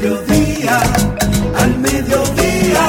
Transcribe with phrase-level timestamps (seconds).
[0.00, 0.80] mediodía,
[1.58, 2.88] al mediodía,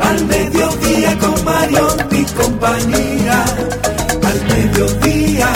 [0.00, 3.44] al mediodía con Mario y compañía.
[4.24, 5.48] Al mediodía,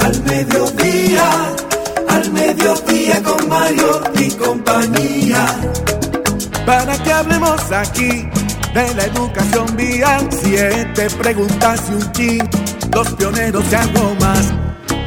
[0.00, 1.30] al mediodía,
[2.08, 5.46] al mediodía con Mario y compañía
[6.64, 8.28] para que hablemos aquí
[8.74, 10.28] de la educación vial.
[10.42, 12.50] Siete preguntas y un chin,
[12.92, 14.08] los pioneros y algo.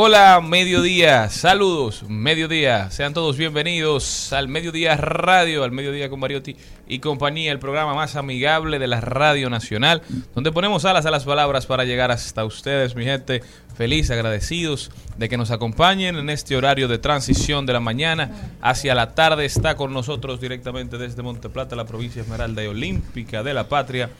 [0.00, 6.54] Hola, mediodía, saludos, mediodía, sean todos bienvenidos al Mediodía Radio, al Mediodía con Mariotti
[6.86, 10.02] y compañía, el programa más amigable de la Radio Nacional,
[10.36, 13.42] donde ponemos alas a las palabras para llegar hasta ustedes, mi gente,
[13.76, 18.94] feliz, agradecidos de que nos acompañen en este horario de transición de la mañana hacia
[18.94, 19.46] la tarde.
[19.46, 24.10] Está con nosotros directamente desde Monteplata, la provincia Esmeralda y Olímpica de la Patria,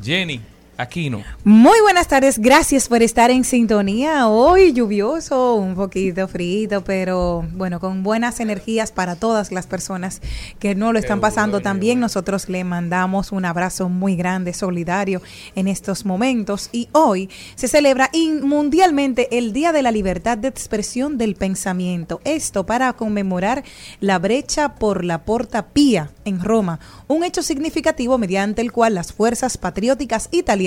[0.00, 1.22] Jenny Aquino.
[1.44, 4.26] Muy buenas tardes, gracias por estar en sintonía.
[4.26, 10.20] Hoy lluvioso, un poquito frío, pero bueno, con buenas energías para todas las personas
[10.58, 12.00] que no lo están pasando tan bien.
[12.00, 15.22] Nosotros le mandamos un abrazo muy grande, solidario
[15.54, 16.70] en estos momentos.
[16.72, 18.10] Y hoy se celebra
[18.42, 22.20] mundialmente el Día de la Libertad de Expresión del Pensamiento.
[22.24, 23.62] Esto para conmemorar
[24.00, 29.12] la brecha por la Porta Pía en Roma, un hecho significativo mediante el cual las
[29.12, 30.63] fuerzas patrióticas italianas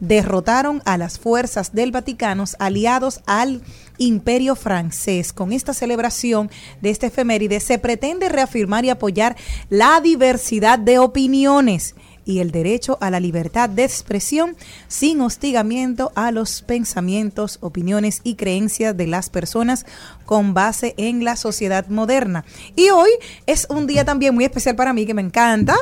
[0.00, 3.62] derrotaron a las fuerzas del Vaticano aliados al
[3.98, 5.32] imperio francés.
[5.32, 6.50] Con esta celebración
[6.80, 9.36] de este efeméride se pretende reafirmar y apoyar
[9.68, 11.94] la diversidad de opiniones
[12.26, 14.56] y el derecho a la libertad de expresión
[14.88, 19.86] sin hostigamiento a los pensamientos, opiniones y creencias de las personas
[20.26, 22.44] con base en la sociedad moderna.
[22.74, 23.10] Y hoy
[23.46, 25.76] es un día también muy especial para mí que me encanta.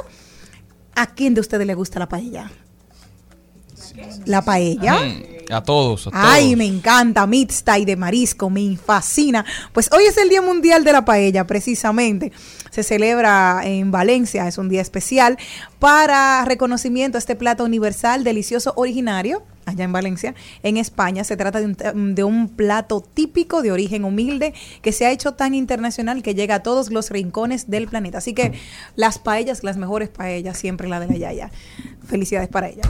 [0.95, 2.53] ¿A quién de ustedes le gusta la paella?
[4.27, 5.01] La paella.
[5.01, 6.25] Mm, a todos, a todos.
[6.25, 9.45] Ay, me encanta, mixta y de marisco, me fascina.
[9.73, 12.33] Pues hoy es el Día Mundial de la Paella, precisamente.
[12.71, 15.39] Se celebra en Valencia, es un día especial
[15.79, 21.25] para reconocimiento a este plato universal, delicioso, originario allá en Valencia, en España.
[21.25, 25.33] Se trata de un, de un, plato típico de origen humilde que se ha hecho
[25.33, 28.19] tan internacional que llega a todos los rincones del planeta.
[28.19, 28.53] Así que
[28.97, 31.51] las paellas, las mejores paellas, siempre la de la Yaya.
[32.07, 32.83] Felicidades para ella.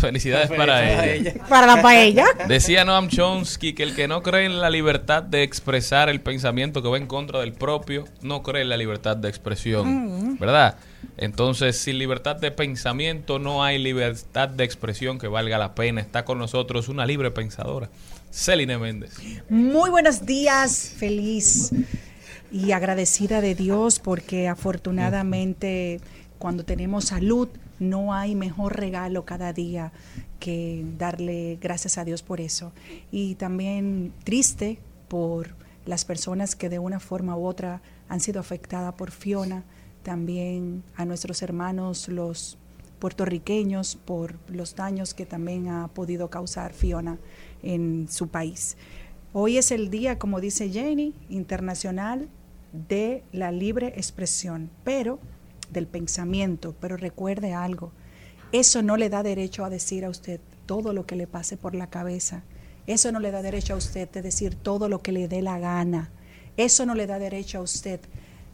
[0.00, 1.34] felicidades para ella.
[1.48, 2.26] Para la paella.
[2.48, 6.82] Decía Noam Chomsky que el que no cree en la libertad de expresar el pensamiento
[6.82, 10.34] que va en contra del propio, no cree en la libertad de expresión.
[10.34, 10.38] Mm.
[10.38, 10.76] ¿Verdad?
[11.16, 16.00] Entonces, sin libertad de pensamiento no hay libertad de expresión que valga la pena.
[16.00, 17.90] Está con nosotros una libre pensadora,
[18.30, 19.14] Celine Méndez.
[19.48, 21.70] Muy buenos días, feliz
[22.52, 26.00] y agradecida de Dios porque afortunadamente
[26.38, 27.48] cuando tenemos salud
[27.78, 29.92] no hay mejor regalo cada día
[30.38, 32.72] que darle gracias a Dios por eso.
[33.10, 34.78] Y también triste
[35.08, 35.54] por
[35.86, 39.64] las personas que de una forma u otra han sido afectadas por Fiona,
[40.04, 42.56] también a nuestros hermanos los
[43.00, 47.18] puertorriqueños por los daños que también ha podido causar Fiona
[47.62, 48.76] en su país.
[49.32, 52.28] Hoy es el día, como dice Jenny, internacional
[52.72, 55.18] de la libre expresión, pero
[55.72, 56.74] del pensamiento.
[56.80, 57.90] Pero recuerde algo,
[58.52, 61.74] eso no le da derecho a decir a usted todo lo que le pase por
[61.74, 62.44] la cabeza.
[62.86, 65.58] Eso no le da derecho a usted de decir todo lo que le dé la
[65.58, 66.10] gana.
[66.56, 68.00] Eso no le da derecho a usted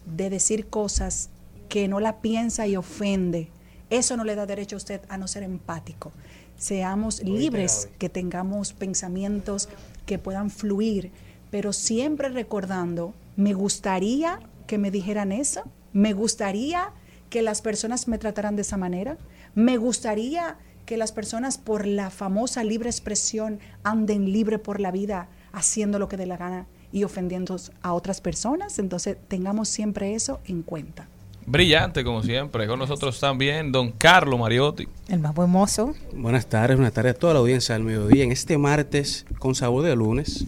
[0.07, 1.31] de decir cosas
[1.71, 3.49] que no la piensa y ofende.
[3.89, 6.13] Eso no le da derecho a usted a no ser empático.
[6.59, 9.71] Seamos libres, que tengamos pensamientos
[10.05, 11.11] que puedan fluir,
[11.51, 15.63] pero siempre recordando, me gustaría que me dijeran eso,
[15.93, 16.93] me gustaría
[17.31, 19.17] que las personas me trataran de esa manera,
[19.55, 25.29] me gustaría que las personas por la famosa libre expresión anden libre por la vida
[25.53, 28.81] haciendo lo que dé la gana y ofendiendo a otras personas.
[28.81, 31.09] Entonces tengamos siempre eso en cuenta.
[31.47, 32.67] Brillante, como siempre.
[32.67, 34.87] Con nosotros también don Carlos Mariotti.
[35.09, 35.95] El más buen mozo.
[36.13, 38.25] Buenas tardes, buenas tardes a toda la audiencia del mediodía.
[38.25, 40.45] En este martes, con sabor de lunes.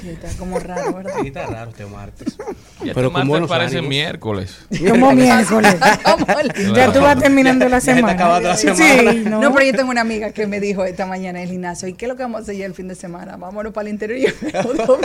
[0.00, 1.12] Sí, está como raro, ¿verdad?
[1.20, 2.36] Sí, está raro este martes.
[2.82, 3.88] Ya Pero este con martes parece ánimos.
[3.90, 4.58] miércoles.
[4.88, 5.76] Como miércoles.
[6.74, 8.12] ya tú vas terminando la semana.
[8.14, 9.12] acabando la Sí, semana.
[9.28, 9.40] no.
[9.42, 11.92] No, pero yo tengo una amiga que me dijo esta mañana en el gimnasio, ¿y
[11.92, 13.36] qué es lo que vamos a hacer ya el fin de semana?
[13.36, 14.18] Vámonos para el interior.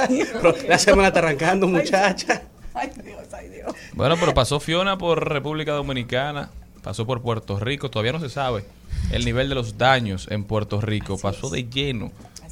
[0.10, 0.26] Y yo.
[0.42, 2.44] Pero la semana está arrancando, muchacha.
[2.78, 3.74] Ay, Dios, ay, Dios.
[3.94, 6.50] Bueno, pero pasó Fiona por República Dominicana,
[6.84, 8.64] pasó por Puerto Rico, todavía no se sabe
[9.12, 12.12] el nivel de los daños en Puerto Rico, pasó de lleno.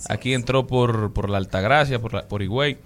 [0.10, 2.78] Aquí entró por, por la Altagracia, por, la- por Higüey,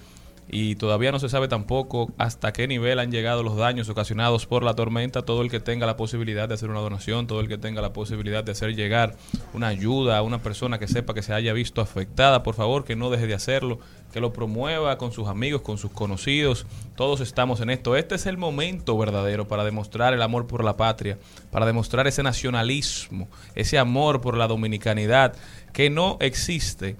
[0.51, 4.63] y todavía no se sabe tampoco hasta qué nivel han llegado los daños ocasionados por
[4.63, 5.21] la tormenta.
[5.21, 7.93] Todo el que tenga la posibilidad de hacer una donación, todo el que tenga la
[7.93, 9.15] posibilidad de hacer llegar
[9.53, 12.95] una ayuda a una persona que sepa que se haya visto afectada, por favor que
[12.95, 13.79] no deje de hacerlo,
[14.11, 16.65] que lo promueva con sus amigos, con sus conocidos.
[16.95, 17.95] Todos estamos en esto.
[17.95, 21.19] Este es el momento verdadero para demostrar el amor por la patria,
[21.51, 25.35] para demostrar ese nacionalismo, ese amor por la dominicanidad
[25.73, 26.95] que no existe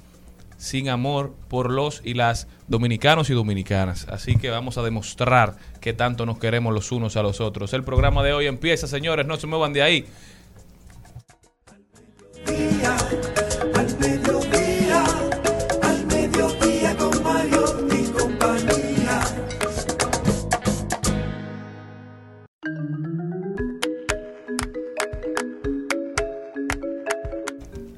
[0.59, 4.05] sin amor por los y las dominicanos y dominicanas.
[4.09, 7.73] Así que vamos a demostrar que tanto nos queremos los unos a los otros.
[7.73, 10.05] El programa de hoy empieza, señores, no se muevan de ahí.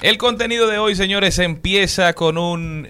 [0.02, 2.90] El contenido de hoy, señores, empieza con un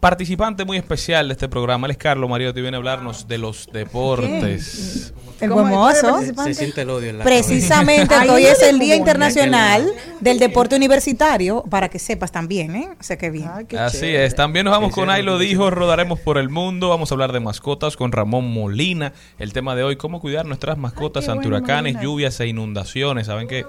[0.00, 1.86] participante muy especial de este programa.
[1.86, 5.12] Él es Carlos Mariotti viene a hablarnos de los deportes.
[5.42, 6.02] El ¿Cómo buen es?
[6.02, 6.32] mozo.
[6.34, 9.90] ¿Cómo Se siente el odio en la Precisamente Ay, hoy es el Día Internacional
[10.20, 12.88] del Deporte Universitario, para que sepas también, ¿eh?
[12.98, 13.50] O sea que bien.
[13.52, 14.24] Ay, qué Así chévere.
[14.24, 17.10] es, también nos vamos Sí, con sí, Ahí lo dijo, rodaremos por el mundo, vamos
[17.10, 19.12] a hablar de mascotas con Ramón Molina.
[19.38, 22.02] El tema de hoy, cómo cuidar nuestras mascotas ante bueno, huracanes, Molina.
[22.02, 23.26] lluvias e inundaciones.
[23.26, 23.64] ¿Saben qué?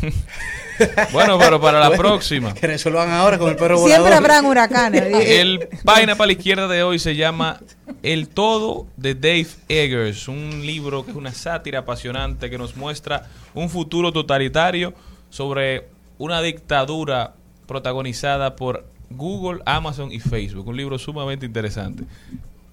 [1.12, 2.52] bueno, pero para la Bueno, próxima.
[2.54, 4.12] Que resuelvan ahora con el perro Siempre volador.
[4.18, 5.02] habrán huracanes.
[5.26, 7.60] El página para la izquierda de hoy se llama
[8.02, 13.26] El Todo de Dave Eggers, un libro que es una sátira apasionante que nos muestra
[13.54, 14.92] un futuro totalitario
[15.30, 15.88] sobre
[16.18, 17.34] una dictadura
[17.66, 20.66] protagonizada por Google, Amazon y Facebook.
[20.68, 22.04] Un libro sumamente interesante.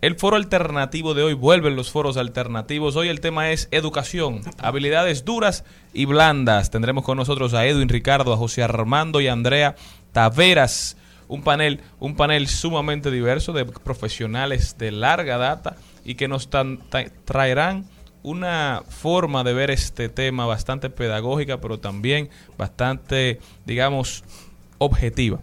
[0.03, 2.97] El foro alternativo de hoy, vuelven los foros alternativos.
[2.97, 6.72] Hoy el tema es educación, habilidades duras y blandas.
[6.72, 9.77] Tendremos con nosotros a Edwin Ricardo, a José Armando y a Andrea
[10.12, 10.98] Taveras.
[11.29, 16.50] Un panel, un panel sumamente diverso de profesionales de larga data y que nos
[17.24, 17.86] traerán
[18.24, 24.25] una forma de ver este tema bastante pedagógica, pero también bastante, digamos,
[24.79, 25.39] objetiva.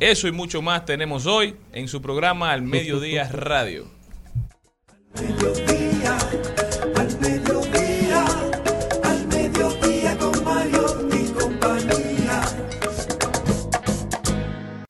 [0.00, 3.86] Eso y mucho más tenemos hoy en su programa Al Mediodía Radio.
[5.14, 6.18] Mediodía,
[6.96, 8.24] al mediodía,
[9.04, 12.42] al mediodía con Mario y compañía.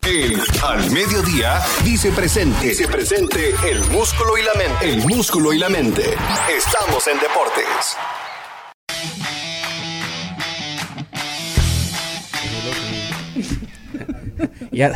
[0.07, 2.69] El Al Mediodía dice presente.
[2.69, 4.89] Dice presente el músculo y la mente.
[4.89, 6.15] El músculo y la mente.
[6.49, 7.97] Estamos en deportes.
[14.73, 14.93] Ya,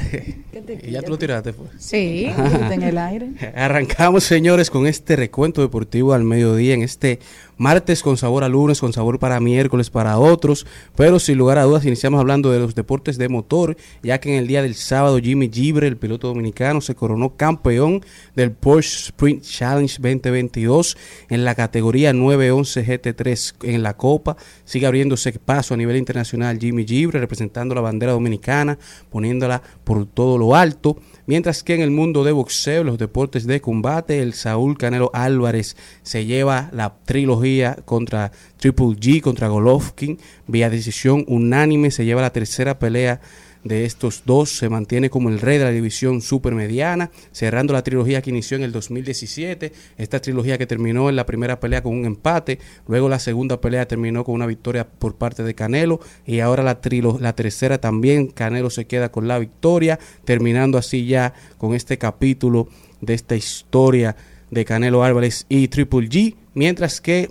[0.83, 1.71] y ya tú lo tiraste, pues.
[1.79, 2.27] Sí,
[2.71, 3.29] en el aire.
[3.55, 7.21] Arrancamos, señores, con este recuento deportivo al mediodía en este
[7.59, 11.65] martes con sabor a lunes, con sabor para miércoles para otros, pero sin lugar a
[11.65, 15.19] dudas iniciamos hablando de los deportes de motor, ya que en el día del sábado
[15.19, 18.03] Jimmy Gibre, el piloto dominicano, se coronó campeón
[18.35, 20.97] del Porsche Sprint Challenge 2022
[21.29, 24.37] en la categoría 911 GT3 en la Copa.
[24.65, 28.79] Sigue abriéndose paso a nivel internacional Jimmy Gibre, representando la bandera dominicana,
[29.11, 30.97] poniéndola por todo lo alto.
[31.29, 35.77] Mientras que en el mundo de boxeo, los deportes de combate, el Saúl Canelo Álvarez
[36.03, 42.33] se lleva la trilogía contra Triple G, contra Golovkin, vía decisión unánime, se lleva la
[42.33, 43.21] tercera pelea
[43.69, 48.23] de estos dos se mantiene como el rey de la división supermediana, cerrando la trilogía
[48.23, 52.07] que inició en el 2017, esta trilogía que terminó en la primera pelea con un
[52.07, 52.59] empate,
[52.89, 56.81] luego la segunda pelea terminó con una victoria por parte de Canelo y ahora la,
[57.21, 62.69] la tercera también, Canelo se queda con la victoria, terminando así ya con este capítulo
[63.01, 64.17] de esta historia
[64.51, 67.29] de Canelo Álvarez y Triple G, mientras que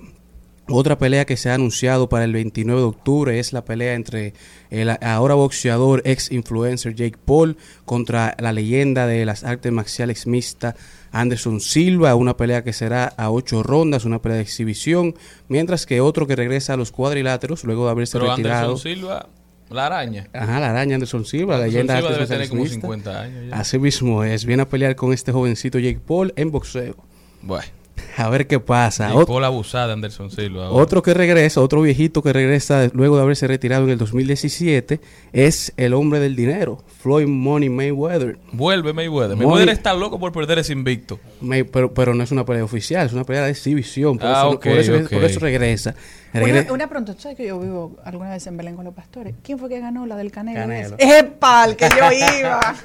[0.70, 4.34] otra pelea que se ha anunciado para el 29 de octubre es la pelea entre
[4.70, 10.76] el ahora boxeador ex influencer Jake Paul contra la leyenda de las artes marciales mixtas
[11.12, 15.16] Anderson Silva, una pelea que será a ocho rondas, una pelea de exhibición,
[15.48, 18.72] mientras que otro que regresa a los cuadriláteros luego de haberse Pero retirado.
[18.72, 19.30] Anderson Silva,
[19.70, 20.28] la araña.
[20.34, 22.82] Ajá, la araña Anderson Silva, la leyenda de Silva debe tener como mixtas.
[22.82, 23.56] 50 años ya.
[23.56, 26.96] Así mismo es, viene a pelear con este jovencito Jake Paul en boxeo.
[27.42, 27.66] Bueno,
[28.18, 29.10] A ver qué pasa.
[29.10, 30.68] y Ot- Paul abusada de Anderson Silva.
[30.68, 30.84] ahora.
[30.84, 35.00] Otro que regresa, otro viejito que regresa luego de haberse retirado en el 2017
[35.34, 38.38] es el hombre del dinero, Floyd Money Mayweather.
[38.51, 39.36] Vuelve Mayweather.
[39.36, 41.20] Money- Mayweather está loco por perder ese invicto.
[41.42, 44.18] May- pero, pero no es una pelea oficial, es una pelea de exhibición.
[44.18, 45.96] Por, Ah, eso, por eso, por eso regresa.
[46.34, 49.34] Una, una pregunta, ¿tú ¿sabes que yo vivo alguna vez en Belén con los pastores?
[49.43, 50.60] ¿Quién fue que ganó la del Canelo?
[50.60, 50.96] Canelo.
[51.00, 51.63] ¡Epa!
[51.63, 52.75] Al que yo iba.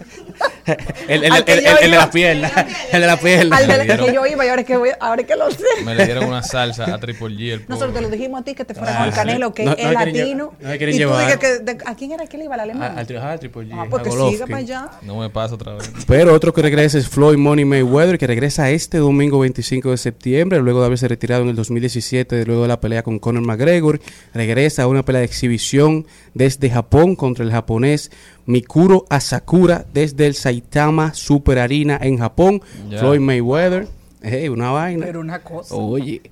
[1.09, 1.97] el, el- que el- yo el- el de iba.
[2.05, 2.51] la pierna.
[2.93, 3.57] El de la pierna.
[3.57, 4.07] Al dieron.
[4.07, 5.65] que yo iba y ahora es que, voy, ahora es que lo sé.
[5.85, 7.53] Me le dieron una salsa a Triple G.
[7.53, 9.15] El Nosotros te lo dijimos a ti que te fuera Ah, con el.
[9.15, 10.53] Canelo, que No- es latino.
[10.53, 11.25] llevar- no me quieren y tú llevar.
[11.25, 12.55] dices que de- ¿a quién era que le iba?
[12.55, 12.93] ¿Al alemán?
[12.93, 14.35] Al, al Triple G, ah, a pues que Golovkin.
[14.37, 14.89] siga para allá.
[15.03, 15.91] No me pasa otra vez.
[16.07, 20.61] Pero otro que regresa es Floyd Money Mayweather, que regresa este domingo 25 de septiembre,
[20.61, 24.01] luego de haberse retirado en el 2017, luego de la pelea con Conor McGregor.
[24.35, 28.11] Regresa a una pelea de exhibición desde Japón contra el japonés
[28.47, 32.63] Mikuro Asakura, desde el Saitama Super Arena en Japón.
[32.99, 33.89] Floyd Mayweather,
[34.23, 35.07] hey, una vaina.
[35.07, 35.75] Pero una cosa.
[35.75, 36.23] Oye,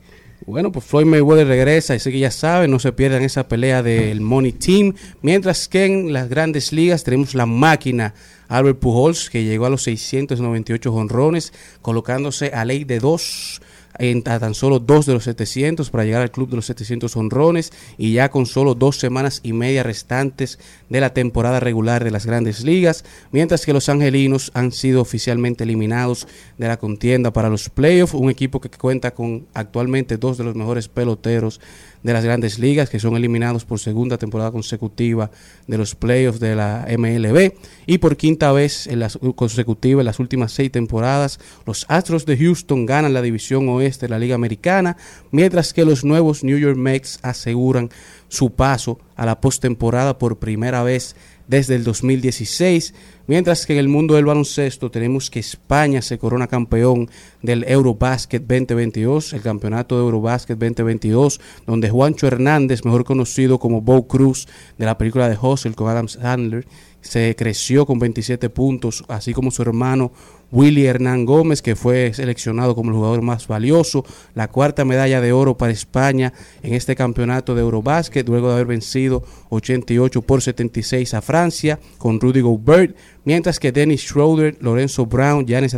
[0.47, 4.21] bueno, pues Floyd Mayweather regresa, así que ya saben, no se pierdan esa pelea del
[4.21, 4.95] Money Team.
[5.23, 8.15] Mientras que en las grandes ligas tenemos la máquina
[8.49, 11.53] Albert Pujols, que llegó a los 698 jonrones,
[11.83, 13.61] colocándose a ley de dos
[13.99, 17.17] en a tan solo dos de los 700 para llegar al club de los 700
[17.17, 22.11] honrones y ya con solo dos semanas y media restantes de la temporada regular de
[22.11, 26.27] las grandes ligas, mientras que los angelinos han sido oficialmente eliminados
[26.59, 30.55] de la contienda para los playoffs, un equipo que cuenta con actualmente dos de los
[30.55, 31.61] mejores peloteros
[32.03, 35.31] de las grandes ligas que son eliminados por segunda temporada consecutiva
[35.67, 37.53] de los playoffs de la MLB
[37.87, 42.37] y por quinta vez en las consecutiva en las últimas seis temporadas los Astros de
[42.39, 44.97] Houston ganan la división oeste de la Liga Americana
[45.31, 47.91] mientras que los nuevos New York Mets aseguran
[48.29, 51.17] su paso a la postemporada por primera vez
[51.51, 52.95] desde el 2016,
[53.27, 57.11] mientras que en el mundo del baloncesto tenemos que España se corona campeón
[57.43, 64.07] del Eurobasket 2022, el campeonato de Eurobasket 2022, donde Juancho Hernández, mejor conocido como Bo
[64.07, 64.47] Cruz
[64.79, 66.69] de la película de Hustle con Adam Sandler,
[67.01, 70.13] se creció con 27 puntos, así como su hermano
[70.53, 74.05] Willy Hernán Gómez, que fue seleccionado como el jugador más valioso,
[74.35, 78.67] la cuarta medalla de oro para España en este campeonato de Eurobásquet, luego de haber
[78.67, 85.47] vencido 88 por 76 a Francia con Rudy Gobert, mientras que Dennis Schroeder, Lorenzo Brown,
[85.47, 85.77] Giannis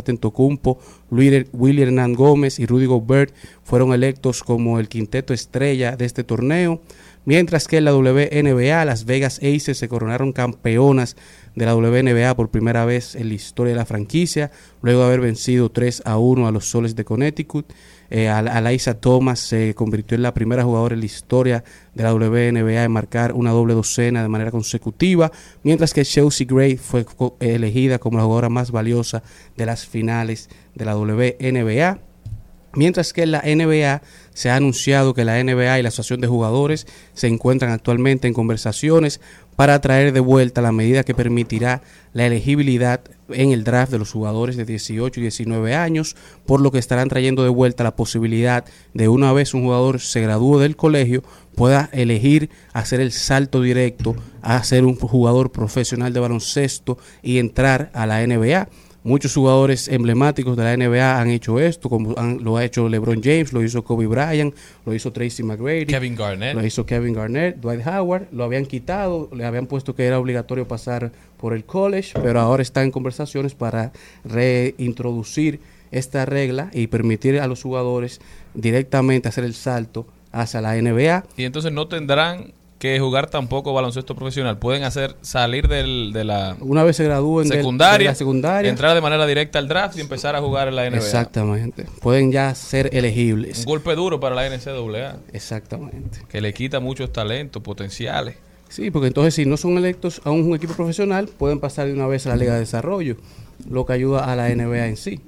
[1.11, 6.23] Willy Willy Hernán Gómez y Rudy Gobert fueron electos como el quinteto estrella de este
[6.23, 6.81] torneo.
[7.25, 11.15] Mientras que en la WNBA, las Vegas Aces se coronaron campeonas
[11.55, 15.21] de la WNBA por primera vez en la historia de la franquicia, luego de haber
[15.21, 17.71] vencido 3 a 1 a los Soles de Connecticut.
[18.09, 21.63] Eh, Al- Alaisa Thomas se convirtió en la primera jugadora en la historia
[21.95, 25.31] de la WNBA en marcar una doble docena de manera consecutiva,
[25.63, 27.05] mientras que Chelsea Gray fue
[27.39, 29.23] elegida como la jugadora más valiosa
[29.57, 31.99] de las finales de la WNBA.
[32.75, 34.01] Mientras que en la NBA
[34.33, 38.33] se ha anunciado que la NBA y la Asociación de Jugadores se encuentran actualmente en
[38.33, 39.21] conversaciones
[39.55, 41.81] para traer de vuelta la medida que permitirá
[42.13, 46.71] la elegibilidad en el draft de los jugadores de 18 y 19 años, por lo
[46.71, 50.75] que estarán trayendo de vuelta la posibilidad de una vez un jugador se gradúe del
[50.75, 51.23] colegio
[51.55, 57.91] pueda elegir hacer el salto directo a ser un jugador profesional de baloncesto y entrar
[57.93, 58.67] a la NBA
[59.05, 63.21] Muchos jugadores emblemáticos de la NBA han hecho esto, como han- lo ha hecho LeBron
[63.21, 64.55] James, lo hizo Kobe Bryant,
[64.85, 66.55] lo hizo Tracy McGrady, Kevin Garnett.
[66.55, 70.65] lo hizo Kevin Garnett, Dwight Howard, lo habían quitado, le habían puesto que era obligatorio
[70.67, 73.91] pasar por el college, pero ahora está en conversaciones para
[74.23, 75.59] reintroducir
[75.91, 78.19] esta regla y permitir a los jugadores
[78.53, 81.25] directamente hacer el salto hacia la NBA.
[81.37, 82.53] Y entonces no tendrán
[82.91, 84.57] que jugar tampoco baloncesto profesional.
[84.57, 88.93] Pueden hacer salir del, de la Una vez se gradúen secundaria, de la secundaria, entrar
[88.93, 90.97] de manera directa al draft y empezar a jugar en la NBA.
[90.97, 93.63] exactamente, pueden ya ser Un elegibles.
[93.65, 96.19] golpe duro para la NCAA, Exactamente.
[96.27, 98.35] que le quita muchos talentos potenciales.
[98.67, 102.07] Sí, porque entonces si no son electos a un equipo profesional, pueden pasar de una
[102.07, 103.15] vez a la Liga de Desarrollo,
[103.69, 105.21] lo que ayuda a la NBA en sí.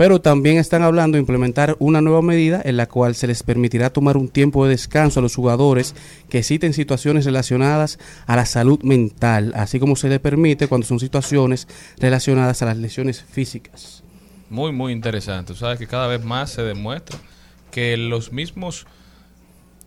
[0.00, 3.92] Pero también están hablando de implementar una nueva medida en la cual se les permitirá
[3.92, 5.94] tomar un tiempo de descanso a los jugadores
[6.30, 11.00] que citen situaciones relacionadas a la salud mental, así como se les permite cuando son
[11.00, 14.02] situaciones relacionadas a las lesiones físicas.
[14.48, 15.54] Muy, muy interesante.
[15.54, 17.18] Sabes que cada vez más se demuestra
[17.70, 18.86] que los mismos,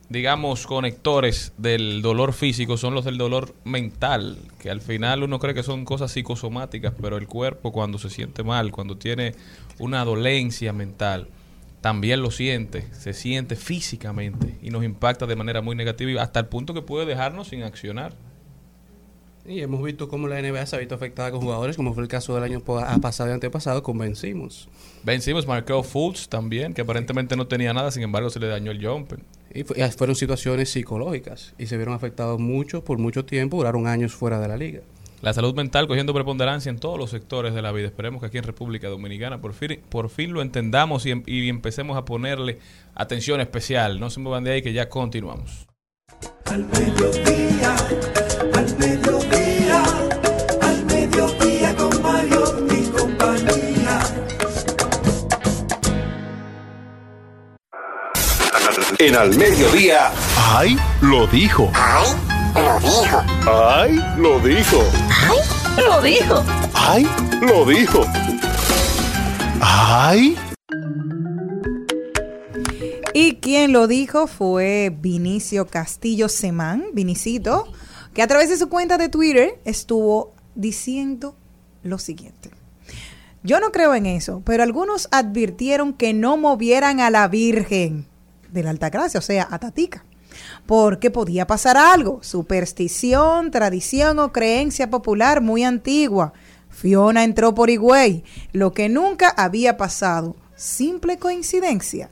[0.10, 5.54] digamos, conectores del dolor físico son los del dolor mental, que al final uno cree
[5.54, 9.34] que son cosas psicosomáticas, pero el cuerpo cuando se siente mal, cuando tiene
[9.80, 11.30] una dolencia mental,
[11.82, 16.46] también lo siente, se siente físicamente y nos impacta de manera muy negativa hasta el
[16.46, 18.14] punto que puede dejarnos sin accionar.
[19.46, 22.08] Y hemos visto cómo la NBA se ha visto afectada con jugadores, como fue el
[22.08, 24.70] caso del año pa- pasado y antepasado con Ben Simmons.
[25.04, 28.86] Vencimos Markel Fultz también, que aparentemente no tenía nada, sin embargo se le dañó el
[28.86, 29.20] jumper.
[29.54, 33.88] Y fu- y fueron situaciones psicológicas y se vieron afectados mucho por mucho tiempo, duraron
[33.88, 34.82] años fuera de la liga.
[35.22, 37.86] La salud mental cogiendo preponderancia en todos los sectores de la vida.
[37.88, 41.48] Esperemos que aquí en República Dominicana por fin, por fin lo entendamos y, em- y
[41.48, 42.60] empecemos a ponerle
[42.94, 44.00] atención especial.
[44.02, 45.68] No se muevan de ahí que ya continuamos.
[46.46, 47.76] Al mediodía,
[59.00, 60.12] En Al Mediodía.
[60.38, 60.78] ¡Ay!
[61.02, 61.72] Lo dijo.
[61.74, 62.08] ¡Ay!
[62.56, 63.24] Lo dijo.
[63.48, 64.00] ¡Ay!
[64.18, 64.84] Lo dijo.
[65.14, 65.44] ¡Ay!
[65.78, 66.44] Lo dijo.
[66.74, 67.08] ¡Ay!
[67.42, 68.06] Lo dijo.
[69.62, 70.38] ¡Ay!
[73.14, 77.72] Y quien lo dijo fue Vinicio Castillo Semán, Vinicito,
[78.14, 81.36] que a través de su cuenta de Twitter estuvo diciendo
[81.84, 82.52] lo siguiente.
[83.44, 88.08] Yo no creo en eso, pero algunos advirtieron que no movieran a la Virgen
[88.54, 90.06] de la Altagracia, o sea, a Tatica,
[90.66, 96.34] porque podía pasar algo, superstición, tradición o creencia popular muy antigua.
[96.70, 100.36] Fiona entró por Higüey, lo que nunca había pasado.
[100.56, 102.10] Simple coincidencia.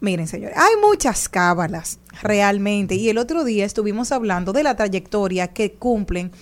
[0.00, 2.94] Miren, señores, hay muchas cábalas realmente.
[2.96, 6.32] Y el otro día estuvimos hablando de la trayectoria que cumplen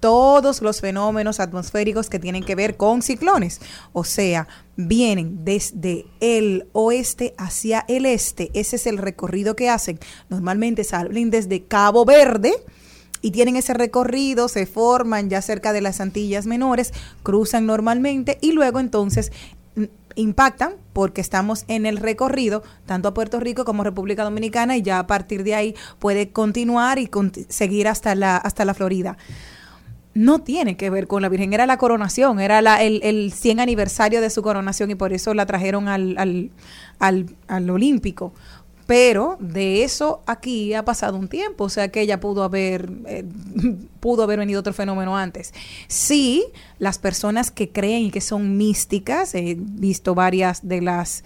[0.00, 3.60] todos los fenómenos atmosféricos que tienen que ver con ciclones.
[3.92, 8.50] O sea, vienen desde el oeste hacia el este.
[8.54, 9.98] Ese es el recorrido que hacen.
[10.28, 12.52] Normalmente salen desde Cabo Verde
[13.22, 18.52] y tienen ese recorrido, se forman ya cerca de las Antillas Menores, cruzan normalmente y
[18.52, 19.32] luego entonces
[20.14, 24.82] impactan porque estamos en el recorrido tanto a Puerto Rico como a República Dominicana y
[24.82, 29.18] ya a partir de ahí puede continuar y conti- seguir hasta la hasta la Florida.
[30.16, 34.22] No tiene que ver con la Virgen, era la coronación, era el, el 100 aniversario
[34.22, 36.50] de su coronación y por eso la trajeron al, al,
[36.98, 38.32] al, al Olímpico.
[38.86, 43.24] Pero de eso aquí ha pasado un tiempo, o sea que ella pudo haber, eh,
[44.00, 45.52] pudo haber venido otro fenómeno antes.
[45.88, 46.44] Sí,
[46.78, 51.24] las personas que creen y que son místicas, he visto varias de las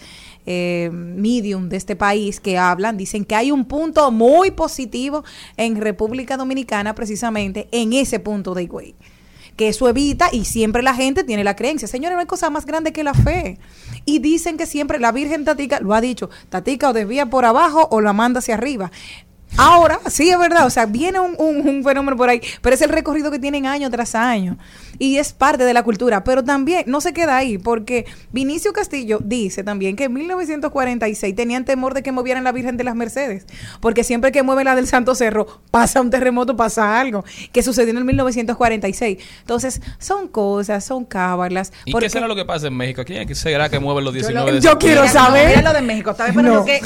[0.53, 5.23] eh, medium de este país que hablan, dicen que hay un punto muy positivo
[5.57, 8.97] en República Dominicana, precisamente en ese punto de Higüey
[9.57, 11.87] que eso evita y siempre la gente tiene la creencia.
[11.87, 13.59] Señores, no hay cosa más grande que la fe.
[14.07, 17.87] Y dicen que siempre la Virgen Tatica, lo ha dicho, Tatica o desvía por abajo
[17.91, 18.91] o la manda hacia arriba.
[19.57, 22.81] Ahora, sí es verdad, o sea, viene un, un- un fenómeno por ahí, pero es
[22.83, 24.57] el recorrido que tienen año tras año
[24.99, 29.19] y es parte de la cultura, pero también no se queda ahí, porque Vinicio Castillo
[29.23, 33.45] dice también que en 1946 tenían temor de que movieran la Virgen de las Mercedes,
[33.81, 37.91] porque siempre que mueven la del Santo Cerro pasa un terremoto, pasa algo, que sucedió
[37.91, 39.19] en el 1946.
[39.41, 41.73] Entonces, son cosas, son cábalas.
[41.85, 43.03] ¿Y porque- qué será lo que pasa en México?
[43.05, 45.01] ¿Quién será que mueve los 19 lo- de yo septiembre?
[45.03, 45.49] quiero saber.
[45.57, 46.11] Mira lo de México.
[46.13, 46.65] Estaba esperando No.
[46.65, 46.81] que.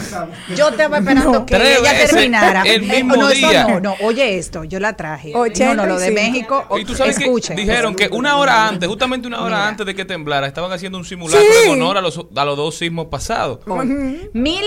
[0.56, 2.53] Yo estaba esperando que Tres ella veces terminara.
[2.62, 3.66] El Eh, mismo no, eso día.
[3.68, 3.94] no, no.
[4.02, 5.32] Oye esto, yo la traje.
[5.32, 5.38] No,
[5.74, 6.12] no, lo de 85.
[6.14, 6.78] México.
[6.78, 7.56] Y tú sabes escuchen.
[7.56, 9.68] que dijeron que una hora antes, justamente una hora Mira.
[9.68, 11.70] antes de que temblara, estaban haciendo un simulacro Sí.
[11.70, 13.60] en honor a los, a los dos sismos pasados.
[14.32, 14.64] Mil.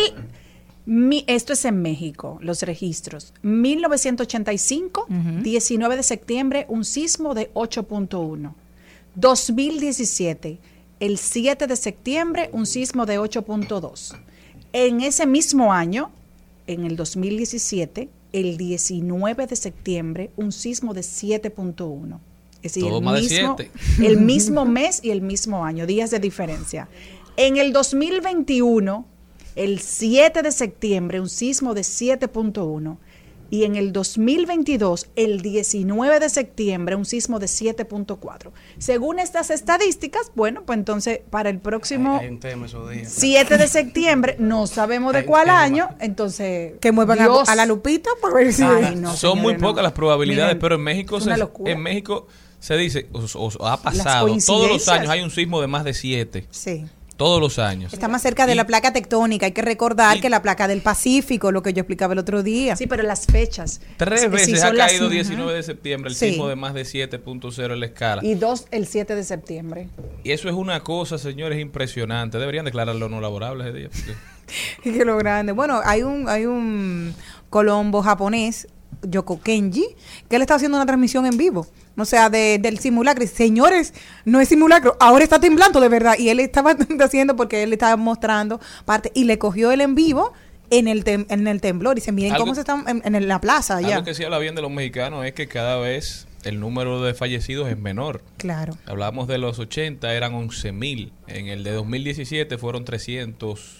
[0.86, 3.34] mi- esto es en México, los registros.
[3.42, 5.06] 1985,
[5.42, 8.56] 19 de septiembre, un sismo de 8.1.
[9.16, 10.60] 2017,
[11.00, 14.16] el 7 de septiembre, un sismo de 8.2.
[14.74, 16.12] En ese mismo año,
[16.68, 22.20] en el 2017, el 19 de septiembre, un sismo de 7.1.
[22.62, 23.56] Es decir, Todo el de mismo,
[24.04, 26.90] el mismo mes y el mismo año, días de diferencia.
[27.38, 29.06] En el 2021,
[29.56, 32.98] el 7 de septiembre, un sismo de 7.1.
[33.50, 38.52] Y en el 2022, el 19 de septiembre, un sismo de 7.4.
[38.78, 43.12] Según estas estadísticas, bueno, pues entonces para el próximo Hay, hay un tema esos días.
[43.12, 46.74] 7 de septiembre, no sabemos de cuál año, entonces...
[46.82, 47.50] Que muevan a, Dios.
[47.50, 48.64] a la lupita para ver si...
[48.64, 49.60] Ay, no, Son muy no.
[49.60, 51.32] pocas las probabilidades, Miren, pero en México se,
[51.66, 52.28] en México
[52.60, 55.84] se dice, o, o- o ha pasado, todos los años hay un sismo de más
[55.84, 56.48] de siete.
[56.50, 56.86] Sí.
[57.18, 57.94] Todos los años.
[57.94, 59.48] Está más cerca de Y- la placa tectónica.
[59.48, 62.44] Hay que recordar y- que la placa del Pacífico, lo que yo explicaba el otro
[62.44, 62.76] día.
[62.76, 63.82] Sí, pero las fechas.
[63.98, 65.14] Tres Sí, veces son ha las- caído Ajá.
[65.16, 66.30] 19 de septiembre el Sí.
[66.30, 68.24] sismo de más de 7.0 en la escala.
[68.24, 69.90] Y dos el 7 de septiembre.
[70.24, 72.38] Y eso es una cosa, señores, impresionante.
[72.38, 73.90] Deberían declararlo no laborable ese día.
[73.90, 74.14] porque-
[74.98, 75.52] que lo grande.
[75.54, 77.14] Bueno, hay un, hay un
[77.50, 78.68] colombo japonés,
[79.02, 79.88] Yoko Kenji,
[80.30, 81.68] que él está haciendo una transmisión en vivo.
[81.98, 83.26] O sea, de- del simulacro.
[83.28, 83.94] Señores,
[84.26, 86.16] no es simulacro, ahora está temblando de verdad.
[86.18, 90.34] Y él estaba haciendo porque él estaba mostrando parte y le cogió el en vivo
[90.70, 91.98] en el, tem- en el temblor.
[91.98, 93.96] Y dice, miren Algo- cómo se están en, en la plaza allá.
[93.96, 97.14] Algo que sí habla bien de los mexicanos es que cada vez el número de
[97.14, 98.24] fallecidos es menor.
[98.38, 98.78] Claro.
[98.86, 101.14] Hablamos de los 80, eran 11 mil.
[101.28, 102.86] En el de 2017 fueron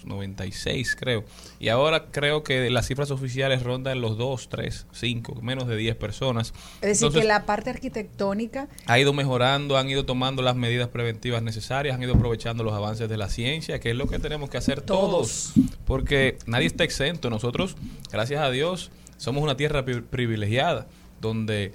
[0.02, 1.24] 396, creo.
[1.58, 5.96] Y ahora creo que las cifras oficiales rondan los 2, 3, 5, menos de 10
[5.96, 6.48] personas.
[6.48, 10.88] Es decir, Entonces, que la parte arquitectónica ha ido mejorando, han ido tomando las medidas
[10.88, 14.50] preventivas necesarias, han ido aprovechando los avances de la ciencia, que es lo que tenemos
[14.50, 15.52] que hacer todos.
[15.84, 17.30] Porque nadie está exento.
[17.30, 17.76] Nosotros,
[18.12, 20.86] gracias a Dios, somos una tierra pri- privilegiada,
[21.20, 21.72] donde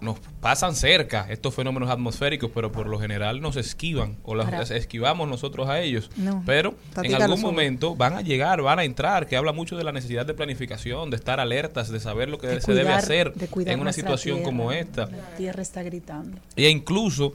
[0.00, 5.28] nos pasan cerca estos fenómenos atmosféricos, pero por lo general nos esquivan o las esquivamos
[5.28, 6.10] nosotros a ellos.
[6.16, 9.84] No, pero en algún momento van a llegar, van a entrar, que habla mucho de
[9.84, 13.32] la necesidad de planificación, de estar alertas, de saber lo que de se debe hacer
[13.34, 14.44] de en una situación tierra.
[14.50, 16.38] como esta La tierra está gritando.
[16.56, 17.34] e incluso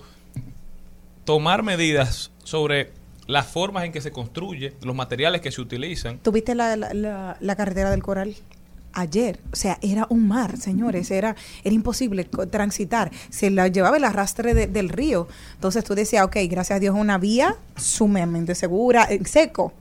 [1.25, 2.91] tomar medidas sobre
[3.27, 6.19] las formas en que se construye, los materiales que se utilizan.
[6.19, 8.35] ¿Tuviste la, la, la- la carretera del Coral?
[8.93, 14.03] Ayer, o sea, era un mar, señores, era, era imposible transitar, se la llevaba el
[14.03, 15.27] arrastre de- del río.
[15.55, 19.73] Entonces tú decías, ok, gracias a Dios una vía sumamente segura, en seco,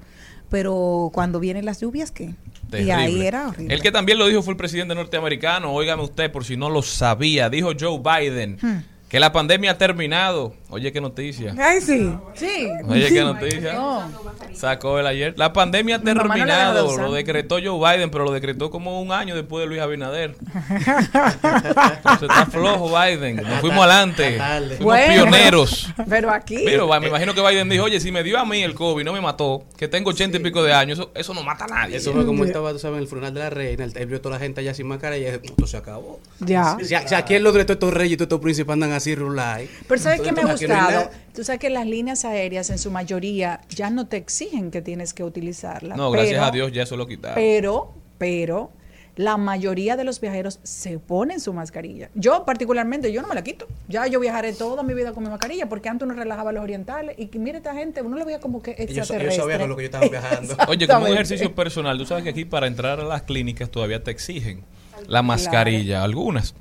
[0.51, 2.25] pero cuando vienen las lluvias, ¿qué?
[2.69, 2.93] Y Terrible.
[2.95, 3.75] ahí era horrible.
[3.75, 6.81] El que también lo dijo fue el presidente norteamericano, óigame usted por si no lo
[6.83, 8.79] sabía, dijo Joe Biden Hmm.
[9.13, 10.55] Que la pandemia ha terminado.
[10.71, 11.55] Oye, qué noticia.
[11.59, 12.15] Ay, sí.
[12.33, 12.71] Sí.
[12.89, 13.75] Oye, qué noticia.
[13.75, 14.11] No.
[14.55, 15.35] Sacó el ayer.
[15.37, 16.97] La pandemia ha Mi no terminado.
[16.97, 20.35] Lo decretó Joe Biden, pero lo decretó como un año después de Luis Abinader.
[20.55, 23.37] Entonces está flojo Biden.
[23.37, 24.37] Nos fuimos adelante.
[24.39, 24.77] Dale.
[24.77, 25.93] Fuimos Bueno, pioneros.
[26.09, 26.63] Pero aquí.
[26.65, 29.13] Pero me imagino que Biden dijo, oye, si me dio a mí el COVID, no
[29.13, 31.99] me mató, que tengo ochenta y pico de años, eso, eso no mata a nadie.
[31.99, 33.85] Eso fue como estaba, tú sabes, en el funeral de la reina.
[33.85, 36.19] Él, vio toda la gente allá sin mascarilla y esto se acabó.
[36.41, 36.79] Ya.
[36.81, 39.69] Si, si aquí en Londres todos estos reyes y todos estos príncipes andan así rulay.
[39.89, 41.11] Pero ¿sabes qué me ha gustado?
[41.35, 45.15] Tú sabes que las líneas aéreas en su mayoría ya no te exigen que tienes
[45.15, 45.97] que utilizarla.
[45.97, 47.35] No, gracias pero- a Dios ya eso lo quitaron.
[47.37, 48.71] Pero, pero,
[49.17, 52.09] la mayoría de los viajeros se ponen su mascarilla.
[52.15, 53.67] Yo particularmente, yo no me la quito.
[53.87, 56.63] Ya yo viajaré toda mi vida con mi mascarilla porque antes uno relajaba a los
[56.63, 59.43] orientales y que mire esta gente, uno le veía como que Ellos, ellos extraterrestre.
[59.43, 60.57] sabían con lo que yo estaba viajando.
[60.69, 64.03] Oye, como un ejercicio personal, tú sabes que aquí para entrar a las clínicas todavía
[64.03, 64.65] te exigen
[65.09, 66.55] la mascarilla, algunas.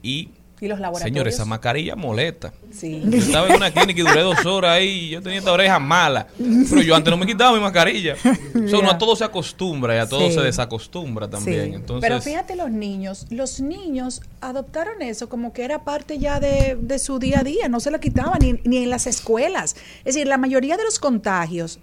[0.00, 0.28] Y,
[0.60, 1.14] Y los laboratorios.
[1.14, 2.52] señores, esa mascarilla molesta.
[2.72, 3.02] Sí.
[3.04, 5.78] Yo estaba en una clínica y duré dos horas ahí y yo tenía esta oreja
[5.78, 6.26] mala.
[6.36, 8.14] Pero yo antes no me quitaba mi mascarilla.
[8.14, 10.34] O sea, uno a todo se acostumbra y a todo Sí.
[10.34, 11.70] se desacostumbra también.
[11.70, 11.74] Sí.
[11.76, 16.76] Entonces, Pero fíjate los niños, los niños adoptaron eso como que era parte ya de,
[16.80, 19.76] de su día a día, no se lo quitaban ni, ni en las escuelas.
[20.00, 21.78] Es decir, la mayoría de los contagios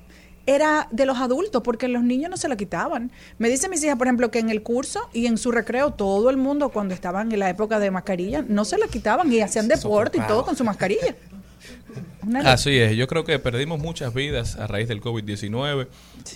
[0.45, 3.11] era de los adultos porque los niños no se la quitaban.
[3.37, 6.29] Me dice mis hijas, por ejemplo, que en el curso y en su recreo todo
[6.29, 9.67] el mundo cuando estaban en la época de mascarilla no se la quitaban y hacían
[9.67, 11.15] deporte y todo con su mascarilla.
[12.43, 15.87] Así es, yo creo que perdimos muchas vidas a raíz del COVID-19,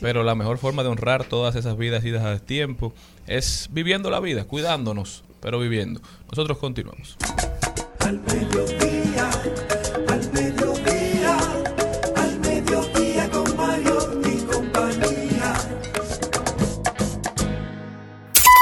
[0.02, 2.94] pero la mejor forma de honrar todas esas vidas idas a tiempo
[3.28, 6.02] es viviendo la vida, cuidándonos, pero viviendo.
[6.30, 7.18] Nosotros continuamos.
[8.00, 8.20] Al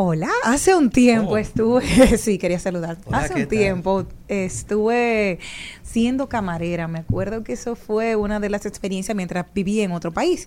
[0.00, 1.36] Hola, hace un tiempo Oh.
[1.38, 1.82] estuve,
[2.18, 2.98] sí, quería saludar.
[3.06, 3.58] Hola, hace ¿qué un tal?
[3.58, 5.40] tiempo estuve
[5.82, 6.86] siendo camarera.
[6.86, 10.46] Me acuerdo que eso fue una de las experiencias mientras vivía en otro país.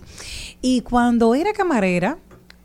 [0.62, 2.16] Y cuando era camarera,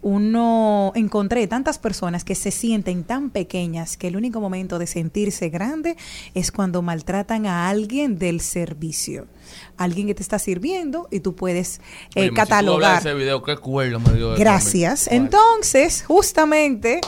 [0.02, 5.50] uno encontré tantas personas que se sienten tan pequeñas que el único momento de sentirse
[5.50, 5.98] grande
[6.36, 9.28] es cuando maltratan a alguien del servicio.
[9.78, 11.80] Alguien que te está sirviendo y tú puedes
[12.16, 13.00] eh, Oye, si tú hablas catalogar.
[13.00, 15.08] ese video, qué cuerda me dio Gracias.
[15.12, 17.02] Entonces, justamente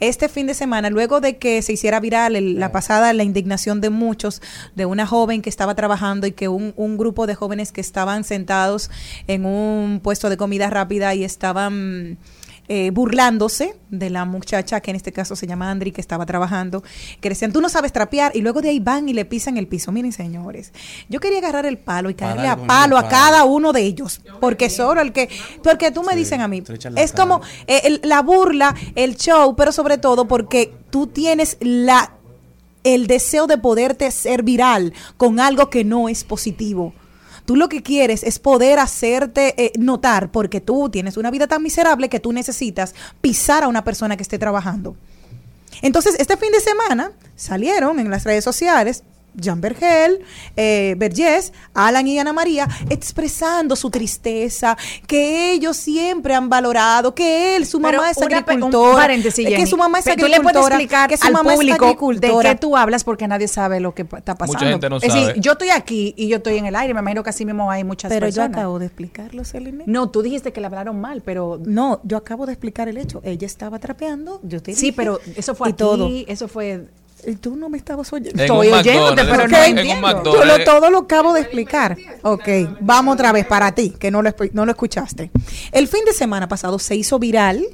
[0.00, 3.80] este fin de semana, luego de que se hiciera viral el- la pasada la indignación
[3.80, 4.42] de muchos
[4.74, 8.24] de una joven que estaba trabajando y que un, un grupo de jóvenes que estaban
[8.24, 8.90] sentados
[9.26, 12.18] en un puesto de comida rápida y estaban
[12.68, 16.82] eh, burlándose de la muchacha que en este caso se llama Andri que estaba trabajando
[17.20, 19.68] que decían tú no sabes trapear y luego de ahí van y le pisan el
[19.68, 20.72] piso miren señores
[21.08, 24.68] yo quería agarrar el palo y caerle a palo a cada uno de ellos porque
[24.70, 25.28] solo el que
[25.62, 26.62] porque tú me Sí, dicen a mí
[26.96, 27.22] es cara.
[27.28, 32.12] como eh, el- la burla, el show, pero sobre todo porque tú tienes la
[32.84, 36.94] el deseo de poderte ser viral con algo que no es positivo.
[37.46, 41.62] Tú lo que quieres es poder hacerte eh, notar porque tú tienes una vida tan
[41.62, 44.96] miserable que tú necesitas pisar a una persona que esté trabajando.
[45.80, 49.04] Entonces, este fin de semana salieron en las redes sociales
[49.36, 50.20] Jean Bergel,
[50.56, 57.56] eh, Vergés, Alan y Ana María expresando su tristeza, que ellos siempre han valorado, que
[57.56, 60.22] él, su Pero mamá es pe- un agricultora, paréntesis, que su mamá es Pero tú
[60.28, 62.48] le puedes agricultora, explicar que su al mamá es público agricultora.
[62.50, 64.58] de qué tú hablas porque nadie sabe lo que está pasando.
[64.60, 65.40] gente no es decir, sabe.
[65.40, 67.84] yo estoy aquí y yo estoy en el aire, me imagino que así mismo hay
[67.84, 68.58] muchas Pero yo personas.
[68.58, 69.84] acabo de explicarlo, Celine.
[69.86, 73.20] No, tú dijiste que le hablaron mal, pero No, yo acabo de explicar el hecho.
[73.24, 76.10] Ella estaba trapeando, yo te sí, dije, pero eso fue y aquí, todo.
[76.26, 76.86] eso fue
[77.40, 78.30] tú no me estabas oyendo.
[78.38, 80.22] En Estoy oyéndote, pero no entiendo.
[80.34, 81.96] Yo lo, todo lo acabo de explicar.
[82.22, 82.48] Ok,
[82.80, 85.30] vamos otra vez para ti, que no lo, espe- no lo escuchaste.
[85.72, 87.64] El fin de semana pasado se hizo viral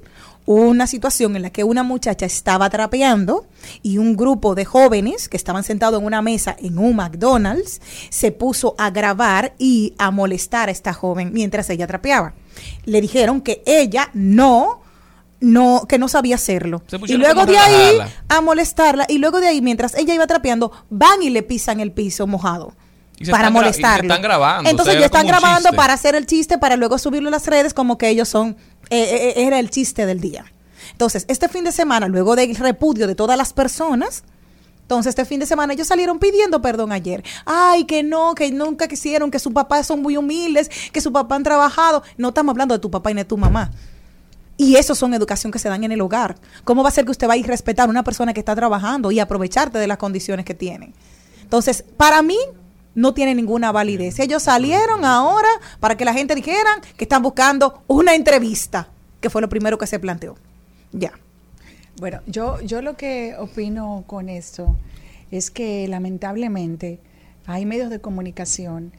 [0.45, 3.47] una situación en la que una muchacha estaba trapeando
[3.83, 8.33] y un grupo de jóvenes que estaban sentados en una mesa en un McDonald's se
[8.33, 12.35] puso a grabar y a molestar a esta joven mientras ella trapeaba.
[12.85, 14.82] Le dijeron que ella no
[15.43, 16.83] no que no sabía hacerlo.
[17.07, 21.23] Y luego de ahí a molestarla y luego de ahí mientras ella iba trapeando van
[21.23, 22.75] y le pisan el piso mojado
[23.19, 27.29] Y para están grabando, Entonces ya están grabando para hacer el chiste para luego subirlo
[27.29, 28.57] a las redes como que ellos son
[28.91, 30.45] eh, eh, era el chiste del día.
[30.93, 34.25] Entonces, este fin de semana luego del repudio de todas las personas
[34.83, 37.25] entonces, este fin de semana ellos salieron pidiendo perdón ayer.
[37.47, 41.37] Ay, que no, que nunca quisieron, que sus papás son muy humildes, que su papá
[41.37, 42.03] han trabajado.
[42.19, 43.71] No estamos hablando de tu papá y de tu mamá.
[44.57, 46.37] Y eso son educación que se dan en el hogar.
[46.65, 48.41] ¿Cómo va a ser que usted va a ir a respetar a una persona que
[48.41, 50.95] está trabajando y aprovecharte de las condiciones que tienen?
[51.43, 52.39] Entonces, para mí
[52.95, 54.19] no tiene ninguna validez.
[54.19, 55.49] Ellos salieron ahora
[55.81, 58.89] para que la gente dijera que están buscando una entrevista,
[59.21, 60.37] que fue lo primero que se planteó.
[60.93, 61.13] Ya.
[61.99, 64.77] Bueno, yo, yo lo que opino con esto
[65.31, 67.01] es que lamentablemente
[67.47, 68.93] hay medios de comunicación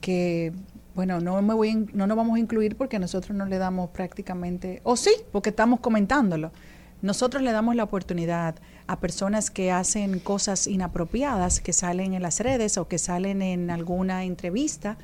[0.00, 0.52] que,
[0.96, 4.80] bueno, no me voy no nos vamos a incluir porque nosotros no le damos prácticamente,
[4.82, 6.50] o sí, porque estamos comentándolo.
[7.02, 8.56] Nosotros le damos la oportunidad
[8.86, 13.70] a personas que hacen cosas inapropiadas, que salen en las redes o que salen en
[13.70, 14.96] alguna entrevista,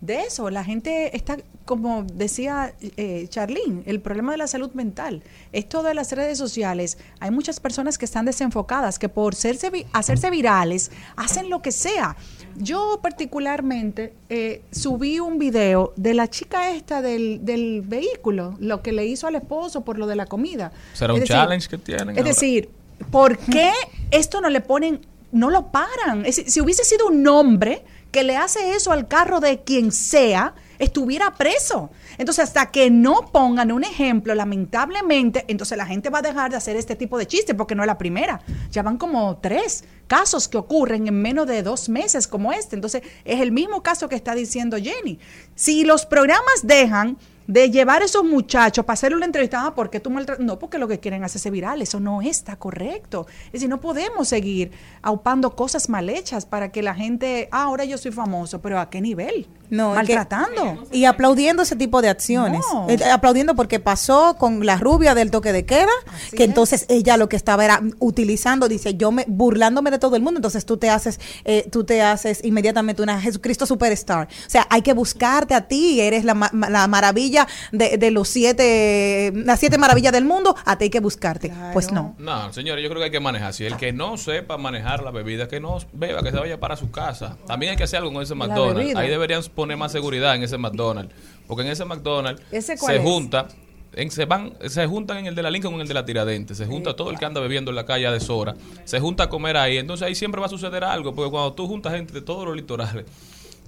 [0.00, 5.22] de eso, la gente está, como decía eh, Charlene, el problema de la salud mental.
[5.52, 10.90] Esto de las redes sociales, hay muchas personas que están desenfocadas, que por hacerse virales,
[11.16, 12.16] hacen lo que sea.
[12.58, 18.92] Yo particularmente eh, subí un video de la chica esta del, del vehículo, lo que
[18.92, 20.72] le hizo al esposo por lo de la comida.
[20.94, 22.28] ¿Será Es un decir, challenge que tienen Es ahora?
[22.28, 22.70] decir,
[23.10, 23.70] ¿por qué
[24.10, 25.00] esto no le ponen,
[25.32, 26.24] no lo paran?
[26.24, 30.54] Es si hubiese sido un hombre que le hace eso al carro de quien sea,
[30.78, 31.90] estuviera preso.
[32.18, 36.56] Entonces, hasta que no pongan un ejemplo, lamentablemente, entonces la gente va a dejar de
[36.56, 38.40] hacer este tipo de chistes, porque no es la primera.
[38.70, 42.76] Ya van como tres casos que ocurren en menos de dos meses como este.
[42.76, 45.18] Entonces, es el mismo caso que está diciendo Jenny.
[45.54, 49.90] Si los programas dejan de llevar a esos muchachos para hacerle una entrevista, ah, ¿por
[49.90, 50.44] qué tú maltratas?
[50.44, 53.26] No, porque lo que quieren es hacerse viral, eso no está correcto.
[53.46, 57.84] Es decir, no podemos seguir aupando cosas mal hechas para que la gente, ah, ahora
[57.84, 59.46] yo soy famoso, pero ¿a qué nivel?
[59.68, 60.84] No, es que- Maltratando.
[60.92, 62.60] Y aplaudiendo ese tipo de acciones.
[62.72, 62.88] No.
[62.88, 65.88] Eh, aplaudiendo porque pasó con la rubia del toque de queda,
[66.30, 66.48] que es.
[66.48, 70.38] entonces ella lo que estaba era utilizando, dice, yo me burlándome de todo el mundo,
[70.38, 74.28] entonces tú te haces, eh, tú te haces inmediatamente una Jesucristo superstar.
[74.46, 77.35] O sea, hay que buscarte a ti, eres la, la maravilla
[77.72, 81.52] de, de los siete, las siete maravillas del mundo, a ti hay que buscarte.
[81.72, 82.14] Pues no.
[82.18, 83.52] No, señores, yo creo que hay que manejar.
[83.52, 86.76] Si el que no sepa manejar la bebida, que no beba, que se vaya para
[86.76, 87.36] su casa.
[87.46, 88.96] También hay que hacer algo con ese McDonald's.
[88.96, 91.12] Ahí deberían poner más seguridad en ese McDonald's.
[91.46, 93.04] Porque en ese McDonald's ¿Ese cuál se es?
[93.04, 93.48] junta
[93.94, 96.54] en- se van, se juntan en el de la Lincoln con el de la Tiradente,
[96.54, 99.28] se junta todo el que anda bebiendo en la calle a deshora, se junta a
[99.30, 102.20] comer ahí, entonces ahí siempre va a suceder algo, porque cuando tú juntas gente de
[102.20, 103.06] todos los litorales,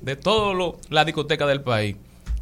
[0.02, 1.96] de todas las discotecas del país,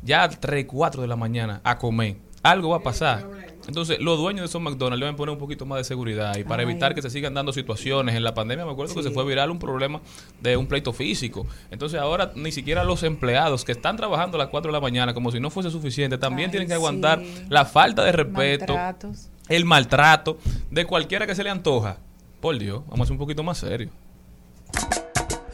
[0.07, 3.27] ya a 3, 4 de la mañana a comer, algo va a pasar.
[3.67, 6.63] Entonces, los dueños de esos McDonald's deben poner un poquito más de seguridad y para
[6.63, 6.71] Ay.
[6.71, 8.15] evitar que se sigan dando situaciones.
[8.15, 10.01] En la pandemia me acuerdo que se fue viral un problema
[10.41, 11.47] de un pleito físico.
[11.73, 15.15] Entonces, ahora ni siquiera los empleados que están trabajando a las 4 de la mañana
[15.15, 17.45] como si no fuese suficiente, también Ay, tienen que aguantar sí.
[17.49, 19.29] la falta de respeto, Maltratos.
[19.49, 20.39] el maltrato
[20.71, 21.99] de cualquiera que se le antoja.
[22.41, 23.91] Por Dios, vamos a ser un poquito más serios.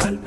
[0.00, 0.18] Al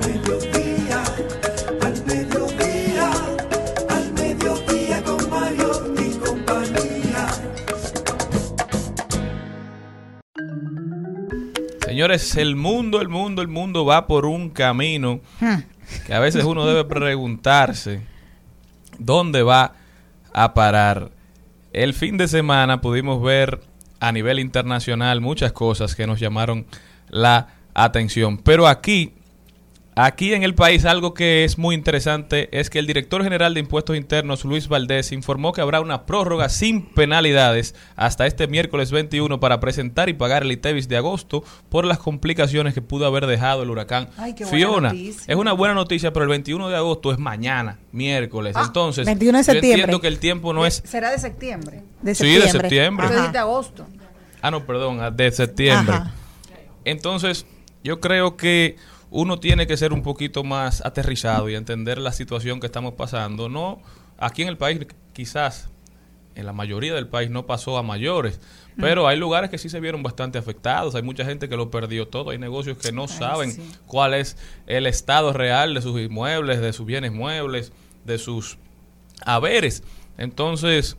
[11.96, 15.22] Señores, el mundo, el mundo, el mundo va por un camino
[16.06, 18.02] que a veces uno debe preguntarse
[18.98, 19.72] dónde va
[20.34, 21.10] a parar.
[21.72, 23.62] El fin de semana pudimos ver
[23.98, 26.66] a nivel internacional muchas cosas que nos llamaron
[27.08, 28.36] la atención.
[28.36, 29.14] Pero aquí,
[29.98, 33.60] aquí en el país, algo que es muy interesante es que el director general de
[33.60, 39.40] Impuestos Internos, Luis Valdés, informó que habrá una prórroga sin penalidades hasta este miércoles 21
[39.40, 43.62] para presentar y pagar el ITEVIS de agosto por las complicaciones que pudo haber dejado
[43.62, 44.88] el huracán Ay, qué buena Fiona.
[44.90, 45.24] noticia.
[45.26, 48.54] Es una buena noticia, pero el 21 de agosto es mañana, miércoles.
[48.54, 49.80] Ah, Entonces, 21 de yo septiembre.
[49.80, 50.82] entiendo que el tiempo no es...
[50.84, 51.82] ¿Será de septiembre?
[52.02, 52.60] De Sí, de septiembre.
[52.60, 53.06] septiembre.
[53.06, 53.14] Ajá.
[53.16, 53.86] dijiste agosto.
[54.42, 55.94] Ah, no, perdón, ah, de septiembre.
[55.96, 56.12] Ajá.
[56.84, 57.46] Entonces,
[57.82, 58.76] yo creo que
[59.10, 63.48] uno tiene que ser un poquito más aterrizado y entender la situación que estamos pasando.
[63.48, 63.80] No,
[64.18, 65.68] aquí en el país quizás
[66.34, 68.40] en la mayoría del país no pasó a mayores,
[68.76, 72.08] pero hay lugares que sí se vieron bastante afectados, hay mucha gente que lo perdió
[72.08, 73.62] todo, hay negocios que no saben sí.
[73.86, 77.72] cuál es el estado real de sus inmuebles, de sus bienes muebles,
[78.04, 78.58] de sus
[79.24, 79.82] haberes.
[80.18, 80.98] Entonces,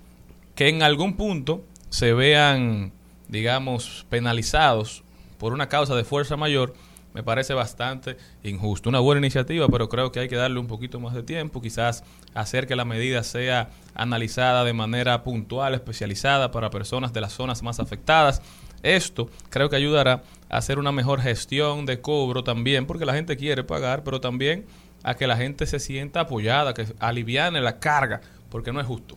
[0.56, 2.92] que en algún punto se vean,
[3.28, 5.04] digamos, penalizados
[5.38, 6.74] por una causa de fuerza mayor,
[7.18, 8.90] me parece bastante injusto.
[8.90, 12.04] Una buena iniciativa, pero creo que hay que darle un poquito más de tiempo, quizás
[12.36, 17.64] hacer que la medida sea analizada de manera puntual, especializada para personas de las zonas
[17.64, 18.44] más afectadas.
[18.84, 23.36] Esto creo que ayudará a hacer una mejor gestión de cobro también, porque la gente
[23.36, 24.68] quiere pagar, pero también
[25.02, 29.16] a que la gente se sienta apoyada, que aliviane la carga, porque no es justo.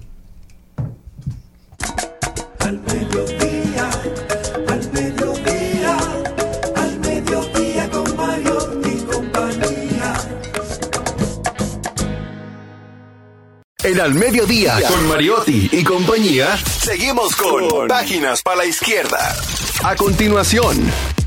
[13.90, 19.34] En Al Mediodía, con Mariotti y compañía, seguimos con Páginas para la Izquierda.
[19.82, 20.76] A continuación,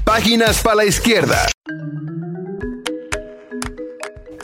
[0.05, 1.45] Páginas para la Izquierda.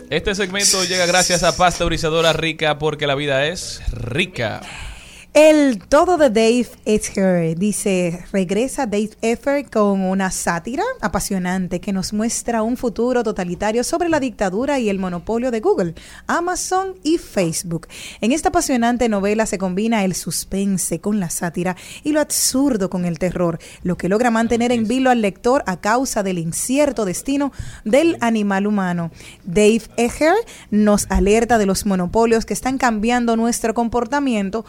[0.09, 4.88] Este segmento llega gracias a Pasteurizadora Rica, porque la vida es rica.
[5.35, 12.13] El todo de Dave Ether dice, regresa Dave Ether con una sátira apasionante que nos
[12.13, 15.93] muestra un futuro totalitario sobre la dictadura y el monopolio de Google,
[16.25, 17.87] Amazon y Facebook.
[18.21, 23.05] En esta apasionante novela se combina el suspense con la sátira y lo absurdo con
[23.05, 27.51] el terror, lo que logra mantener en vilo al lector a causa del incierto destino
[27.85, 29.11] del animal humano.
[29.43, 30.33] Dave Ether
[30.71, 34.65] nos alerta de los monopolios que están cambiando nuestro comportamiento,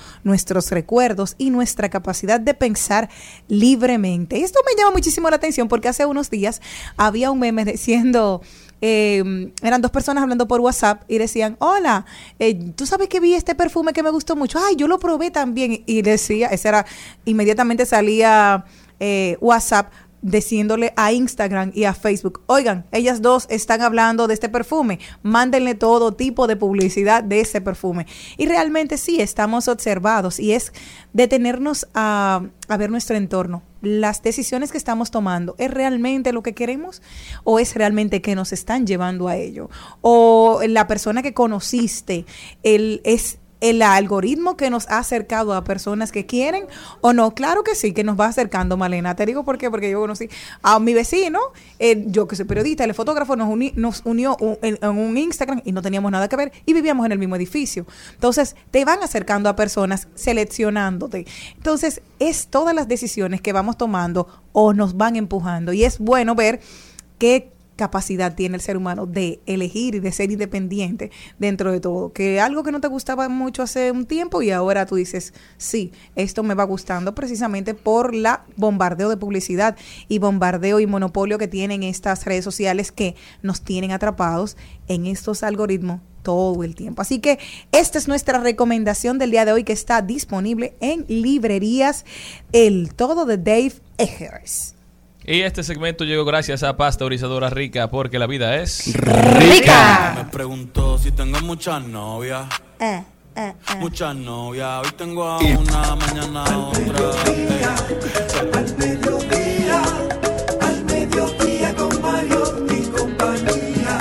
[0.51, 3.09] nuestros recuerdos y nuestra capacidad de pensar
[3.49, 4.43] libremente.
[4.43, 6.61] Esto me llama muchísimo la atención porque hace unos días
[6.97, 8.43] había un meme diciendo...
[8.83, 12.07] eh, eran dos personas hablando por WhatsApp y decían, hola,
[12.39, 15.31] eh, tú sabes que vi este perfume que me gustó mucho, ay, yo lo probé
[15.31, 15.83] también.
[15.87, 16.87] Y decía, ese era,
[17.27, 18.65] inmediatamente salía
[18.99, 24.49] eh, WhatsApp diciéndole a Instagram y a Facebook, oigan, ellas dos están hablando de este
[24.49, 28.07] perfume, mándenle todo tipo de publicidad de ese perfume.
[28.37, 30.73] Y realmente sí, estamos observados y es
[31.13, 33.63] detenernos a, ver nuestro entorno.
[33.83, 37.03] Las decisiones que estamos tomando, ¿es realmente lo que queremos
[37.43, 39.71] o es realmente que nos están llevando a ello?
[40.03, 42.27] O la persona que conociste,
[42.63, 46.65] el, es el algoritmo que nos ha acercado a personas que quieren
[47.01, 47.35] o no.
[47.35, 49.15] Claro que sí, que nos va acercando, Malena.
[49.17, 50.29] Te digo por qué, porque yo conocí
[50.63, 51.39] a mi vecino,
[51.79, 55.63] eh, yo que soy periodista, el fotógrafo nos, uni- nos unió un- en, un Instagram
[55.65, 57.87] y no teníamos nada que ver y vivíamos en el mismo edificio.
[58.15, 61.27] Entonces, te van acercando a personas, seleccionándote.
[61.57, 65.73] Entonces, es todas las decisiones que vamos tomando o nos van empujando.
[65.73, 66.61] Y es bueno ver
[67.19, 72.13] qué capacidad tiene el ser humano de elegir y de ser independiente dentro de todo.
[72.13, 75.91] Que algo que no te gustaba mucho hace un tiempo y ahora tú dices, sí,
[76.15, 79.79] esto me va gustando precisamente por la bombardeo de publicidad
[80.09, 85.43] y bombardeo y monopolio que tienen estas redes sociales que nos tienen atrapados en estos
[85.43, 87.01] algoritmos todo el tiempo.
[87.01, 87.39] Así que
[87.73, 92.05] esta es nuestra recomendación del día de hoy que está disponible en librerías
[92.53, 94.75] El Todo de Dave Eggers.
[95.31, 98.93] Y este segmento llegó gracias a Pasteurizadora Rica, porque la vida es...
[98.95, 100.15] ¡Rica!
[100.17, 102.47] Me preguntó si tengo muchas novias.
[102.81, 103.05] Eh,
[103.37, 103.77] eh, eh.
[103.79, 104.85] Muchas novias.
[104.85, 107.11] Hoy tengo a una, mañana a otra.
[107.27, 107.61] ey.
[108.59, 109.83] Al mediodía,
[110.63, 113.99] al mediodía con Mariotti y compañía.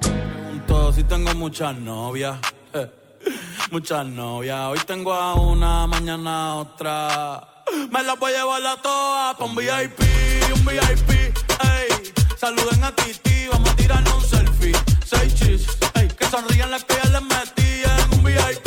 [0.00, 2.38] preguntó si tengo muchas novias.
[2.74, 2.88] eh.
[3.72, 4.60] Muchas novias.
[4.68, 7.49] Hoy tengo a una, mañana a otra.
[7.90, 10.00] Me las voy a llevar a todas pa' un VIP,
[10.54, 11.10] un VIP.
[11.10, 12.12] Ey.
[12.36, 14.72] Saluden a Titi, vamos a tirarnos un selfie.
[15.04, 16.08] Seis chis, ey.
[16.08, 18.12] Que sonrían las que ya les metían.
[18.12, 18.66] Un VIP,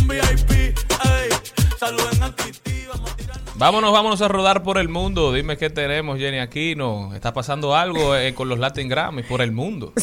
[0.00, 0.50] un VIP.
[0.50, 1.28] Ey.
[1.78, 5.32] Saluden a Titi, vamos a tirarnos Vámonos, vámonos a rodar por el mundo.
[5.32, 7.14] Dime qué tenemos, Jenny Aquino.
[7.14, 9.92] ¿Está pasando algo eh, con los Latin Grammy por el mundo?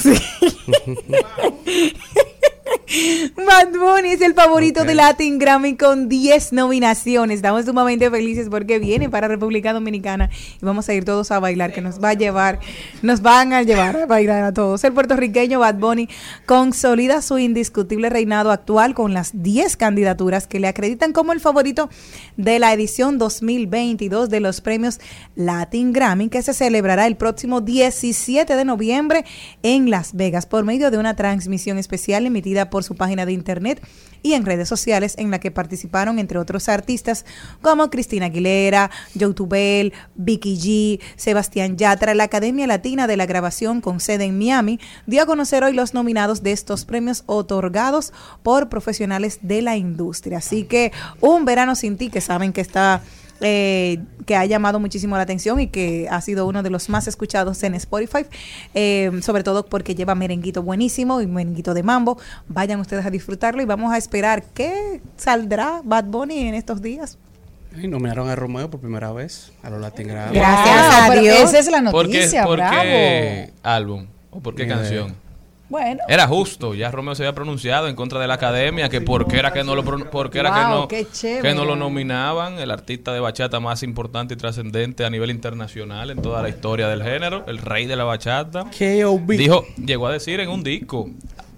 [3.36, 4.88] Bad Bunny es el favorito Ok.
[4.88, 7.38] de Latin Grammy con 10 nominaciones.
[7.38, 10.30] Estamos sumamente felices porque viene para República Dominicana
[10.62, 12.60] y vamos a ir todos a bailar, que nos va a llevar,
[13.02, 14.84] nos van a llevar a bailar a todos.
[14.84, 16.08] El puertorriqueño Bad Bunny
[16.46, 21.90] consolida su indiscutible reinado actual con las 10 candidaturas que le acreditan como el favorito
[22.38, 25.00] de la edición 2022 de los premios
[25.36, 29.26] Latin Grammy que se celebrará el próximo 17 de noviembre
[29.64, 33.82] en Las Vegas por medio de una transmisión especial emitida por su página de internet
[34.22, 37.26] y en redes sociales en la que participaron entre otros artistas
[37.62, 42.14] como Cristina Aguilera, Joe Tubel, Vicky G, Sebastián Yatra.
[42.14, 45.94] La Academia Latina de la Grabación con sede en Miami dio a conocer hoy los
[45.94, 48.14] nominados de estos premios otorgados
[48.44, 50.38] por profesionales de la industria.
[50.38, 53.02] Así que un verano sin ti que saben que está
[53.44, 57.08] eh, que ha llamado muchísimo la atención y que ha sido uno de los más
[57.08, 58.26] escuchados en Spotify,
[58.74, 62.18] eh, sobre todo porque lleva merenguito buenísimo y merenguito de mambo.
[62.48, 67.18] Vayan ustedes a disfrutarlo y vamos a esperar qué saldrá Bad Bunny en estos días.
[67.82, 70.36] Y nominaron a Romeo por primera vez a los Latin Grammy.
[70.36, 71.38] Gracias Wow, a Dios.
[71.50, 72.82] Esa es la ¿Por qué, noticia, por bravo.
[72.84, 74.08] qué álbum?
[74.30, 74.78] ¿O por qué Ni idea.
[74.78, 75.16] canción?
[75.74, 79.26] Bueno, Era justo, ya Romeo se había pronunciado en contra de la academia, que por
[79.28, 80.88] qué era que no lo, pro- por qué era que no,
[81.42, 86.12] que no lo nominaban, el artista de bachata más importante y trascendente a nivel internacional
[86.12, 88.66] en toda la historia del género, el rey de la bachata.
[89.40, 91.10] Dijo, llegó a decir en un disco,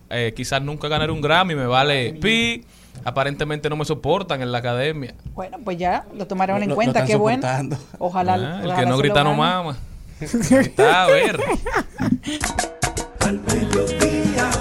[0.10, 2.64] eh, quizás nunca ganaré un Grammy, me vale pi,
[3.04, 5.14] aparentemente no me soportan en la academia.
[5.34, 7.46] bueno, pues ya lo tomaron en lo- cuenta, lo qué bueno.
[8.00, 8.34] Ojalá.
[8.36, 9.76] Ah, el ojalá que no grita no mama.
[10.22, 11.38] Está a ver.
[13.26, 14.52] Al mediodía,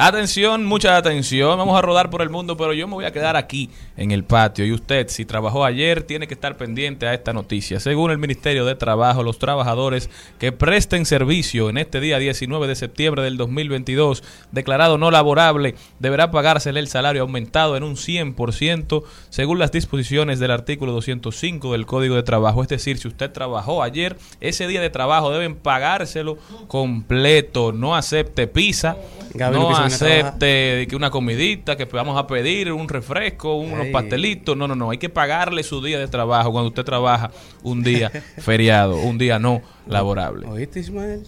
[0.00, 1.58] Atención, mucha atención.
[1.58, 4.22] Vamos a rodar por el mundo, pero yo me voy a quedar aquí en el
[4.22, 4.64] patio.
[4.64, 7.80] Y usted, si trabajó ayer, tiene que estar pendiente a esta noticia.
[7.80, 12.76] Según el Ministerio de Trabajo, los trabajadores que presten servicio en este día 19 de
[12.76, 14.22] septiembre del 2022,
[14.52, 20.52] declarado no laborable, deberá pagársele el salario aumentado en un 100% según las disposiciones del
[20.52, 22.62] artículo 205 del Código de Trabajo.
[22.62, 26.38] Es decir, si usted trabajó ayer, ese día de trabajo deben pagárselo
[26.68, 27.72] completo.
[27.72, 28.96] No acepte pizza.
[29.34, 33.92] Gaby no acepte de que una comidita, que vamos a pedir un refresco, unos Ay.
[33.92, 34.56] pastelitos.
[34.56, 34.90] No, no, no.
[34.90, 37.30] Hay que pagarle su día de trabajo cuando usted trabaja
[37.62, 40.46] un día feriado, un día no laborable.
[40.46, 41.26] ¿Oíste, Ismael?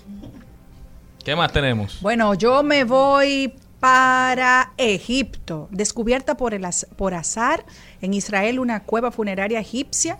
[1.25, 1.99] ¿Qué más tenemos?
[2.01, 5.69] Bueno, yo me voy para Egipto.
[5.71, 7.65] Descubierta por, el az- por azar
[8.01, 10.19] en Israel una cueva funeraria egipcia.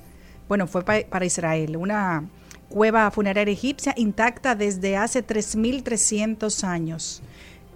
[0.49, 1.77] Bueno, fue pa- para Israel.
[1.77, 2.25] Una
[2.69, 7.23] cueva funeraria egipcia intacta desde hace 3.300 años.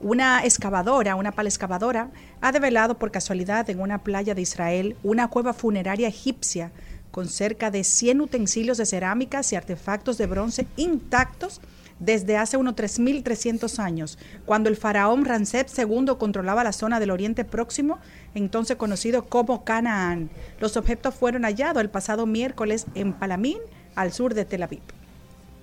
[0.01, 5.29] Una excavadora, una pala excavadora, ha develado por casualidad en una playa de Israel una
[5.29, 6.73] cueva funeraria egipcia
[7.11, 11.61] con cerca de 100 utensilios de cerámicas y artefactos de bronce intactos
[12.01, 17.45] desde hace unos 3.300 años, cuando el faraón Ramsés II controlaba la zona del Oriente
[17.45, 17.99] Próximo,
[18.35, 20.29] entonces conocido como Canaán.
[20.59, 23.59] Los objetos fueron hallados el pasado miércoles en Palamín,
[23.95, 24.83] al sur de Tel Aviv.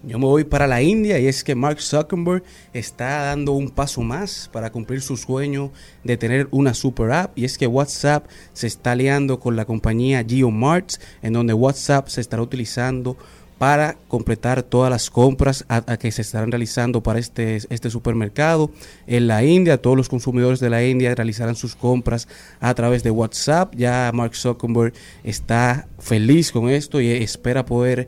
[0.04, 2.44] Yo me voy para la India y es que Mark Zuckerberg
[2.74, 5.72] está dando un paso más para cumplir su sueño
[6.04, 10.26] de tener una super app y es que WhatsApp se está aliando con la compañía
[10.28, 13.16] GeoMarts en donde WhatsApp se estará utilizando
[13.62, 18.72] para completar todas las compras a, que se estarán realizando para este, este supermercado.
[19.06, 22.28] En la India, todos los consumidores de la India realizarán sus compras
[22.60, 23.76] a través de WhatsApp.
[23.76, 24.94] Ya Mark Zuckerberg
[25.24, 28.08] está feliz con esto y espera poder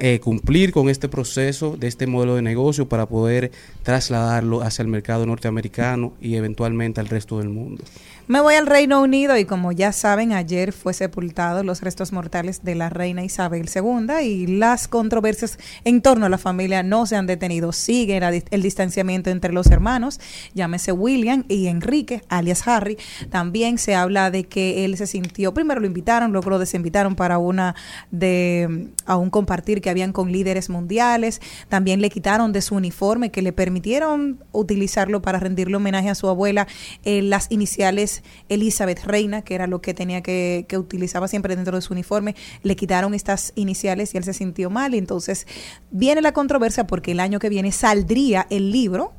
[0.00, 3.50] eh, cumplir con este proceso de este modelo de negocio para poder
[3.82, 7.82] trasladarlo hacia el mercado norteamericano y eventualmente al resto del mundo.
[8.28, 12.62] Me voy al Reino Unido y como ya saben, ayer fue sepultado los restos mortales
[12.62, 17.16] de la reina Isabel II y las controversias en torno a la familia no se
[17.16, 17.72] han detenido.
[17.72, 18.20] Sigue
[18.50, 20.20] el distanciamiento entre los hermanos,
[20.52, 22.98] llámese William y Enrique, alias Harry.
[23.30, 27.38] También se habla de que él se sintió, primero lo invitaron, luego lo desinvitaron para
[27.38, 27.76] una
[28.10, 31.40] de a un compartir que habían con líderes mundiales.
[31.70, 36.28] También le quitaron de su uniforme que le permitieron utilizarlo para rendirle homenaje a su
[36.28, 36.66] abuela
[37.04, 38.17] las iniciales
[38.48, 42.34] Elizabeth Reina, que era lo que tenía que, que utilizaba siempre dentro de su uniforme.
[42.62, 44.94] Le quitaron estas iniciales y él se sintió mal.
[44.94, 45.46] Entonces
[45.90, 49.12] viene la controversia porque el año que viene saldría el libro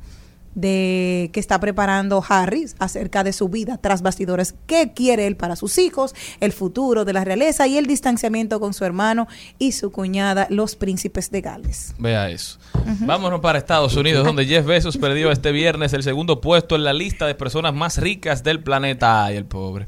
[0.54, 5.56] de que está preparando Harry acerca de su vida tras bastidores, qué quiere él para
[5.56, 9.28] sus hijos, el futuro de la realeza y el distanciamiento con su hermano
[9.58, 11.94] y su cuñada, los príncipes de Gales.
[11.98, 12.58] Vea eso.
[13.00, 16.92] Vámonos para Estados Unidos, donde Jeff Bezos perdió este viernes el segundo puesto en la
[16.92, 19.24] lista de personas más ricas del planeta.
[19.24, 19.86] Ay, el pobre.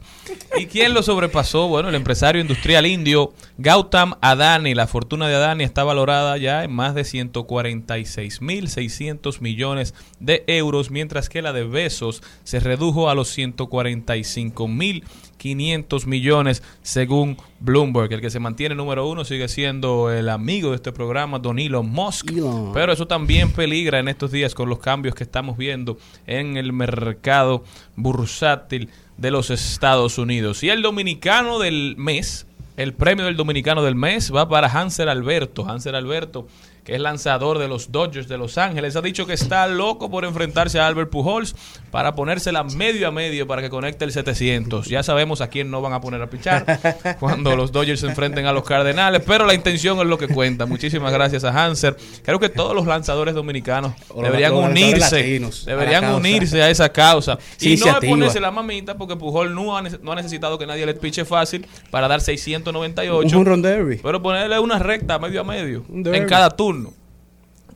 [0.58, 1.68] ¿Y quién lo sobrepasó?
[1.68, 4.74] Bueno, el empresario industrial indio Gautam Adani.
[4.74, 10.51] La fortuna de Adani está valorada ya en más de 146.600 millones de euros,
[10.90, 18.12] mientras que la de Bezos se redujo a los 145.500 millones según Bloomberg.
[18.12, 21.88] El que se mantiene número uno sigue siendo el amigo de este programa, Don Elon
[21.88, 22.30] Musk.
[22.30, 22.72] Elon.
[22.72, 26.72] Pero eso también peligra en estos días con los cambios que estamos viendo en el
[26.72, 27.64] mercado
[27.96, 30.62] bursátil de los Estados Unidos.
[30.62, 32.46] Y el dominicano del mes,
[32.76, 35.68] el premio del dominicano del mes va para Hanser Alberto.
[35.68, 36.46] Hanser Alberto,
[36.84, 40.24] que es lanzador de los Dodgers de Los Ángeles, ha dicho que está loco por
[40.24, 41.54] enfrentarse a Albert Pujols
[41.92, 44.88] para ponérsela medio a medio para que conecte el 700.
[44.88, 48.46] Ya sabemos a quién no van a poner a pichar cuando los Dodgers se enfrenten
[48.46, 50.66] a los Cardenales, pero la intención es lo que cuenta.
[50.66, 51.96] Muchísimas gracias a Hanser.
[52.24, 56.88] Creo que todos los lanzadores dominicanos los- deberían los unirse, latinos deberían unirse a esa
[56.88, 57.38] causa.
[57.58, 60.66] Sí, y no es ponerse la mamita porque Pujol no ha, no ha necesitado que
[60.66, 63.36] nadie le piche fácil para dar Un 698.
[63.36, 64.00] home run derby.
[64.02, 66.71] Pero ponerle una recta medio a medio Un en cada turno.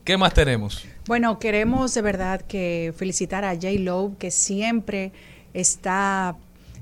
[0.03, 0.85] ¿Qué más tenemos?
[1.05, 3.71] Bueno, queremos de verdad que felicitar a J.
[3.79, 5.11] Lowe, que siempre
[5.53, 6.35] está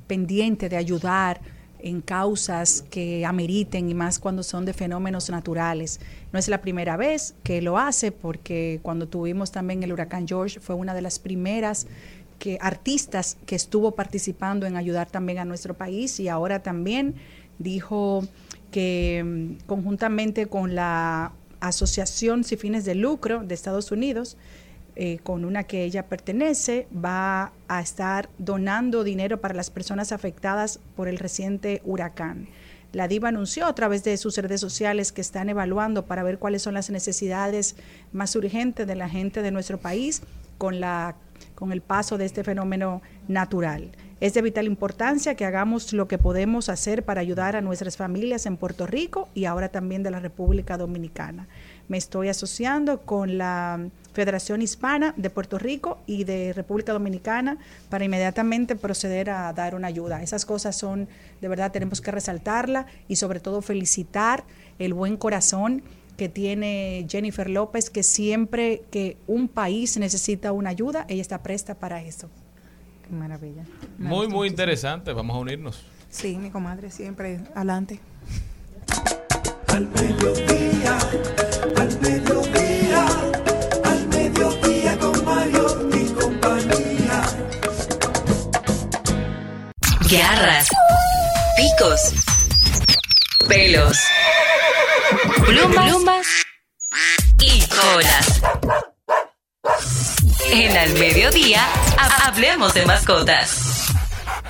[0.07, 1.41] pendiente de ayudar
[1.80, 5.99] en causas que ameriten y más cuando son de fenómenos naturales.
[6.32, 10.59] No es la primera vez que lo hace porque cuando tuvimos también el huracán George
[10.59, 11.88] fue una de las primeras
[12.39, 17.16] que artistas que estuvo participando en ayudar también a nuestro país y ahora también
[17.59, 18.24] dijo
[18.72, 21.32] que mm, conjuntamente con la
[21.68, 24.38] Asociación Sin Fines de Lucro de Estados Unidos,
[24.95, 30.80] eh, con una que ella pertenece, va a estar donando dinero para las personas afectadas
[30.95, 32.47] por el reciente huracán.
[32.93, 36.61] La diva anunció a través de sus redes sociales que están evaluando para ver cuáles
[36.61, 37.76] son las necesidades
[38.13, 40.22] más urgentes de la gente de nuestro país
[40.57, 41.18] con, la,
[41.55, 43.91] con el paso de este fenómeno natural.
[44.22, 48.45] Es de vital importancia que hagamos lo que podemos hacer para ayudar a nuestras familias
[48.45, 51.49] en Puerto Rico y ahora también de la República Dominicana.
[51.89, 57.57] Me estoy asociando con la Federación Hispana de Puerto Rico y de República Dominicana
[57.89, 60.24] para inmediatamente proceder a dar una ayuda.
[60.24, 61.09] Esas cosas son,
[61.41, 64.45] de verdad, tenemos que resaltarla y sobre todo felicitar
[64.80, 65.84] el buen corazón
[66.16, 71.76] que tiene Jennifer López, que siempre que un país necesita una ayuda, ella está presta
[71.76, 72.30] para eso.
[73.08, 73.64] Qué maravilla.
[73.97, 74.45] Me Muy, muy muchísimo.
[74.45, 75.14] interesante.
[75.14, 75.84] Vamos a unirnos.
[76.10, 77.99] Sí, mi comadre, siempre adelante.
[79.68, 80.97] Al mediodía,
[81.78, 83.06] al mediodía,
[83.84, 87.22] al mediodía con Mario y compañía.
[90.10, 90.68] Garras,
[91.58, 92.14] picos,
[93.49, 93.97] pelos,
[95.45, 96.28] plumas, plumas
[97.41, 98.41] y colas.
[100.52, 101.62] En Al Mediodía,
[101.98, 103.88] ha- hablemos de mascotas.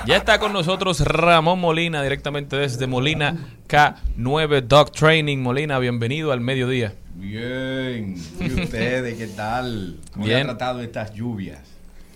[0.06, 3.36] Ya está con nosotros Ramón Molina, directamente desde Molina
[3.68, 5.38] K9 Dog Training.
[5.40, 6.94] Molina, bienvenido al mediodía.
[7.16, 9.98] Bien, ¿y ustedes qué tal?
[10.14, 10.42] ¿Cómo le Bien.
[10.50, 11.60] han tratado estas lluvias?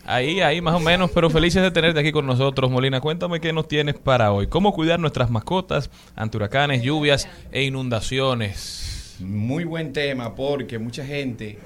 [0.06, 3.00] Ahí, ahí más o menos, pero felices de tenerte aquí con nosotros, Molina.
[3.02, 4.48] Cuéntame qué nos tienes para hoy.
[4.48, 9.16] ¿Cómo cuidar nuestras mascotas ante huracanes, lluvias e inundaciones?
[9.20, 11.58] Muy buen tema porque mucha gente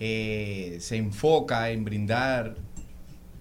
[0.00, 2.56] eh, se enfoca en brindar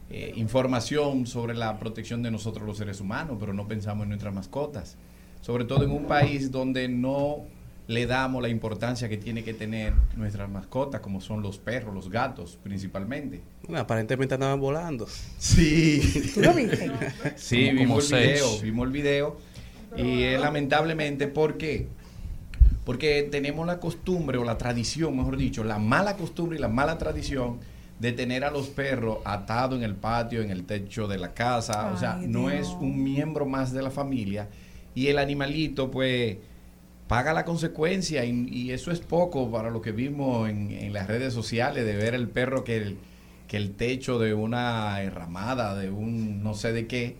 [0.09, 4.33] eh, información sobre la protección de nosotros los seres humanos, pero no pensamos en nuestras
[4.33, 4.97] mascotas.
[5.41, 7.43] Sobre todo en un país donde no
[7.87, 12.09] le damos la importancia que tiene que tener nuestras mascotas, como son los perros, los
[12.09, 13.41] gatos principalmente.
[13.67, 15.07] Bueno, aparentemente andaban volando.
[15.37, 16.31] Sí.
[16.33, 16.91] ¿Tú lo viste?
[17.35, 18.41] Sí, Como- vimos como el seis.
[18.41, 19.37] video, vimos el video.
[19.97, 21.87] Y eh, lamentablemente, ¿por qué?
[22.85, 26.97] Porque tenemos la costumbre, o la tradición, mejor dicho, la mala costumbre y la mala
[26.97, 27.57] tradición
[27.99, 31.91] de tener a los perros atados en el patio, en el techo de la casa.
[31.93, 34.47] o sea, no es un miembro más de la familia.
[34.93, 36.37] Y el animalito, pues,
[37.07, 38.23] paga la consecuencia.
[38.25, 41.95] Y, y eso es poco para lo que vimos en, en las redes sociales, de
[41.95, 42.97] ver el perro que el,
[43.47, 47.15] que el techo de una enramada, de un no sé de qué,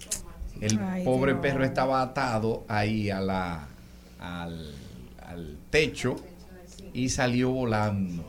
[0.62, 1.42] el Ay, pobre Dios.
[1.42, 3.68] perro estaba atado ahí a la,
[4.20, 4.74] al,
[5.36, 6.16] al techo
[6.94, 8.24] y salió volando.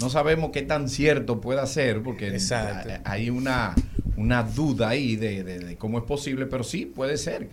[0.00, 2.90] No sabemos qué tan cierto pueda ser, porque Exacto.
[3.04, 3.74] ha- hay una,
[4.16, 7.48] una duda ahí de, de- de cómo es posible, pero sí, puede ser.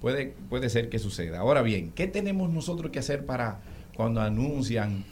[0.00, 1.38] Puede, puede ser que suceda.
[1.38, 3.60] Ahora bien, ¿qué tenemos nosotros que hacer para
[3.94, 5.04] cuando anuncian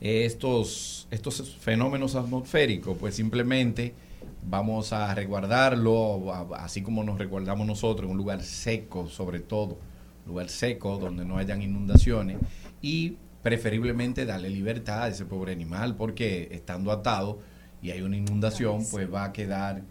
[0.00, 2.96] estos, estos fenómenos atmosféricos?
[2.98, 3.94] Pues simplemente
[4.46, 9.78] vamos a resguardarlo, así como nos resguardamos nosotros, en un lugar seco, sobre todo,
[10.30, 12.38] lugar seco donde no hayan inundaciones
[12.80, 17.38] y preferiblemente darle libertad a ese pobre animal porque estando atado
[17.82, 19.82] y hay una inundación, pues va a quedar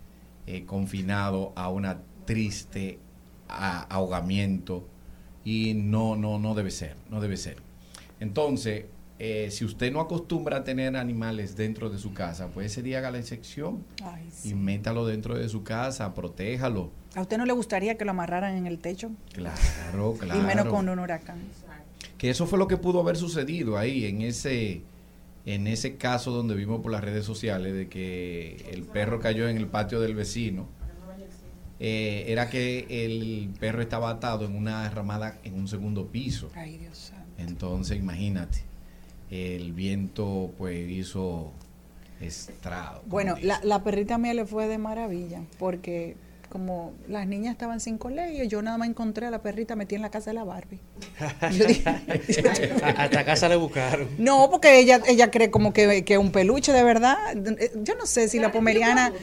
[0.48, 3.00] eh, confinado a una triste
[3.50, 4.88] a- ahogamiento
[5.44, 7.58] y no, no, no debe ser, no debe ser.
[8.20, 8.86] Entonces,
[9.18, 13.00] eh, si usted no acostumbra a tener animales dentro de su casa, pues ese día
[13.00, 16.92] haga la excepción Ay, y métalo dentro de su casa, protéjalo.
[17.16, 19.12] ¿A usted no le gustaría que lo amarraran en el techo?
[19.34, 20.40] Claro, claro.
[20.40, 21.40] Y menos con un huracán.
[22.18, 24.82] Que eso fue lo que pudo haber sucedido ahí en ese
[25.46, 29.58] en ese caso donde vimos por las redes sociales de que el perro cayó en
[29.58, 30.68] el patio del vecino.
[31.80, 36.52] eh, era que el perro estaba atado en una ramada en un segundo piso.
[36.56, 37.24] Ay, Dios santo.
[37.38, 38.60] Entonces, imagínate,
[39.32, 41.54] el viento pues hizo
[42.20, 43.02] estrado.
[43.08, 46.18] Bueno, la, la perrita mía le fue de maravilla, porque
[46.50, 50.02] como las niñas estaban sin colegio, yo nada más encontré a la perrita metida en
[50.02, 50.80] la casa de la Barbie.
[51.52, 51.84] Yo dije,
[52.98, 54.08] Hasta casa le buscaron.
[54.18, 57.18] no, porque ella ella cree como que, que un peluche de verdad.
[57.84, 59.14] Yo no sé si la pomeriana...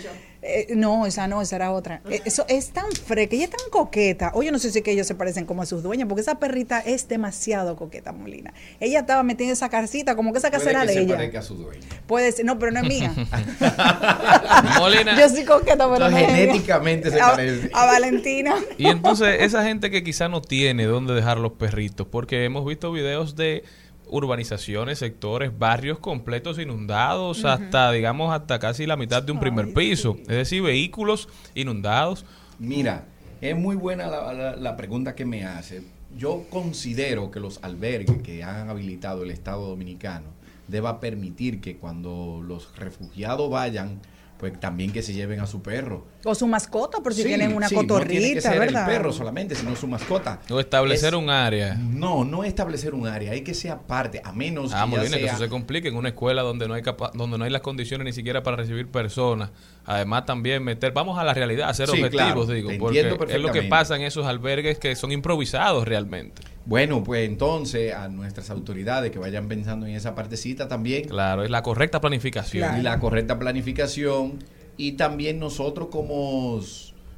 [0.46, 2.00] eh, no, esa no, esa era otra.
[2.08, 4.30] Eh, Eso es tan fresca, ella es tan coqueta.
[4.34, 6.38] Oye, no sé si es que ellos se parecen como a sus dueñas, porque esa
[6.38, 8.54] perrita es demasiado coqueta, Molina.
[8.80, 11.16] Ella estaba metida en esa casita, como que esa casa era de se ella.
[11.16, 11.80] parezca a su dueño.
[12.06, 13.12] Puede ser, no, pero no es mía.
[14.78, 15.18] Molina.
[15.18, 16.36] Yo soy coqueta, pero Entonces, no es mía.
[16.36, 17.70] genéticamente se a, parece.
[17.72, 18.54] a Valentina.
[18.78, 22.92] Y entonces esa gente que quizá no tiene dónde dejar los perritos, porque hemos visto
[22.92, 23.64] videos de
[24.08, 29.72] urbanizaciones, sectores, barrios completos inundados, hasta digamos hasta casi la mitad de un primer Ay,
[29.72, 32.24] piso, es decir, vehículos inundados.
[32.58, 33.04] Mira,
[33.40, 35.82] es muy buena la, la- la pregunta que me hace.
[36.16, 40.26] Yo considero que los albergues que han habilitado el Estado Dominicano
[40.68, 44.00] deba permitir que cuando los refugiados vayan,
[44.38, 46.06] pues también que se lleven a su perro.
[46.24, 48.88] O su mascota, por si Sí, tienen una sí, no tiene que cotorrita, ser ¿verdad?
[48.90, 50.40] el perro solamente, sino su mascota.
[50.50, 51.74] O establecer Es- un área.
[51.74, 55.16] No, no establecer un área, hay que sea parte, a menos Ah, que ya Molina,
[55.16, 57.50] que sea- eso se complica en una escuela donde no hay capa- donde no hay
[57.50, 59.50] las condiciones ni siquiera para recibir personas.
[59.84, 63.40] Además también meter, vamos a la realidad, hacer Sí, objetivos, claro, digo, te porque es
[63.40, 66.42] lo que pasa en esos albergues que son improvisados realmente.
[66.66, 71.08] Bueno, pues entonces a nuestras autoridades que vayan pensando en esa partecita también.
[71.08, 72.80] Claro, es la correcta planificación.
[72.80, 74.40] y la correcta planificación
[74.76, 76.60] y también nosotros como,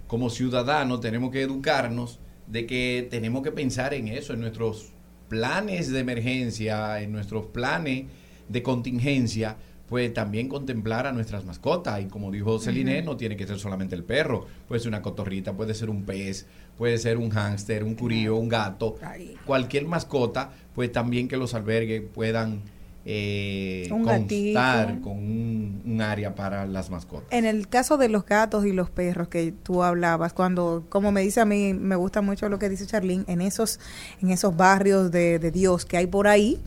[0.07, 4.93] como ciudadanos tenemos que educarnos de que tenemos que pensar en eso, en nuestros
[5.29, 8.05] planes de emergencia, en nuestros planes
[8.49, 9.57] de contingencia,
[9.89, 12.01] pues también contemplar a nuestras mascotas.
[12.01, 15.53] Y como dijo Celine, no tiene que ser solamente el perro, puede ser una cotorrita,
[15.55, 18.97] puede ser un pez, puede ser un hámster, un curío, un gato,
[19.47, 22.61] cualquier mascota, pues también que los albergues puedan
[23.11, 25.03] eh, Un constar gatito.
[25.03, 27.29] con un, un área para las mascotas.
[27.31, 31.23] En el caso de los gatos y los perros que tú hablabas, cuando, como me
[31.23, 33.81] dice a mí, me gusta mucho lo que dice Charlene, en esos,
[34.21, 36.61] en esos barrios de, de Dios que hay por ahí,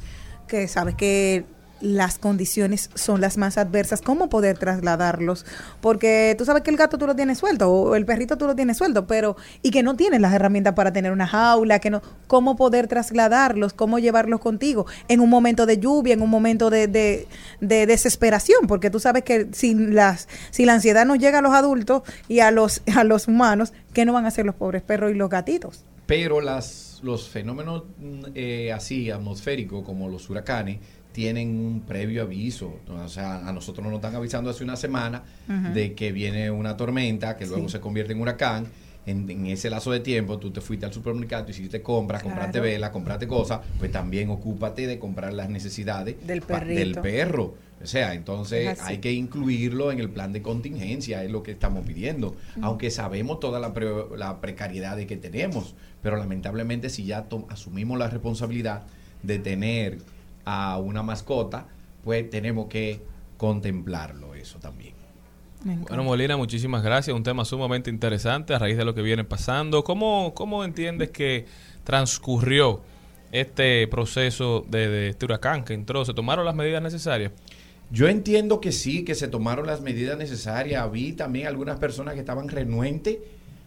[0.48, 1.46] que sabes que
[1.82, 5.46] las condiciones son las más adversas, ¿cómo poder trasladarlos?
[5.82, 8.56] Porque tú sabes que el gato tú lo tienes suelto o el perrito tú lo
[8.56, 12.02] tienes suelto, pero y que no tienes las herramientas para tener una jaula, que no,
[12.28, 13.74] ¿cómo poder trasladarlos?
[13.74, 14.86] ¿Cómo llevarlos contigo?
[15.08, 17.28] En un momento de lluvia, en un momento de, de,
[17.60, 21.54] de desesperación, porque tú sabes que si, las, si la ansiedad nos llega a los
[21.54, 25.12] adultos y a los, a los humanos, ¿qué no van a hacer los pobres perros
[25.12, 25.84] y los gatitos?
[26.06, 30.80] Pero las, los fenómenos mm, eh, así atmosféricos como los huracanes
[31.12, 32.80] tienen un previo aviso.
[32.90, 35.24] O sea, a nosotros nos están avisando hace una semana
[35.74, 38.68] de que viene una tormenta que luego se convierte en huracán
[39.06, 42.36] en, en ese lazo de tiempo tú te fuiste al supermercado, hiciste compras, Claro.
[42.36, 47.56] compraste vela, compraste cosas, pues también ocúpate de comprar las necesidades Del perro.
[47.84, 51.84] O sea, entonces hay que incluirlo en el plan de contingencia, es lo que estamos
[51.84, 52.36] pidiendo.
[52.62, 57.98] Aunque sabemos toda la, pre- la precariedad de que tenemos, pero lamentablemente si ya asumimos
[57.98, 58.84] la responsabilidad
[59.24, 59.98] de tener
[60.46, 61.68] a una mascota,
[62.04, 63.02] pues tenemos que
[63.38, 64.94] contemplarlo eso también.
[65.64, 67.16] Bueno, Molina, muchísimas gracias.
[67.16, 69.84] Un tema sumamente interesante a raíz de lo que viene pasando.
[69.84, 71.46] ¿Cómo, cómo entiendes que
[71.84, 72.82] transcurrió
[73.32, 76.04] este proceso de, de este huracán que entró?
[76.04, 77.32] ¿Se tomaron las medidas necesarias?
[77.92, 80.92] Yo entiendo que sí, que se tomaron las medidas necesarias.
[80.92, 83.18] Vi también algunas personas que estaban renuentes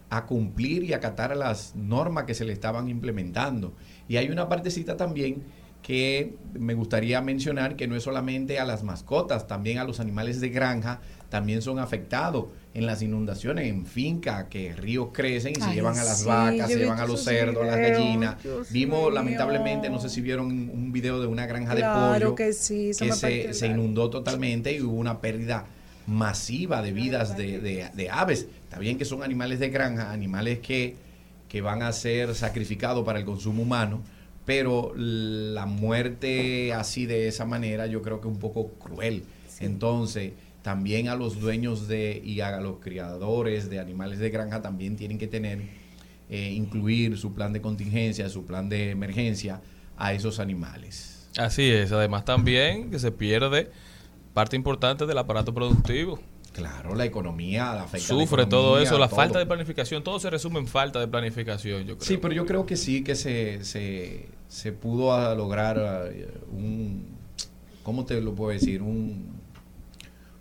[0.09, 3.73] a cumplir y acatar las normas que se le estaban implementando.
[4.07, 5.43] Y hay una partecita también
[5.85, 10.41] que me gustaría mencionar que no es solamente a las mascotas, también a los animales
[10.41, 15.65] de granja también son afectados en las inundaciones, en finca, que ríos crecen y se
[15.69, 18.41] Ay, llevan a las sí, vacas, se llevan a los cerdos, a las gallinas.
[18.41, 19.11] Dios Vimos mío.
[19.11, 23.67] lamentablemente, no sé si vieron un video de una granja de pollo que sí, se,
[23.67, 25.65] inundó totalmente y hubo una pérdida
[26.07, 28.47] masiva de vidas de, de- de aves.
[28.63, 30.95] Está bien que son animales de granja, animales que,
[31.47, 34.01] que van a ser sacrificados para el consumo humano,
[34.45, 39.23] pero la muerte así de esa manera yo creo que es un poco cruel.
[39.59, 44.95] Entonces, también a los dueños de y a los criadores de animales de granja también
[44.95, 45.59] tienen que tener,
[46.29, 49.61] eh, incluir su plan de contingencia, su plan de emergencia
[49.97, 51.29] a esos animales.
[51.37, 51.91] Así es.
[51.91, 53.69] Además también que se pierde
[54.33, 56.19] parte importante del aparato productivo.
[56.55, 59.17] Claro, la economía afecta la Sufre todo eso, la todo.
[59.17, 62.07] falta de planificación, todo se resume en falta de planificación, yo creo.
[62.07, 65.77] Sí, pero yo creo que sí, que se, se, se pudo lograr
[66.13, 67.07] eh, un,
[67.83, 68.81] ¿cómo te lo puedo decir?
[68.81, 69.33] Un,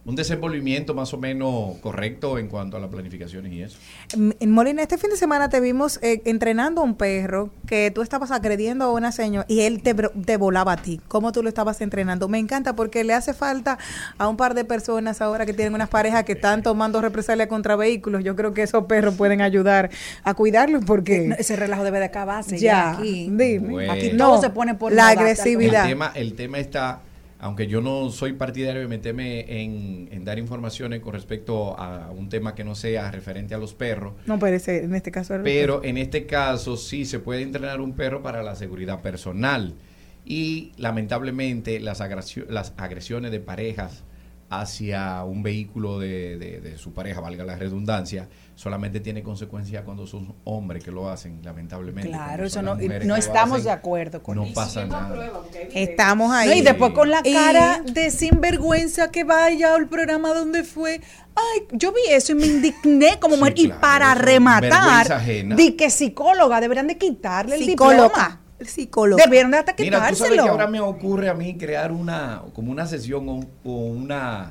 [0.06, 3.78] un desenvolvimiento más o menos correcto en cuanto a las planificaciones y eso.
[4.14, 7.90] M- En Molina, este fin de semana te vimos eh, entrenando a un perro que
[7.90, 11.00] tú estabas agrediendo a una señora y él te, bro- te volaba a ti.
[11.08, 12.28] ¿Cómo tú lo estabas entrenando?
[12.28, 13.78] Me encanta porque le hace falta
[14.18, 17.74] a un par de personas ahora que tienen unas parejas que están tomando represalia contra
[17.74, 18.22] vehículos.
[18.22, 19.88] Yo creo que esos perros pueden ayudar
[20.22, 21.28] a cuidarlos porque...
[21.28, 23.28] No, ese relajo debe de acabarse Ya, ya, aquí.
[23.30, 23.58] dime.
[23.70, 23.92] Bueno.
[23.92, 25.12] Aquí No, todo se pone por la moda.
[25.22, 25.84] agresividad.
[25.84, 27.00] El tema, el tema está,
[27.38, 32.28] aunque yo no soy partidario de meterme en, en dar informaciones con respecto a un
[32.28, 35.34] tema que no sea referente a los perros, No puede ser, en este caso...
[35.42, 39.74] Pero en este caso sí se puede entrenar un perro para la seguridad personal.
[40.24, 44.04] Y lamentablemente las agresiones de parejas
[44.60, 50.06] hacia un vehículo de, de- de su pareja, valga la redundancia, solamente tiene consecuencias cuando
[50.06, 52.10] son hombres que lo hacen, lamentablemente.
[52.10, 54.54] Claro, eso no, no estamos hacen, de acuerdo con No eso.
[54.54, 55.30] pasa nada.
[55.72, 56.48] Estamos ahí.
[56.48, 61.00] No, y después con la Y- cara de sinvergüenza que vaya al programa donde fue.
[61.36, 63.54] Ay, yo vi eso y me indigné como Sí, mujer.
[63.58, 65.24] y para rematar,
[65.56, 68.04] di que psicóloga, deberían de quitarle el Psicóloga.
[68.08, 68.40] diploma.
[68.66, 69.22] Psicóloga.
[69.24, 72.70] Debieron de hasta Mira, tú sabes que ahora me ocurre a mí crear una, como
[72.70, 74.50] una sesión o, o una,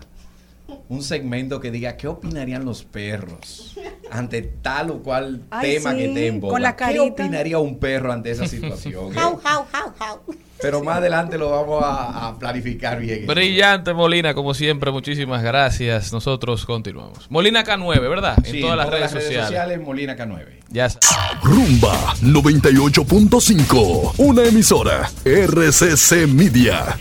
[0.89, 3.78] un segmento que diga qué opinarían los perros
[4.11, 6.39] ante tal o cual Ay, tema sí, que te
[6.76, 9.14] ¿Qué opinaría un perro ante esa situación?
[9.14, 9.18] eh?
[9.18, 10.36] How, how, how, how.
[10.64, 13.28] Pero más adelante lo vamos a, a planificar bien.
[13.28, 16.11] Brillante Molina, como siempre, muchísimas gracias.
[16.14, 17.30] Nosotros continuamos.
[17.30, 18.38] Molina K9, ¿verdad?
[18.43, 19.80] Sí, en todas las redes, sociales.
[19.82, 20.45] Molina K9.
[20.70, 21.43] Ya sabes.
[21.43, 26.97] Rumba 98.5, una emisora RCC Media.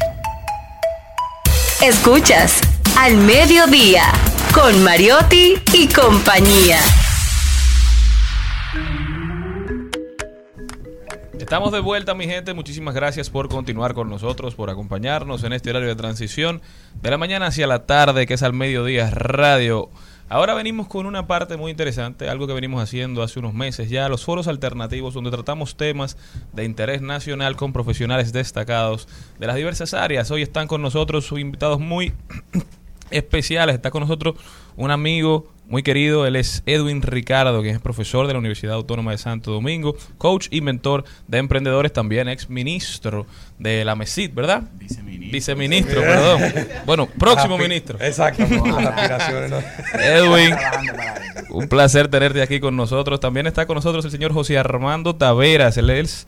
[1.80, 2.60] Escuchas
[2.98, 4.04] Al Mediodía
[4.52, 6.78] con Mariotti y compañía.
[11.42, 12.54] Estamos de vuelta, mi gente.
[12.54, 16.62] Muchísimas gracias por continuar con nosotros, por acompañarnos en este horario de transición
[17.02, 19.90] de la mañana hacia la tarde, que es al mediodía radio.
[20.28, 24.08] Ahora venimos con una parte muy interesante, algo que venimos haciendo hace unos meses ya,
[24.08, 26.16] los foros alternativos, donde tratamos temas
[26.52, 29.08] de interés nacional con profesionales destacados
[29.40, 30.30] de las diversas áreas.
[30.30, 32.12] Hoy están con nosotros invitados muy
[33.10, 33.74] especiales.
[33.74, 34.36] Está con nosotros
[34.76, 39.12] un amigo muy querido, él es Edwin Ricardo, que es profesor de la Universidad Autónoma
[39.12, 43.24] de Santo Domingo, coach y mentor de emprendedores, también ex ministro
[43.58, 44.64] de la MESID, ¿verdad?
[44.74, 45.32] Viceministro.
[45.32, 46.42] Viceministro, perdón.
[46.84, 47.96] Bueno, próximo ministro.
[48.02, 48.42] Exacto.
[49.98, 50.54] Edwin,
[51.48, 53.18] un placer tenerte aquí con nosotros.
[53.18, 56.26] También está con nosotros el señor José Armando Taveras, él es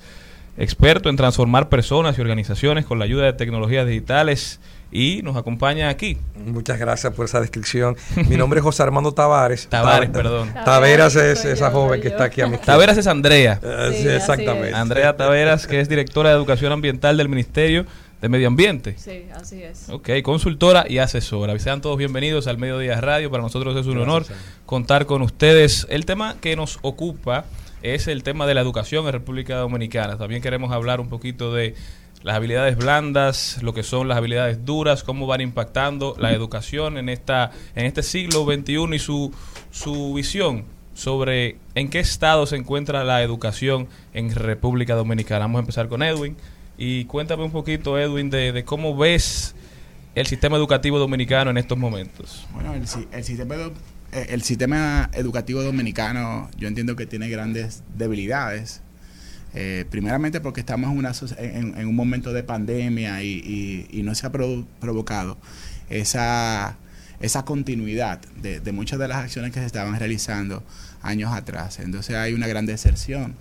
[0.57, 4.59] experto en transformar personas y organizaciones con la ayuda de tecnologías digitales
[4.95, 6.16] y nos acompaña aquí.
[6.47, 7.97] Muchas gracias por esa descripción.
[8.28, 9.66] Mi nombre es José Armando Tavares.
[9.70, 10.55] Tavares, Ta- perdón.
[10.64, 12.57] Taveras es esa joven que está aquí a mi.
[12.64, 13.61] Taveras es Andrea.
[13.62, 14.72] Eh, sí, exactamente.
[14.72, 17.84] Andrea Taveras, que es directora de Educación Ambiental del Ministerio
[18.22, 18.95] de medio ambiente.
[18.97, 19.88] Sí, así es.
[19.90, 21.59] Ok, consultora y asesora.
[21.59, 23.32] Sean todos bienvenidos al Mediodía Radio.
[23.32, 24.24] Para nosotros es un honor
[24.64, 25.88] contar con ustedes.
[25.90, 27.47] El tema que nos ocupa
[27.82, 30.16] es el tema de la educación en República Dominicana.
[30.16, 31.74] También queremos hablar un poquito de
[32.25, 37.09] las habilidades blandas, lo que son las habilidades duras, cómo van impactando la educación en
[37.11, 39.33] esta en este siglo XXI y su,
[39.70, 40.64] su visión
[40.95, 45.41] sobre en qué estado se encuentra la educación en República Dominicana.
[45.41, 46.37] Vamos a empezar con Edwin.
[46.77, 49.55] Y cuéntame un poquito, Edwin, de, de cómo ves
[50.14, 52.47] el sistema educativo dominicano en estos momentos.
[52.53, 53.55] Bueno, el, el sistema
[54.12, 58.81] eh, el sistema educativo dominicano yo entiendo que tiene grandes debilidades.
[59.57, 64.27] Eh, primeramente porque estamos en, una, en, en un momento de pandemia y, no se
[64.27, 65.39] ha provo- provocado
[65.89, 66.77] esa,
[67.45, 70.65] continuidad de, muchas de las acciones que se estaban realizando
[71.03, 71.79] años atrás.
[71.79, 73.35] Entonces hay una gran deserción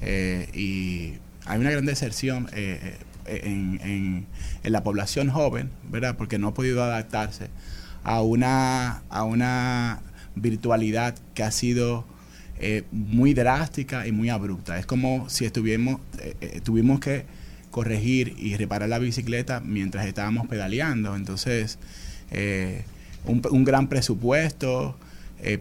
[0.00, 2.96] eh, y hay una gran deserción eh,
[3.26, 4.26] eh, en,
[4.62, 6.16] la población joven, ¿verdad?
[6.16, 7.48] Porque no ha podido adaptarse
[8.04, 10.00] a una
[10.36, 12.04] virtualidad que ha sido
[12.58, 14.78] eh, muy drástica y muy abrupta.
[14.78, 17.24] Es como si estuviéramos, eh, eh, tuvimos que
[17.70, 21.16] corregir y reparar la bicicleta mientras estábamos pedaleando.
[21.16, 21.78] Entonces,
[22.30, 22.84] eh,
[23.24, 24.96] un, un gran presupuesto,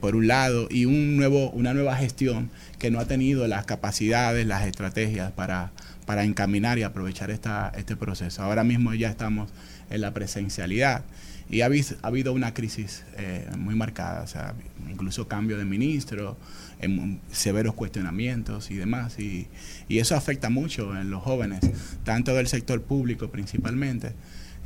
[0.02, 4.48] por un lado, y un nuevo, una nueva gestión que no ha tenido las capacidades,
[4.48, 5.72] las estrategias para,
[6.08, 8.41] para encaminar y aprovechar esta, este proceso.
[8.41, 9.52] Ahora mismo ya estamos
[9.91, 11.04] en la presencialidad
[11.50, 11.70] y ha
[12.02, 14.54] habido una crisis eh, muy marcada, o sea,
[14.89, 16.38] incluso cambio de ministro,
[16.80, 19.47] em, severos cuestionamientos y demás, y,
[19.88, 21.59] y eso afecta mucho en los jóvenes,
[22.03, 24.13] tanto del sector público principalmente,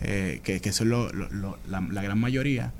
[0.01, 2.73] eh, que, que son lo- lo- lo- la, la gran mayoría,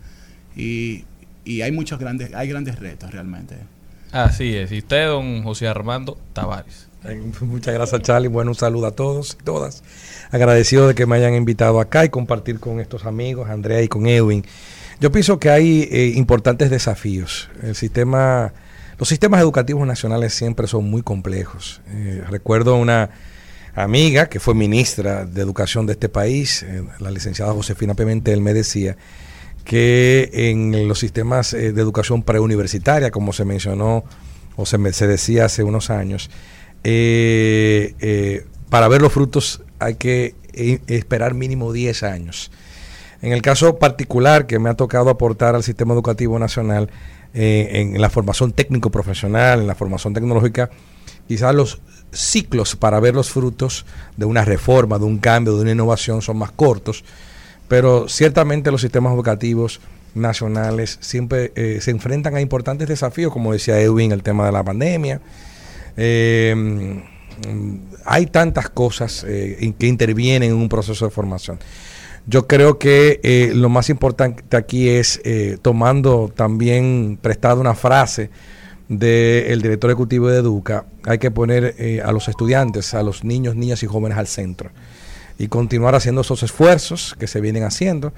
[0.56, 1.04] y,
[1.46, 3.56] y hay muchos grandes, hay grandes retos realmente.
[4.12, 4.72] Así es.
[4.74, 6.88] Y usted, don José Armando Tavares.
[7.42, 8.28] Muchas gracias, Charlie.
[8.28, 9.84] Bueno, un saludo a todos y todas.
[10.32, 14.06] Agradecido de que me hayan invitado acá y compartir con estos amigos, Andrea y con
[14.08, 14.46] Edwin.
[15.00, 17.50] Yo pienso que hay eh, importantes desafíos.
[17.64, 18.54] El sistema,
[19.02, 21.82] los sistemas educativos nacionales siempre son muy complejos.
[21.90, 23.10] Eh, recuerdo una
[23.74, 28.54] amiga que fue ministra de Educación de este país, eh, la licenciada Josefina Pimentel, me
[28.54, 28.98] decía
[29.64, 34.04] que en los sistemas eh, de educación preuniversitaria, como se mencionó
[34.56, 36.30] o se, me- se decía hace unos años,
[36.84, 40.36] eh, para ver los frutos hay que
[40.86, 42.52] esperar mínimo 10 años.
[43.24, 46.92] En el caso particular que me ha tocado aportar al sistema educativo nacional,
[47.34, 50.70] en la formación técnico-profesional, en la formación tecnológica,
[51.28, 53.86] quizás los ciclos para ver los frutos
[54.18, 57.04] de una reforma, de un cambio, de una innovación son más cortos,
[57.68, 59.80] pero ciertamente los sistemas educativos
[60.14, 64.64] nacionales siempre eh, se enfrentan a importantes desafíos, como decía Edwin, el tema de la
[64.64, 65.22] pandemia.
[65.96, 67.76] Eh, mm,
[68.06, 71.60] hay tantas cosas eh, que intervienen en un proceso de formación.
[72.28, 78.30] Yo creo que eh, lo más importante aquí es, eh, tomando también prestada una frase
[78.88, 83.56] del director ejecutivo de Educa, hay que poner eh, a los estudiantes, a los niños,
[83.56, 84.70] niñas y jóvenes al centro
[85.42, 88.14] y continuar haciendo esos esfuerzos que se vienen haciendo.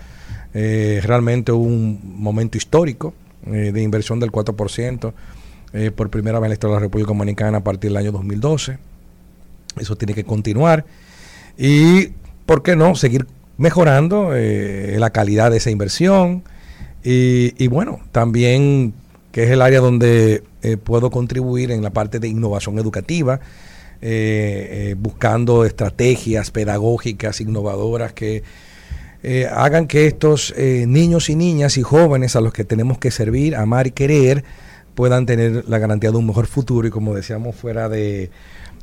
[0.54, 3.14] Eh, realmente un momento histórico
[3.48, 5.14] eh, de inversión del 4%
[5.72, 8.12] eh, por primera vez en la historia de la República Dominicana a partir del año
[8.12, 8.78] 2012.
[9.80, 10.86] Eso tiene que continuar.
[11.58, 12.10] Y,
[12.46, 13.26] ¿por qué no?, seguir
[13.58, 16.44] mejorando eh, la calidad de esa inversión.
[17.06, 18.94] Y, bueno, también
[19.34, 23.42] que es el área donde eh, puedo contribuir en la parte de innovación educativa,
[24.02, 28.44] eh, buscando estrategias pedagógicas innovadoras que
[29.52, 33.88] hagan que estos niños y niñas y jóvenes a los que tenemos que servir, amar
[33.88, 34.44] y querer
[34.96, 38.32] puedan tener la garantía de un mejor futuro y como decíamos fuera de,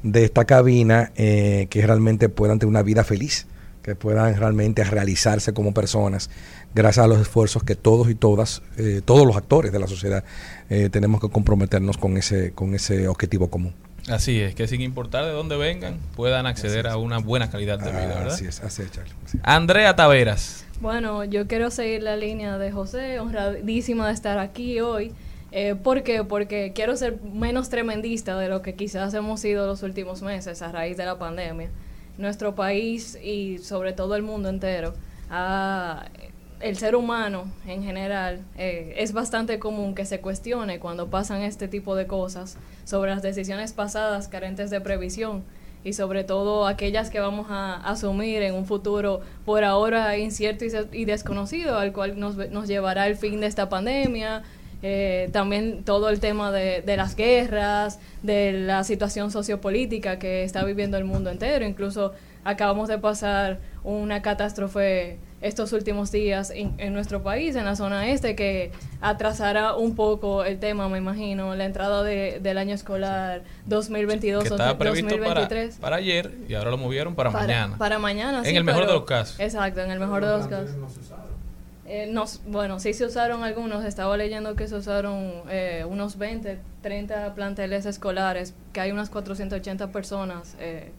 [0.03, 3.47] de esta cabina, que realmente puedan tener una vida feliz,
[3.83, 6.31] que puedan realmente realizarse como personas
[6.75, 10.25] gracias a los esfuerzos que todos y todas, eh, todos los actores de la sociedad
[10.69, 13.75] eh, tenemos que comprometernos con ese, con ese objetivo común.
[14.09, 17.91] Así es, que sin importar de dónde vengan, puedan acceder a una buena calidad de
[17.91, 18.33] vida, ¿verdad?
[18.33, 19.13] Así es, así es, Charlie.
[19.43, 20.65] Andrea Taveras.
[20.81, 25.13] Bueno, yo quiero seguir la línea de José, honradísima de estar aquí hoy.
[25.53, 26.25] Eh, ¿Por qué?
[26.25, 30.73] Porque quiero ser menos tremendista de lo que quizás hemos sido los últimos meses a
[30.73, 31.69] raíz de la pandemia.
[32.21, 34.95] Nuestro país y sobre todo el mundo entero,
[36.61, 41.67] el ser humano en general, eh, es bastante común que se cuestione cuando pasan este
[41.67, 45.43] tipo de cosas sobre las decisiones pasadas carentes de previsión
[45.83, 51.05] y sobre todo aquellas que vamos a asumir en un futuro por ahora incierto y,
[51.07, 54.43] desconocido, al cual nos, nos llevará el fin de esta pandemia,
[54.83, 60.65] eh, también todo el tema de, de las guerras, de la situación sociopolítica que está
[60.65, 61.65] viviendo el mundo entero.
[61.67, 62.13] Incluso
[62.45, 68.11] acabamos de pasar una catástrofe estos últimos días en, en nuestro país, en la zona
[68.11, 73.43] este, que atrasará un poco el tema, me imagino, la entrada de- del año escolar
[73.65, 75.77] 2022 que o estaba previsto para, 2023.
[75.79, 77.79] para ayer y ahora lo movieron para, mañana.
[77.79, 79.41] Para mañana, En sí, el mejor pero- de los casos.
[79.41, 80.71] Exacto, en el mejor de los casos.
[81.93, 83.85] Eh, no, bueno, sí se usaron algunos.
[83.85, 89.91] Estaba leyendo que se usaron eh, unos 20, 30 planteles escolares, que hay unas 480
[89.91, 90.93] personas eh,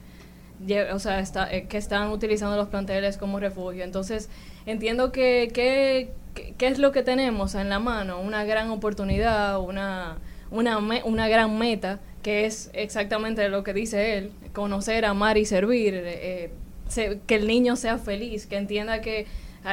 [0.93, 3.83] o sea, eh, que están utilizando los planteles como refugio.
[3.83, 4.29] Entonces,
[4.65, 8.19] entiendo que, ¿qué es lo que tenemos en la mano?
[8.21, 10.17] Una gran oportunidad, una,
[10.51, 15.45] una, me- una gran meta, que es exactamente lo que dice él, conocer, amar y
[15.45, 16.51] servir, eh,
[16.87, 19.25] se- que el niño sea feliz, que entienda que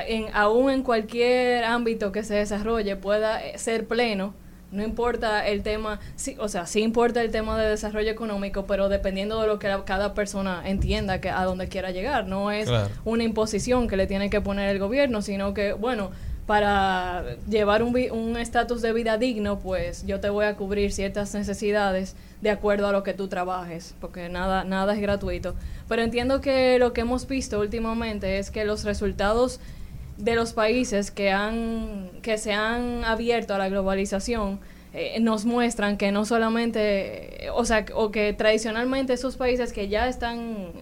[0.06, 4.34] en, aún en cualquier ámbito que se desarrolle pueda eh, ser pleno,
[4.70, 8.90] no importa el tema, sí, o sea, sí importa el tema de desarrollo económico, pero
[8.90, 12.68] dependiendo de lo que la- cada persona entienda que a dónde quiera llegar, no es
[12.68, 12.90] Claro.
[13.06, 16.10] una imposición que le tiene que poner el gobierno, sino que, bueno,
[16.46, 22.16] para llevar un estatus de vida digno, pues yo te voy a cubrir ciertas necesidades
[22.40, 25.54] de acuerdo a lo que tú trabajes, porque nada, nada es gratuito.
[25.88, 29.60] Pero entiendo que lo que hemos visto últimamente es que los resultados
[30.18, 34.60] de los países que han que se han abierto a la globalización
[34.92, 40.08] eh, nos muestran que no solamente o sea o que tradicionalmente esos países que ya
[40.08, 40.72] están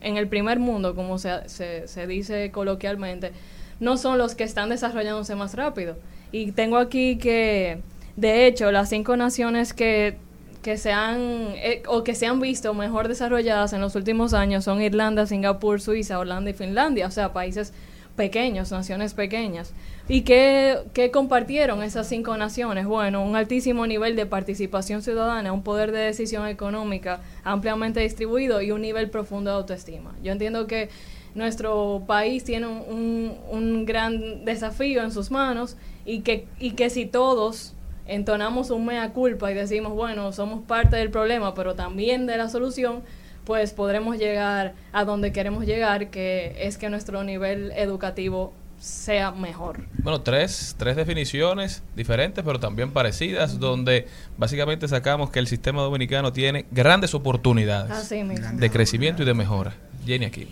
[0.00, 3.32] en el primer mundo como se, se, se dice coloquialmente
[3.80, 5.96] no son los que están desarrollándose más rápido.
[6.32, 7.78] Y tengo aquí que
[8.16, 10.16] de hecho las cinco naciones que
[10.62, 11.20] que se han
[11.56, 15.80] eh, o que se han visto mejor desarrolladas en los últimos años son Irlanda, Singapur,
[15.80, 17.72] Suiza, Holanda y Finlandia, o sea, países
[18.16, 19.72] pequeños, naciones pequeñas.
[20.08, 22.86] ¿Y qué, qué compartieron esas cinco naciones?
[22.86, 28.70] Bueno, un altísimo nivel de participación ciudadana, un poder de decisión económica ampliamente distribuido y
[28.72, 30.14] un nivel profundo de autoestima.
[30.22, 30.88] Yo entiendo que
[31.34, 36.88] nuestro país tiene un, un- un gran desafío en sus manos y que, y que
[36.90, 37.74] si todos
[38.06, 42.48] entonamos un mea culpa y decimos, bueno, somos parte del problema, pero también de la
[42.48, 43.02] solución,
[43.46, 49.86] pues podremos llegar a donde queremos llegar, que es que nuestro nivel educativo sea mejor.
[50.02, 56.32] Bueno, tres, tres definiciones diferentes, pero también parecidas, donde básicamente sacamos que el sistema dominicano
[56.32, 58.58] tiene grandes oportunidades Así mismo.
[58.58, 59.74] de crecimiento y de mejora.
[60.04, 60.48] Jenny aquí.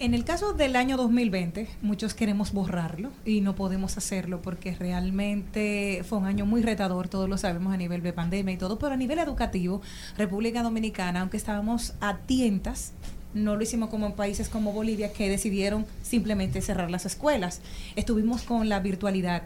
[0.00, 6.02] En el caso del año 2020, muchos queremos borrarlo y no podemos hacerlo porque realmente
[6.08, 8.94] fue un año muy retador, todos lo sabemos a nivel de pandemia y todo, pero
[8.94, 9.82] a nivel educativo,
[10.16, 12.94] República Dominicana, aunque estábamos a tientas,
[13.34, 17.60] no lo hicimos como en países como Bolivia que decidieron simplemente cerrar las escuelas.
[17.94, 19.42] Estuvimos con la virtualidad.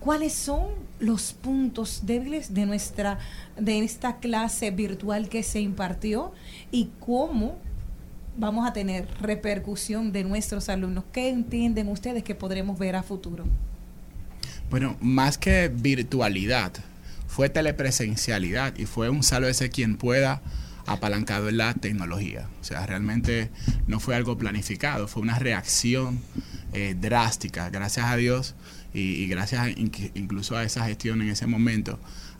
[0.00, 0.66] ¿Cuáles son
[0.98, 3.20] los puntos débiles de nuestra
[3.56, 6.32] de esta clase virtual que se impartió
[6.72, 7.56] y cómo
[8.36, 11.04] vamos a tener repercusión de nuestros alumnos?
[11.12, 13.44] ¿Qué entienden ustedes que podremos ver a futuro?
[14.70, 16.72] Bueno, más que virtualidad,
[17.28, 20.42] fue telepresencialidad y fue un sálvese quien pueda
[20.86, 22.48] apalancado en la tecnología.
[22.60, 23.50] O sea, realmente
[23.86, 26.20] no fue algo planificado, fue una reacción
[26.72, 27.70] eh, drástica.
[27.70, 28.54] Gracias a Dios
[28.94, 31.98] y, gracias a- inc- incluso a esa gestión en ese momento,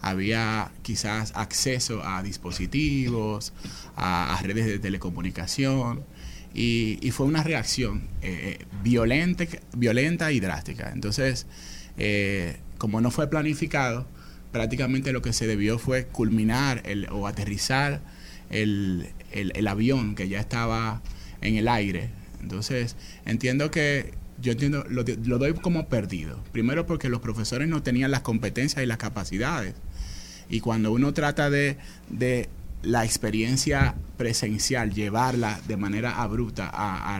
[0.08, 3.52] había quizás acceso a dispositivos,
[3.96, 6.04] a, redes de telecomunicación.
[6.54, 9.44] Y, fue una reacción eh, eh, violenta,
[9.76, 10.90] violenta y drástica.
[10.92, 11.46] Entonces,
[11.98, 14.06] eh, como no fue planificado,
[14.52, 18.00] prácticamente lo que se debió fue culminar el, o aterrizar
[18.48, 21.02] el, el- avión que ya estaba
[21.42, 22.10] en el aire.
[22.40, 22.96] Entonces,
[23.26, 26.42] entiendo que yo entiendo, lo doy como perdido.
[26.52, 29.74] Primero porque los profesores no tenían las competencias y las capacidades.
[30.48, 31.76] Y cuando uno trata de,
[32.08, 32.48] de
[32.82, 37.16] la experiencia presencial, llevarla de manera abrupta a,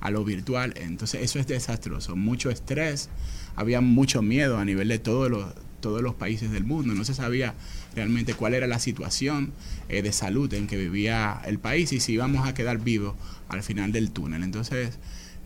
[0.00, 2.14] a- lo virtual, entonces eso es desastroso.
[2.14, 3.08] Mucho estrés,
[3.56, 5.46] había mucho miedo a nivel de todos los,
[5.80, 6.94] todos los países del mundo.
[6.94, 7.54] No se sabía
[7.96, 9.52] realmente cuál era la situación
[9.88, 13.14] eh, de salud en que vivía el país y si íbamos a quedar vivos
[13.48, 14.44] al final del túnel.
[14.44, 14.98] Entonces,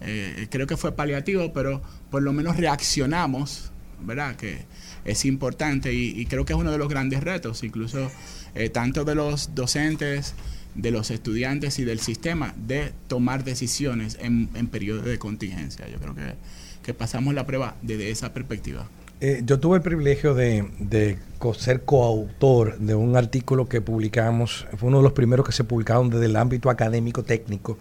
[0.03, 3.71] eh, creo que fue paliativo, pero por lo menos reaccionamos,
[4.03, 4.37] ¿verdad?
[4.37, 4.65] Que
[5.05, 8.11] es importante y, y creo que es uno de los grandes retos, incluso
[8.55, 10.35] eh, tanto de los docentes,
[10.75, 15.89] de los estudiantes y del sistema, de tomar decisiones en, en periodos de contingencia.
[15.89, 16.35] Yo creo que,
[16.83, 18.89] que pasamos la prueba desde esa perspectiva.
[19.23, 21.19] Eh, yo tuve el privilegio de, de
[21.59, 26.09] ser coautor de un artículo que publicamos, fue uno de los primeros que se publicaron
[26.09, 27.77] desde el ámbito académico técnico.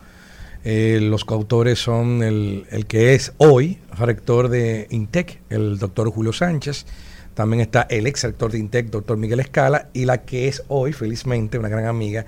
[0.65, 6.33] Eh, los coautores son el, el que es hoy rector de INTEC, el doctor Julio
[6.33, 6.85] Sánchez,
[7.33, 10.91] también está el ex rector de INTEC, doctor Miguel Escala, y la que es hoy,
[10.91, 12.25] felizmente, una gran amiga,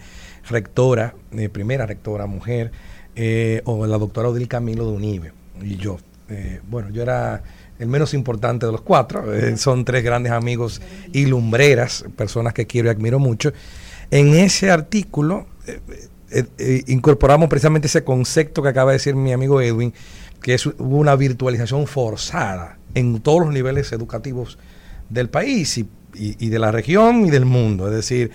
[0.50, 2.72] rectora, eh, primera rectora mujer,
[3.16, 5.98] eh, o la doctora Odil Camilo de UNIBE, y yo.
[6.70, 7.44] Bueno, yo era
[7.78, 9.26] el menos importante de los cuatro,
[9.58, 13.52] son tres grandes amigos y lumbreras, personas que quiero y admiro mucho.
[14.12, 15.48] En ese artículo
[16.32, 19.94] eh, eh, incorporamos precisamente ese concepto que acaba de decir mi amigo Edwin,
[20.42, 24.58] que es una virtualización forzada en todos los niveles educativos
[25.10, 27.88] del país y, de la región y del mundo.
[27.88, 28.32] Es decir,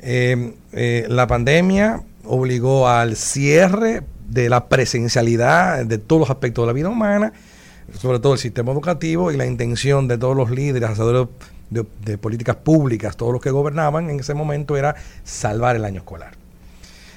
[0.00, 6.66] eh, eh, la pandemia obligó al cierre de la presencialidad de todos los aspectos de
[6.68, 7.32] la vida humana,
[8.00, 11.28] sobre todo el sistema educativo y la intención de todos los líderes, hacedores
[11.70, 15.98] de, de políticas públicas, todos los que gobernaban en ese momento era salvar el año
[15.98, 16.43] escolar.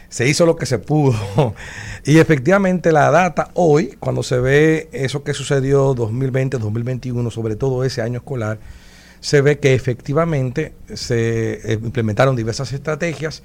[0.09, 1.15] Se hizo lo que se pudo.
[2.05, 7.83] Y efectivamente la data hoy, cuando se ve eso que sucedió 2020, 2021, sobre todo
[7.83, 8.59] ese año escolar,
[9.19, 13.43] se ve que efectivamente se eh, implementaron diversas estrategias,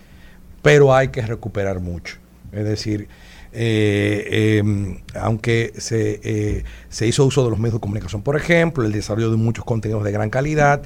[0.63, 2.19] pero hay que recuperar mucho.
[2.53, 3.09] Es decir,
[3.55, 8.85] eh, eh, aunque se, eh, se hizo uso de los medios de comunicación, por ejemplo,
[8.85, 10.83] el desarrollo de muchos contenidos de gran calidad,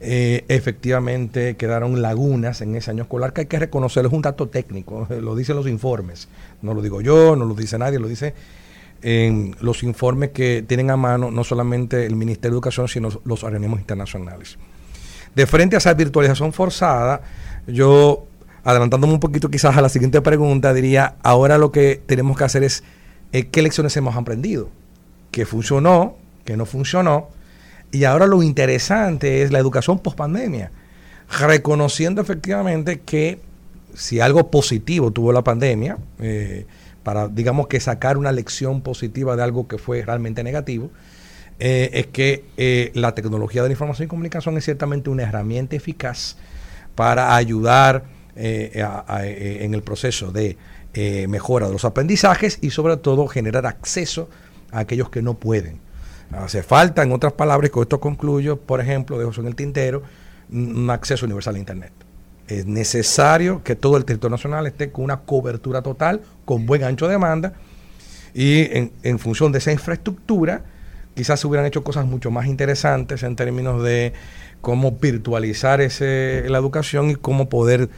[0.00, 4.48] eh, efectivamente quedaron lagunas en ese año escolar que hay que reconocerlo, es un dato
[4.48, 6.28] técnico, lo dicen los informes,
[6.62, 8.34] no lo digo yo, no lo dice nadie, lo dice
[9.02, 13.44] en los informes que tienen a mano no solamente el Ministerio de Educación, sino los
[13.44, 14.58] organismos internacionales.
[15.34, 17.22] De frente a esa virtualización forzada,
[17.66, 18.26] yo,
[18.64, 22.64] adelantándome un poquito quizás a la siguiente pregunta, diría, ahora lo que tenemos que hacer
[22.64, 22.82] es,
[23.32, 24.68] eh, ¿qué lecciones hemos aprendido?
[25.30, 26.16] ¿Qué funcionó?
[26.44, 27.28] ¿Qué no funcionó?
[27.92, 30.70] Y ahora lo interesante es la educación post pandemia,
[31.38, 33.40] reconociendo efectivamente que
[33.94, 36.66] si algo positivo tuvo la pandemia, eh,
[37.02, 40.90] para digamos que sacar una lección positiva de algo que fue realmente negativo,
[41.58, 45.76] eh, es que eh, la tecnología de la información y comunicación es ciertamente una herramienta
[45.76, 46.36] eficaz
[46.94, 48.04] para ayudar
[48.36, 50.56] en el proceso de
[51.28, 54.30] mejora de los aprendizajes y sobre todo generar acceso
[54.70, 55.78] a aquellos que no pueden.
[56.32, 59.56] Hace falta, en otras palabras, y con esto concluyo, por ejemplo, dejo eso en el
[59.56, 60.02] tintero,
[60.52, 61.92] un acceso universal a Internet.
[62.46, 67.06] Es necesario que todo el territorio nacional esté con una cobertura total, con buen ancho
[67.06, 67.54] de demanda,
[68.32, 70.62] y en, en función de esa infraestructura,
[71.14, 74.12] quizás se hubieran hecho cosas mucho más interesantes en términos de
[74.60, 77.88] cómo virtualizar ese, la educación y cómo poder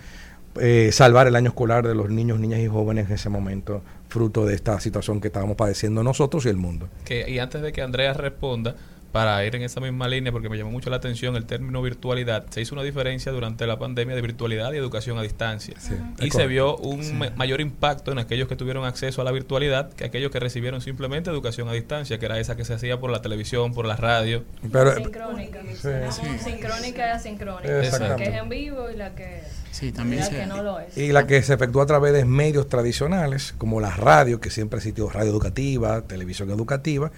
[0.60, 3.82] eh, salvar el año escolar de los niños, niñas y jóvenes en ese momento,
[4.12, 6.88] fruto de esta situación que estábamos padeciendo nosotros y el mundo.
[7.04, 8.76] Que, y antes de que Andrea responda,
[9.12, 12.46] para ir en esa misma línea, porque me llamó mucho la atención el término virtualidad,
[12.48, 15.74] se hizo una diferencia durante la pandemia de virtualidad y educación a distancia.
[16.18, 19.92] y se vio un ma- mayor impacto en aquellos que tuvieron acceso a la virtualidad
[19.92, 23.10] que aquellos que recibieron simplemente educación a distancia, que era esa que se hacía por
[23.10, 24.44] la televisión, por la radio.
[24.72, 25.60] Pero- sincrónica.
[25.74, 26.38] Sí.
[26.42, 27.68] Sincrónica y asincrónica.
[27.98, 30.80] La que es en vivo y la que, Sí, también la se- que no lo
[30.80, 30.96] es.
[30.96, 34.78] Y la que se efectúa a través de medios tradicionales, como la radio, que siempre
[34.78, 37.10] existió radio educativa, televisión educativa,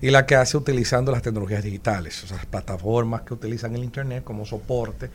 [0.00, 3.84] y la que hace utilizando las tecnologías digitales, o sea, las plataformas que utilizan el
[3.84, 5.10] Internet como soporte,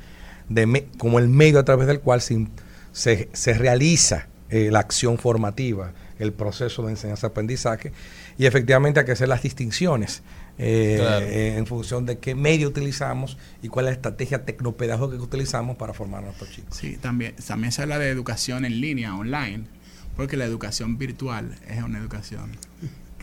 [0.50, 2.48] de me- como el medio a través del cual se,
[2.92, 7.92] se, se realiza eh, la acción formativa, el proceso de enseñanza-aprendizaje,
[8.38, 10.22] y efectivamente hay que hacer las distinciones
[10.60, 11.26] eh, Claro.
[11.26, 15.78] eh, en función de qué medio utilizamos y cuál es la estrategia tecnopedagógica que utilizamos
[15.78, 16.78] para formar a nuestros chicos.
[16.78, 19.64] Sí, también, también se habla de educación en línea, online,
[20.16, 22.52] porque la educación virtual es una educación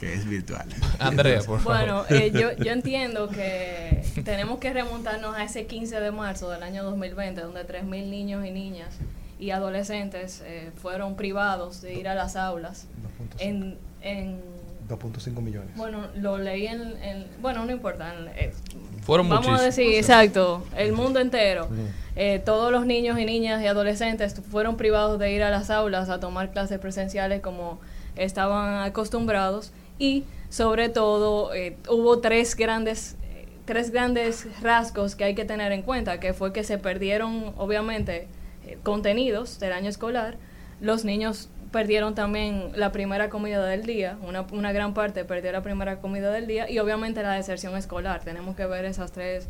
[0.01, 0.67] que es virtual.
[0.99, 1.79] Andrea, por favor.
[1.79, 6.63] Bueno, eh, yo, yo entiendo que tenemos que remontarnos a ese 15 de marzo del
[6.63, 8.89] año 2020, donde 3.000 niños y niñas
[9.39, 12.87] y adolescentes eh, fueron privados de ir a las aulas.
[13.39, 14.41] En, en,
[14.89, 15.71] 2.5 millones.
[15.77, 18.13] bueno, lo leí en, en- bueno, no importa.
[18.15, 18.53] en- eh,
[19.03, 21.69] Fueron Vamos a decir, exacto, el mundo entero.
[22.17, 26.09] Eh, todos los niños y niñas y adolescentes fueron privados de ir a las aulas
[26.11, 27.81] a tomar clases presenciales como
[28.17, 33.17] estaban acostumbrados y sobre todo eh, hubo tres grandes
[33.67, 38.27] tres grandes rasgos que hay que tener en cuenta que fue que se perdieron obviamente
[38.67, 40.39] eh, contenidos del año escolar
[40.81, 45.63] los niños perdieron también la primera comida del día, una, una gran parte perdió la
[45.63, 48.23] primera comida del día y obviamente la deserción escolar.
[48.25, 49.47] Tenemos que ver esas tres,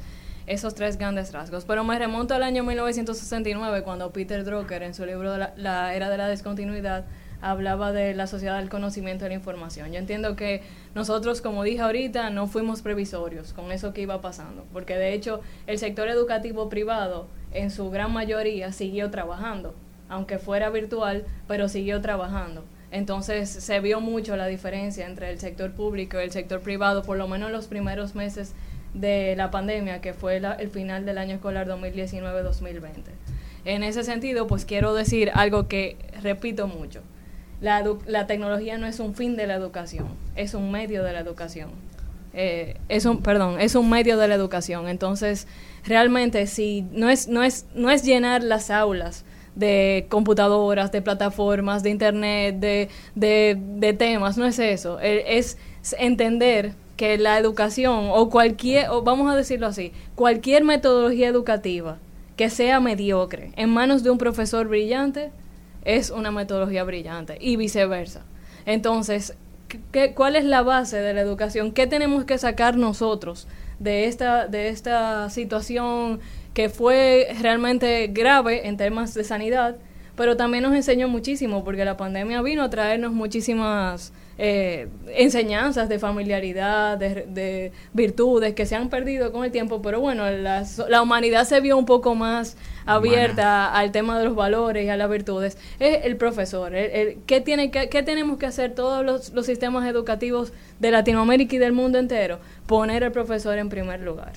[0.46, 1.64] esos tres grandes rasgos.
[1.64, 6.10] Pero me remonto al año 1969 cuando Peter Drucker en su libro la, La Era
[6.10, 7.06] de la Descontinuidad
[7.42, 9.92] hablaba de la sociedad del conocimiento y la información.
[9.92, 10.62] Yo entiendo que
[10.94, 15.40] nosotros, como dije ahorita, no fuimos previsorios con eso que iba pasando, porque de hecho
[15.66, 19.74] el sector educativo privado en su gran mayoría siguió trabajando
[20.12, 22.64] aunque fuera virtual, pero siguió trabajando.
[22.90, 27.16] Entonces se vio mucho la diferencia entre el sector público y el sector privado, por
[27.16, 28.52] lo menos en los primeros meses
[28.92, 33.12] de la pandemia, que fue la- el final del año escolar 2019-2020.
[33.64, 37.02] En ese sentido, pues quiero decir algo que repito mucho.
[37.60, 41.20] La, la tecnología no es un fin de la educación, es un medio de la
[41.20, 41.70] educación.
[42.32, 44.88] Eh, es un, perdón, es un medio de la educación.
[44.88, 45.46] Entonces,
[45.84, 49.24] realmente, si no es, no es, no es llenar las aulas
[49.56, 54.98] de computadoras, de plataformas, de internet, de, de, de temas, no es eso.
[55.00, 55.58] Eh, Es
[55.98, 61.98] entender que la educación o cualquier, o vamos a decirlo así, cualquier metodología educativa
[62.36, 65.30] que sea mediocre en manos de un profesor brillante
[65.84, 68.24] es una metodología brillante y viceversa.
[68.66, 69.36] Entonces,
[69.92, 71.72] ¿qué, ¿cuál es la base de la educación?
[71.72, 73.46] ¿Qué tenemos que sacar nosotros
[73.78, 76.20] de esta, de esta situación
[76.54, 79.76] que fue realmente grave en temas de sanidad?
[80.16, 84.12] Pero también nos enseñó muchísimo porque la pandemia vino a traernos muchísimas
[84.42, 90.00] eh, enseñanzas de familiaridad, de, de virtudes que se han perdido con el tiempo, pero
[90.00, 92.56] bueno, la, la humanidad se vio un poco más
[92.86, 95.58] abierta al tema de los valores y a las virtudes.
[95.78, 99.46] Es el profesor, el, el- ¿qué, tiene que, ¿qué tenemos que hacer todos los, los
[99.46, 102.38] sistemas educativos de Latinoamérica y del mundo entero?
[102.66, 104.32] Poner al profesor en primer lugar.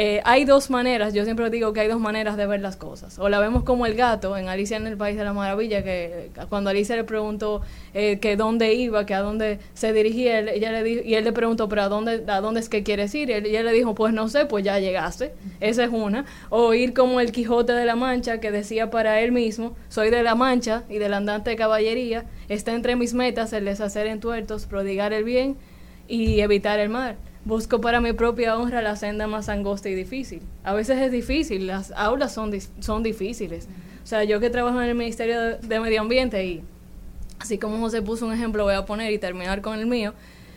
[0.00, 3.18] Eh, hay dos maneras, yo siempre digo que hay dos maneras de ver las cosas.
[3.18, 6.30] O la vemos como el gato en Alicia en el País de la Maravilla, que
[6.48, 7.62] cuando Alicia le preguntó
[7.94, 11.32] eh, que dónde iba, que a dónde se dirigía, ella le di- y él le
[11.32, 13.28] preguntó, pero ¿a dónde, a dónde es que quieres ir?
[13.28, 15.32] Y él- ella le dijo, pues no sé, pues ya llegaste.
[15.58, 16.24] Esa es una.
[16.48, 20.22] O ir como el Quijote de la Mancha, que decía para él mismo, soy de
[20.22, 25.12] la Mancha y del andante de caballería, está entre mis metas el deshacer entuertos, prodigar
[25.12, 25.56] el bien
[26.06, 27.16] y evitar el mal.
[27.48, 30.42] Busco para mi propia honra la senda más angosta y difícil.
[30.64, 33.68] A veces es difícil, las aulas son, son difíciles.
[34.04, 36.62] O sea, yo que trabajo en el Ministerio de, Medio Ambiente y
[37.40, 40.12] así como José puso un ejemplo, voy a poner y terminar con el mío.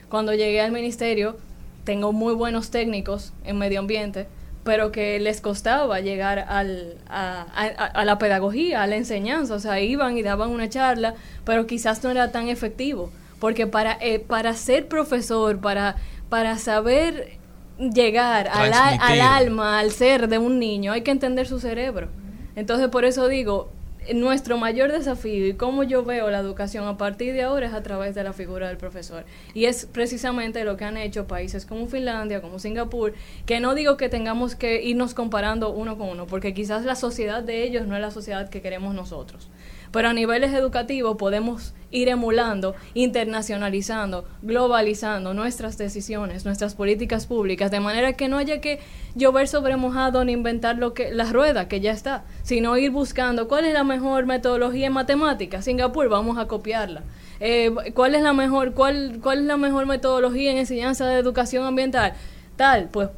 [0.10, 1.38] Cuando llegué al ministerio,
[1.86, 4.28] tengo muy buenos técnicos en medio ambiente,
[4.66, 9.56] pero que les costaba llegar al, a, a- a la pedagogía, a la enseñanza.
[9.56, 11.16] O sea, iban y daban una charla,
[11.46, 13.12] pero quizás no era tan efectivo.
[13.40, 15.96] Porque para, eh, para ser profesor, para,
[16.32, 17.34] para saber
[17.78, 22.08] llegar al, al- alma, al ser de un niño, hay que entender su cerebro.
[22.56, 23.70] Entonces, por eso digo,
[24.14, 27.84] nuestro mayor desafío y cómo yo veo la educación a partir de ahora es a
[27.84, 29.26] través de la figura del profesor.
[29.53, 33.14] Y es precisamente lo que han hecho países como Finlandia, como Singapur,
[33.45, 37.44] que no digo que tengamos que irnos comparando uno con uno, porque quizás la sociedad
[37.44, 39.49] de ellos no es la sociedad que queremos nosotros.
[39.92, 47.80] Pero a niveles educativos podemos ir emulando, internacionalizando, globalizando nuestras decisiones, nuestras políticas públicas, de
[47.82, 48.80] manera que no haya que
[49.16, 53.48] llover sobre mojado ni inventar lo que la rueda que ya está, sino ir buscando
[53.48, 55.66] cuál es la mejor metodología en matemáticas.
[55.66, 57.04] Singapur, vamos a copiarla.
[57.40, 61.66] Eh, ¿Cuál es la mejor cuál cuál es la mejor metodología en enseñanza de educación
[61.66, 62.14] ambiental?
[62.56, 63.10] Tal, pues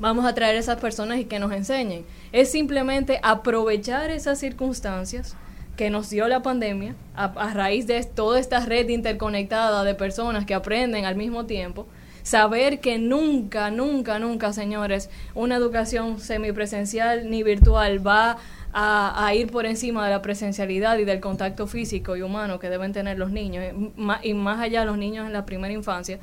[0.00, 2.04] vamos a traer a esas personas y que nos enseñen.
[2.32, 5.36] Es simplemente aprovechar esas circunstancias
[5.76, 10.54] que nos dio la pandemia a, raíz de toda esta red interconectada de personas que
[10.54, 11.86] aprenden al mismo tiempo.
[12.22, 18.38] Saber que nunca, nunca, nunca, señores, una educación semipresencial ni virtual va
[18.72, 22.92] a, ir por encima de la presencialidad y del contacto físico y humano que deben
[22.92, 23.74] tener los niños, eh,
[24.22, 26.18] y más allá los niños en la primera infancia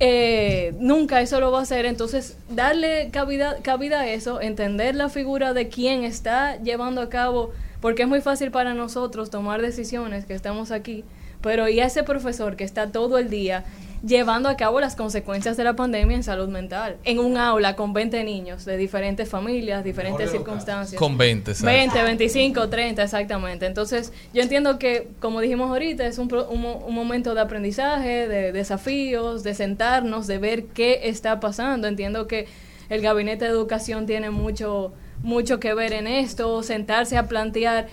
[0.00, 1.86] eh, nunca eso lo va a hacer.
[1.86, 7.52] Entonces, darle cabida, cabida a eso, entender la figura de quien está llevando a cabo,
[7.80, 11.04] porque es muy fácil para nosotros tomar decisiones que estamos aquí,
[11.40, 13.64] pero y a ese profesor que está todo el día
[14.04, 17.92] llevando a cabo las consecuencias de la pandemia en salud mental, en un aula con
[17.92, 20.98] 20 niños de diferentes familias, diferentes circunstancias.
[21.00, 21.74] Con 20, ¿sabes?
[21.92, 23.66] 20, 25, 30, exactamente.
[23.66, 27.40] Entonces, yo entiendo que, como dijimos ahorita, es un, pro- un, mo- un momento de
[27.40, 31.88] aprendizaje, de desafíos, de sentarnos, de ver qué está pasando.
[31.88, 32.46] Entiendo que
[32.90, 34.92] el Gabinete de Educación tiene mucho,
[35.22, 37.88] mucho que ver en esto, sentarse a plantear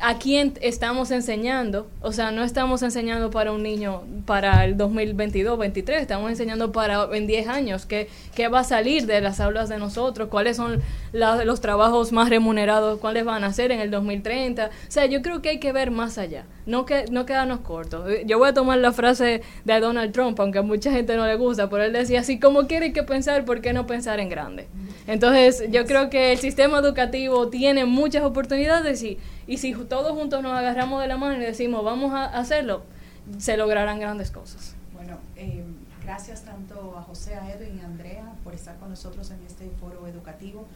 [0.00, 1.88] a quién estamos enseñando.
[2.00, 7.26] O sea, no estamos enseñando para un niño para el 2022-23, estamos enseñando para en
[7.26, 10.80] 10 años qué, qué va a salir de las aulas de nosotros, cuáles son
[11.12, 14.66] la- los trabajos más remunerados, cuáles van a ser en el 2030.
[14.66, 18.08] O sea, yo creo que hay que ver más allá, no, que, no quedarnos cortos.
[18.26, 21.36] Yo voy a tomar la frase de Donald Trump, aunque a mucha gente no le
[21.36, 24.68] gusta, pero él decía, así como quiere que pensar, ¿por qué no pensar en grande?
[25.06, 29.18] Entonces, yo creo que el sistema educativo tiene muchas oportunidades y,
[29.48, 32.82] y si todos juntos nos agarramos de la mano y decimos, vamos a hacerlo,
[33.38, 34.74] se lograrán grandes cosas.
[34.94, 35.64] Bueno, eh,
[36.04, 39.70] gracias tanto a José, a Edwin y a Andrea por estar con nosotros en este
[39.80, 40.66] foro educativo.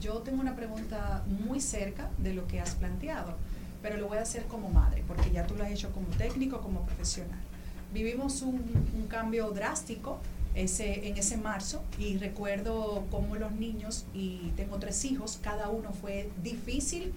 [0.00, 3.34] Yo tengo una pregunta muy cerca de lo que has planteado,
[3.82, 6.62] pero lo voy a hacer como madre, porque ya tú lo has hecho como técnico,
[6.62, 7.38] como profesional.
[7.92, 8.62] Vivimos un,
[8.96, 10.18] un cambio drástico
[10.54, 15.92] ese, en ese marzo y recuerdo cómo los niños, y tengo tres hijos, cada uno
[15.92, 17.12] fue difícil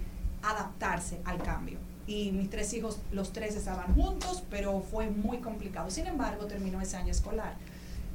[0.49, 1.77] adaptarse al cambio.
[2.07, 5.89] Y mis tres hijos, los tres estaban juntos, pero fue muy complicado.
[5.89, 7.55] Sin embargo, terminó ese año escolar.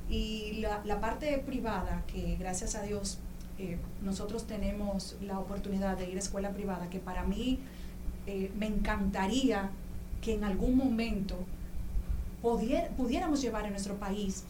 [0.09, 3.19] Y la, parte privada, que gracias a Dios
[3.59, 7.59] eh, nosotros tenemos la oportunidad de ir a escuela privada, que para mí
[8.27, 9.71] eh, me encantaría
[10.21, 11.37] que en algún momento
[12.43, 14.45] pudiéramos llevar en nuestro país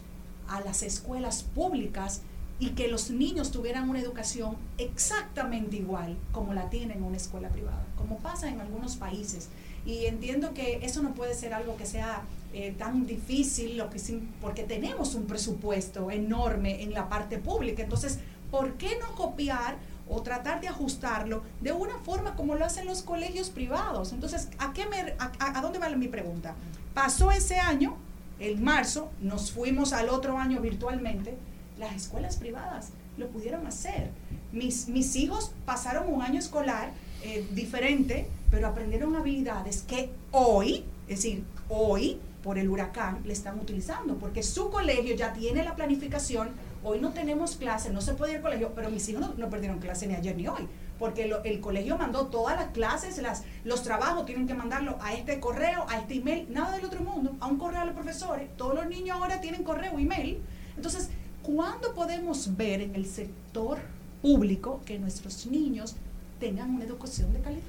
[0.47, 2.21] a las escuelas públicas
[2.61, 7.49] y que los niños tuvieran una educación exactamente igual como la tienen en una escuela
[7.49, 9.49] privada, como pasa en algunos países.
[9.83, 12.21] Y entiendo que eso no puede ser algo que sea
[12.53, 13.99] eh, tan difícil, lo que
[14.39, 17.81] porque tenemos un presupuesto enorme en la parte pública.
[17.81, 18.19] Entonces,
[18.51, 19.77] ¿por qué no copiar
[20.07, 24.13] o tratar de ajustarlo de una forma como lo hacen los colegios privados?
[24.13, 26.53] Entonces, ¿a, qué me, a dónde va mi pregunta?
[26.93, 27.97] Pasó ese año,
[28.39, 31.39] en marzo, nos fuimos al otro año virtualmente,
[31.79, 34.09] las escuelas privadas lo pudieron hacer.
[34.51, 36.91] Mis, mis hijos pasaron un año escolar
[37.23, 43.59] eh, diferente, pero aprendieron habilidades que hoy, es decir, hoy, por el huracán, le están
[43.59, 46.49] utilizando, porque su colegio ya tiene la planificación.
[46.83, 49.49] Hoy no tenemos clase, no se puede ir al colegio, pero mis hijos no, no
[49.49, 50.67] perdieron clase ni ayer ni hoy,
[50.97, 55.13] porque lo- el colegio mandó todas las clases, las, los trabajos tienen que mandarlo a
[55.13, 58.49] este correo, a este email, nada del otro mundo, a un correo a los profesores.
[58.57, 60.41] Todos los niños ahora tienen correo, email.
[60.75, 61.09] Entonces,
[61.43, 63.79] ¿cuándo podemos ver en el sector
[64.21, 65.95] público que nuestros niños
[66.39, 67.61] tengan una educación de calidad?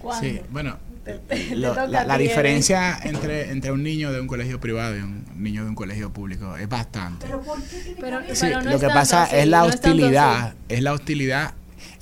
[0.00, 0.26] ¿Cuándo?
[0.28, 4.58] Sí, bueno, Te- te lo- toca la, diferencia entre, entre un niño de un colegio
[4.60, 7.26] privado y un niño de un colegio público es bastante.
[7.26, 9.58] Pero ¿por qué tiene Pero, Sí, pero no lo es que pasa así, es la
[9.60, 11.54] no hostilidad, es la hostilidad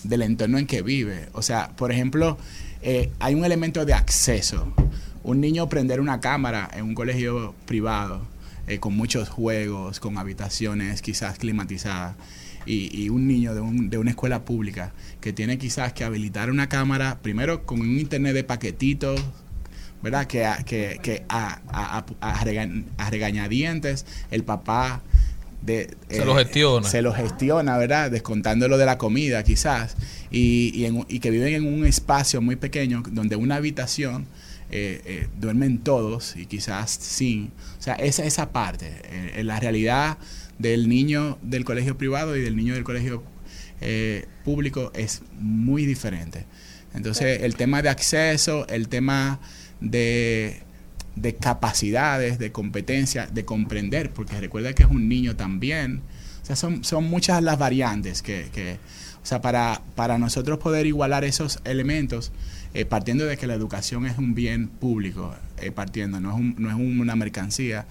[0.04, 1.28] del entorno en que vive.
[1.32, 2.38] O sea, por ejemplo,
[2.82, 4.72] eh, hay un elemento de acceso.
[5.24, 8.22] Un niño prender una cámara en un colegio privado,
[8.68, 12.16] eh, con muchos juegos, con habitaciones quizás climatizadas,
[12.66, 16.50] y, y un niño de, un- de una escuela pública que tiene quizás que habilitar
[16.50, 19.20] una cámara, primero con un internet de paquetitos,
[20.02, 20.26] ¿verdad?
[20.26, 25.02] Que, a- que, que a, a- a- a regañ- a regañadientes el papá
[25.62, 26.88] de, Se lo gestiona.
[26.88, 28.10] Se lo gestiona, ¿verdad?
[28.10, 29.96] Descontándolo de la comida quizás.
[30.30, 34.26] Y, y, en y que viven en un espacio muy pequeño donde una habitación
[34.70, 37.52] eh, eh, duermen todos y quizás sin.
[37.78, 40.18] O sea, esa, esa parte, eh, en la realidad
[40.58, 43.22] del niño del colegio privado y del niño del colegio
[43.80, 46.44] eh, público es muy diferente.
[46.94, 49.40] Entonces, el tema de acceso, el tema
[49.80, 50.62] de,
[51.14, 56.02] de capacidades, de competencia, de comprender, porque recuerda que es un niño también.
[56.42, 58.78] O sea, son, son muchas las variantes que, que
[59.22, 62.32] o sea, para, para nosotros poder igualar esos elementos,
[62.74, 66.54] eh, partiendo de que la educación es un bien público, eh, partiendo, no es, un-
[66.58, 67.86] no es un- una mercancía,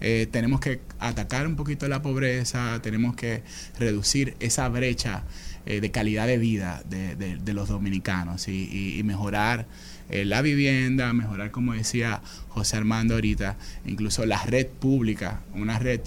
[0.00, 3.42] eh, tenemos que atacar un poquito la pobreza, tenemos que
[3.78, 5.22] reducir esa brecha
[5.64, 9.66] de calidad de vida de, de- los dominicanos y, mejorar
[10.10, 13.56] la vivienda, mejorar, como decía José Armando ahorita,
[13.86, 16.00] incluso la red pública, una red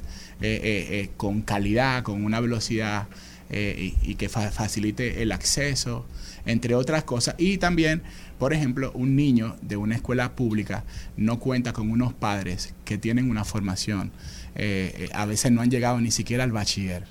[1.15, 3.07] con calidad, con una velocidad
[3.49, 6.05] y, que fa- facilite el acceso,
[6.45, 7.35] entre otras cosas.
[7.37, 8.03] Y también,
[8.39, 10.83] por ejemplo, un niño de una escuela pública
[11.17, 14.11] no cuenta con unos padres que tienen una formación.
[14.55, 17.03] eh, eh, a veces no han llegado ni siquiera al bachiller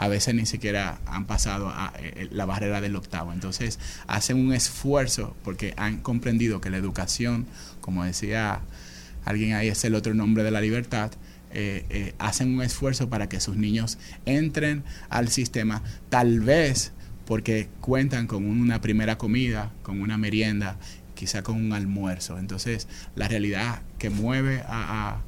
[0.00, 3.32] a veces ni siquiera han pasado a, eh, la barrera del octavo.
[3.32, 7.46] Entonces hacen un esfuerzo porque han comprendido que la educación,
[7.80, 8.60] como decía
[9.24, 11.10] alguien ahí, es el otro nombre de la libertad.
[12.20, 16.92] hacen un esfuerzo para que sus niños entren al sistema, tal vez
[17.28, 20.76] porque cuentan con una primera comida, con una merienda,
[21.14, 22.38] quizá con un almuerzo.
[22.38, 25.22] Entonces, la realidad que mueve a, a-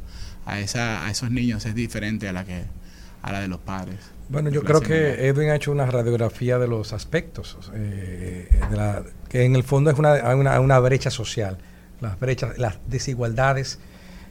[0.50, 2.64] a esa, a esos niños es diferente a la que
[3.22, 3.98] a la de los padres.
[4.30, 9.02] Bueno, yo creo que Edwin ha hecho una radiografía de los aspectos, eh, de la-
[9.28, 11.58] que en el fondo es una, hay una, una brecha social.
[12.00, 13.78] Las brechas, las desigualdades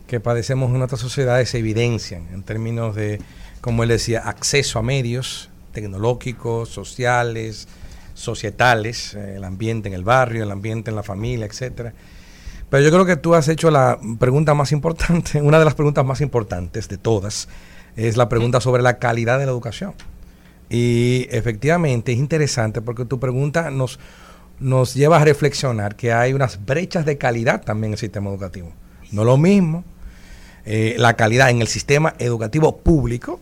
[0.08, 3.22] que padecemos en nuestras sociedades se evidencian en términos de,
[3.62, 5.52] como él decía, acceso a medios
[5.82, 7.68] tecnológicos, sociales,
[8.14, 11.94] societales, eh, el ambiente en el barrio, el ambiente en la familia, etcétera.
[12.70, 16.06] Pero yo creo que tú has hecho la pregunta más importante, una de las preguntas
[16.06, 17.48] más importantes de todas,
[17.96, 19.94] es la pregunta sobre la calidad de la educación.
[20.70, 24.00] Y efectivamente es interesante porque tu pregunta nos,
[24.60, 28.72] nos lleva a reflexionar que hay unas brechas de calidad también en el sistema educativo.
[29.12, 29.84] No lo mismo
[30.66, 33.40] eh, la calidad en el sistema educativo público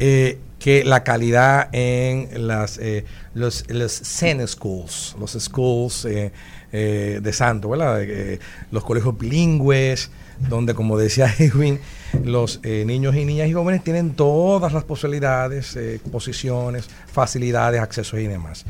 [0.00, 3.04] eh, que la calidad en las, eh,
[3.34, 6.32] los, los Zen schools, los schools eh,
[6.72, 8.02] eh, de santo, ¿verdad?
[8.02, 8.38] Eh,
[8.70, 10.10] los colegios bilingües,
[10.48, 11.80] donde, como decía Edwin,
[12.24, 15.78] los eh, niños y niñas y jóvenes tienen todas las posibilidades,
[16.10, 18.64] posiciones, facilidades, accesos y demás.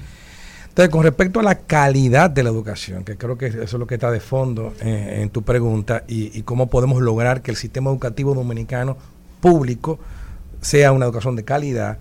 [0.71, 3.87] Entonces, con respecto a la calidad de la educación, que creo que eso es lo
[3.87, 8.35] que está de fondo en tu pregunta, y cómo podemos lograr que el sistema educativo
[8.35, 8.97] dominicano
[9.41, 10.01] público
[10.65, 11.99] sea una educación de calidad,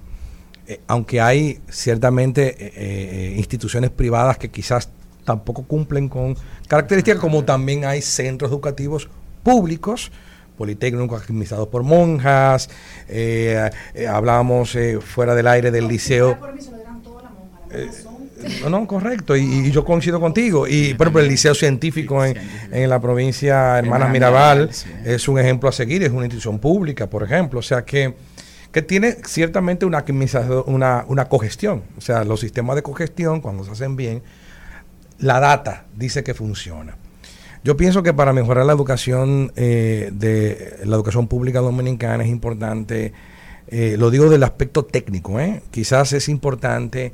[0.68, 4.90] eh, aunque hay ciertamente eh, eh, instituciones privadas que quizás
[5.26, 6.35] tampoco cumplen con
[6.68, 9.10] características, como también hay centros educativos
[9.44, 10.11] públicos,
[10.57, 12.69] politécnicos administrados por monjas,
[13.10, 16.38] eh, eh, hablábamos eh, fuera del aire del liceo.
[18.61, 20.68] No, no, correcto, y, y yo coincido contigo.
[20.68, 22.38] Y por ejemplo, el Liceo Científico en,
[22.72, 24.69] en la provincia Hermanas Mirabal
[25.06, 27.60] es un ejemplo a seguir, es una institución pública, por ejemplo.
[27.60, 28.14] O sea que,
[28.74, 30.04] que tiene ciertamente una,
[30.66, 31.84] una, una cogestión.
[31.95, 34.24] O sea, los sistemas de cogestión, cuando se hacen bien,
[35.20, 36.98] la data dice que funciona.
[37.64, 43.14] Yo pienso que para mejorar la educación eh, de la educación pública dominicana es importante,
[43.68, 45.62] eh, lo digo del aspecto técnico, ¿eh?
[45.70, 47.14] quizás es importante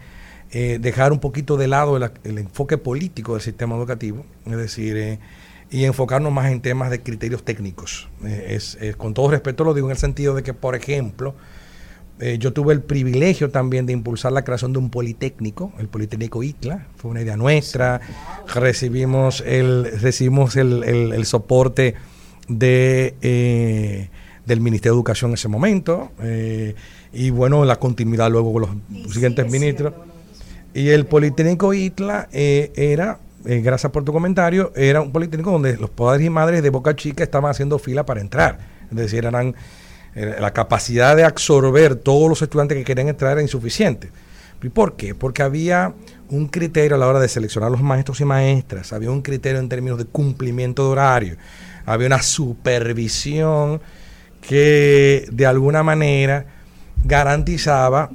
[0.51, 4.97] eh, dejar un poquito de lado el, el enfoque político del sistema educativo, es decir,
[4.97, 5.19] eh,
[5.71, 8.09] y enfocarnos más en temas de criterios técnicos.
[8.25, 11.35] Eh, es, es- con todo respeto lo digo en el sentido de que, por ejemplo,
[12.19, 16.43] eh, yo tuve el privilegio también de impulsar la creación de un politécnico, el Politécnico
[16.43, 18.01] ITLA, fue una idea nuestra.
[18.53, 21.95] Recibimos el, recibimos el, el- el soporte
[22.49, 24.09] de, eh,
[24.45, 26.11] del Ministerio de Educación en ese momento.
[26.21, 26.75] eh,
[27.13, 28.61] y bueno, la continuidad luego con
[29.03, 29.93] los siguientes ministros.
[30.73, 33.19] Y el Politécnico ITLA eh, era,
[33.49, 36.95] eh, gracias por tu comentario, era un politécnico donde los padres y madres de Boca
[36.95, 38.59] Chica estaban haciendo fila para entrar.
[38.91, 39.55] Es decir, eran
[40.13, 44.11] eh, la capacidad de absorber todos los estudiantes que querían entrar era insuficiente.
[44.61, 45.15] ¿Y por qué?
[45.15, 45.95] Porque había
[46.29, 49.67] un criterio a la hora de seleccionar los maestros y maestras, había un criterio en
[49.67, 51.37] términos de cumplimiento de horario,
[51.87, 53.81] había una supervisión
[54.41, 56.45] que de alguna manera
[57.03, 58.11] garantizaba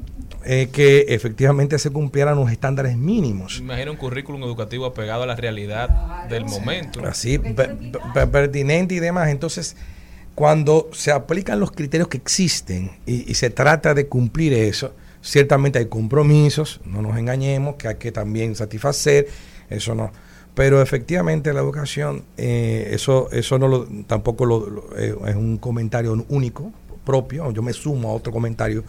[0.46, 3.58] eh, que efectivamente se cumplieran los estándares mínimos.
[3.58, 7.04] Imagina un currículum educativo apegado a la realidad del momento.
[7.06, 7.76] Así, per-
[8.12, 9.28] per- pertinente y demás.
[9.30, 9.76] Entonces,
[10.34, 15.78] cuando se aplican los criterios que existen y, y se trata de cumplir eso, ciertamente
[15.78, 19.28] hay compromisos, no nos engañemos, que hay que también satisfacer,
[19.70, 20.12] eso no.
[20.54, 25.56] Pero efectivamente la educación, eh, eso, eso no lo, tampoco lo, lo- eh, es un
[25.58, 26.72] comentario único,
[27.04, 27.50] propio.
[27.52, 28.82] Yo me sumo a otro comentario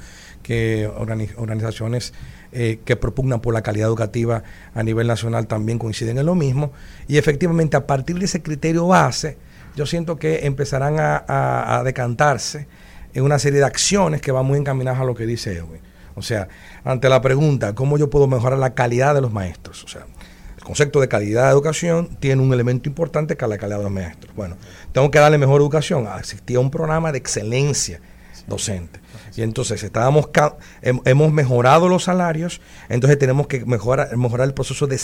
[0.46, 2.14] que organi- organizaciones
[2.52, 4.44] eh, que propugnan por la calidad educativa
[4.76, 6.72] a nivel nacional también coinciden en lo mismo.
[7.08, 9.38] Y efectivamente, a partir de ese criterio base,
[9.76, 12.68] yo siento que empezarán a, a- a decantarse
[13.16, 15.82] en una serie de acciones que van muy encaminadas a lo que dice Edwin.
[16.14, 16.48] O sea,
[16.84, 19.84] ante la pregunta, ¿cómo yo puedo mejorar la calidad de los maestros?
[19.84, 20.06] O sea,
[20.58, 23.84] el concepto de calidad de educación tiene un elemento importante que es la calidad de
[23.86, 24.34] los maestros.
[24.36, 24.56] Bueno,
[24.94, 26.08] tengo que darle mejor educación.
[26.20, 28.00] Existía un programa de excelencia
[28.48, 29.00] docente.
[29.36, 30.30] Y entonces estábamos
[30.82, 35.00] hemos mejorado los salarios, entonces tenemos que mejorar, mejorar el proceso de,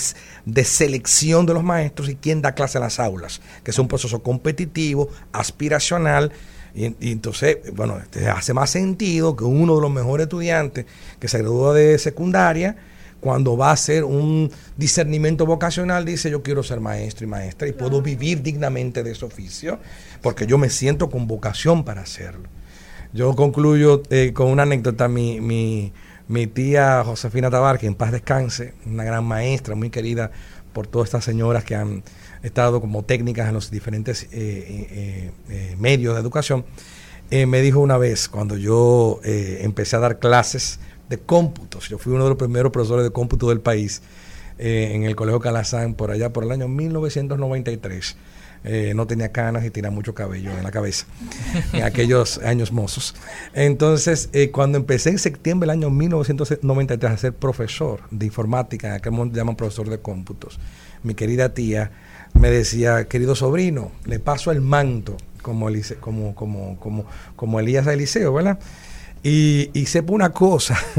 [0.46, 3.88] de selección de los maestros y quién da clase en las aulas, que es un
[3.88, 6.32] proceso competitivo, aspiracional,
[6.74, 10.86] y, y entonces, bueno, este, hace más sentido que uno de los mejores estudiantes
[11.20, 12.78] que se gradúa de secundaria,
[13.20, 17.72] cuando va a hacer un discernimiento vocacional, dice yo quiero ser maestro y maestra y
[17.72, 19.80] puedo vivir dignamente de ese oficio,
[20.22, 22.50] porque yo me siento con vocación para hacerlo.
[23.14, 25.08] Yo concluyo eh, con una anécdota.
[25.08, 25.94] Mi, mi,
[26.28, 30.32] mi tía Josefina Tabar, que en paz descanse, una gran maestra, muy querida
[30.74, 32.04] por todas estas señoras que han
[32.44, 36.66] estado como técnicas en los diferentes eh, eh, eh, medios de educación,
[37.30, 42.26] me dijo una vez, cuando yo empecé a dar clases de cómputos, yo fui uno
[42.26, 44.02] de los primeros profesores de cómputo del país,
[44.58, 48.18] en el Colegio Calazán, por allá por el año 1993.
[48.64, 51.08] Eh, no tenía canas y tenía mucho cabello en la cabeza
[51.74, 53.16] en aquellos años mozos.
[53.54, 58.94] Entonces, eh, cuando empecé en septiembre del año 1993 a ser profesor de informática, en
[58.94, 60.60] aquel momento llaman profesor de cómputos,
[61.04, 61.92] mi querida tía
[62.34, 67.06] me decía, querido sobrino, le paso el manto como, Elise- como, como, como,
[67.36, 68.60] como Elías a Eliseo, ¿verdad?
[69.24, 70.78] Y, y sepa una cosa,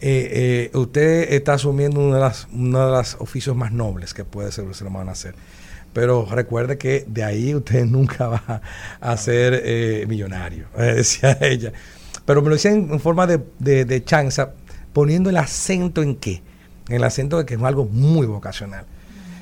[0.00, 4.24] eh, eh, usted está asumiendo uno de, las, uno de los oficios más nobles que
[4.24, 5.34] puede ser un ser humano hacer.
[5.92, 8.62] Pero recuerde que de ahí usted nunca va
[9.00, 11.72] a ser eh, millonario, eh, decía ella.
[12.24, 14.52] Pero me lo decía en, forma de, de, de chanza,
[14.92, 16.42] poniendo el acento en qué.
[16.88, 18.84] En el acento de que es algo muy vocacional.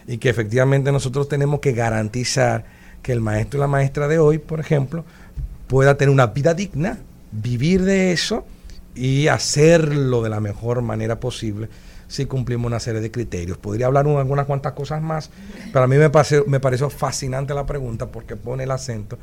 [0.06, 2.64] Y que efectivamente nosotros tenemos que garantizar
[3.02, 5.04] que el maestro y la maestra de hoy, por ejemplo,
[5.66, 6.98] pueda tener una vida digna,
[7.30, 8.44] vivir de eso
[8.94, 11.68] y hacerlo de la mejor manera posible,
[12.10, 13.56] si cumplimos una serie de criterios.
[13.56, 15.30] Podría hablar un- algunas cuantas cosas más,
[15.72, 19.16] pero a mí me, parece, me pareció fascinante la pregunta porque pone el acento,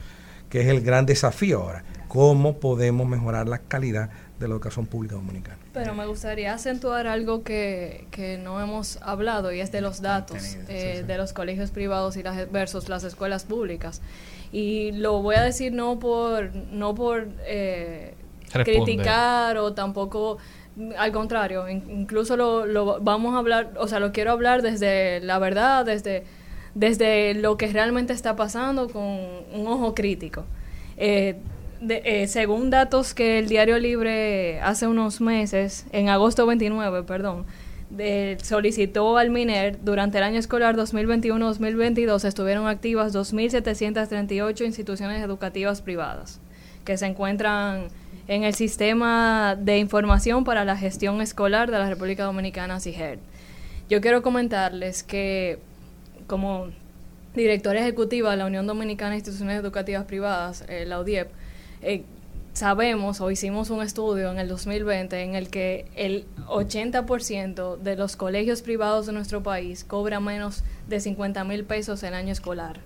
[0.49, 1.83] que es el gran desafío ahora.
[2.07, 4.09] ¿Cómo podemos mejorar la calidad
[4.39, 5.57] de la educación pública dominicana?
[5.73, 10.55] Pero me gustaría acentuar algo que, que no hemos hablado y es de los datos
[10.69, 14.01] eh, de los colegios privados y las versus las escuelas públicas.
[14.53, 18.13] Y lo voy a decir no por no por eh,
[18.63, 20.37] criticar o tampoco
[20.97, 25.19] al contrario, in- incluso lo, lo vamos a hablar, o sea, lo quiero hablar desde
[25.21, 26.23] la verdad, desde
[26.75, 30.45] desde lo que realmente está pasando con un ojo crítico.
[30.97, 31.35] Eh,
[31.89, 37.45] eh, según datos que el Diario Libre hace unos meses, en agosto 29, perdón,
[37.89, 46.39] de- solicitó al MINER durante el año escolar 2021-2022 estuvieron activas 2.738 instituciones educativas privadas
[46.85, 47.87] que se encuentran
[48.27, 53.19] en el sistema de información para la gestión escolar de la República Dominicana, CIGER.
[53.89, 55.59] Yo quiero comentarles que
[56.27, 56.67] como
[57.33, 61.29] directora ejecutiva de la Unión Dominicana de Instituciones Educativas Privadas, eh, la UDIEP,
[61.81, 62.03] eh,
[62.51, 68.17] sabemos o hicimos un estudio en el 2020 en el que el 80% de los
[68.17, 72.81] colegios privados de nuestro país cobra menos de 50 mil pesos el año escolar.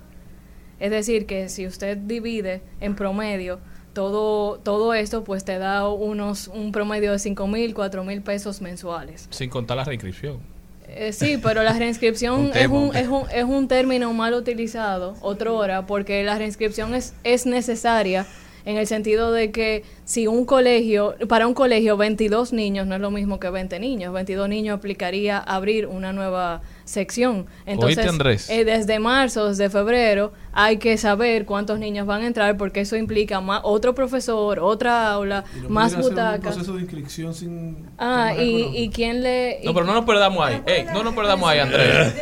[0.79, 3.59] Es decir, que si usted divide en promedio
[3.93, 8.61] todo, todo esto, pues te da unos un promedio de 5 mil, 4 mil pesos
[8.61, 9.27] mensuales.
[9.29, 10.39] Sin contar la reinscripción.
[10.87, 15.15] Eh, sí, pero la reinscripción Un es, un, es, un, es un término mal utilizado,
[15.21, 18.25] otra hora, porque la reinscripción es, es necesaria
[18.65, 23.01] en el sentido de que si un colegio, para un colegio 22 niños no es
[23.01, 27.45] lo mismo que 20 niños, 22 niños aplicaría abrir una nueva sección.
[27.65, 32.81] Entonces, eh, desde marzo, desde febrero, hay que saber cuántos niños van a entrar porque
[32.81, 36.55] eso implica más, otro profesor, otra aula, Y más butacas.
[36.55, 39.59] proceso de inscripción sin Ah, y, y quién le...
[39.61, 40.61] y- No, pero no nos perdamos ahí.
[40.65, 42.13] Ey, no nos perdamos ahí, Andrés.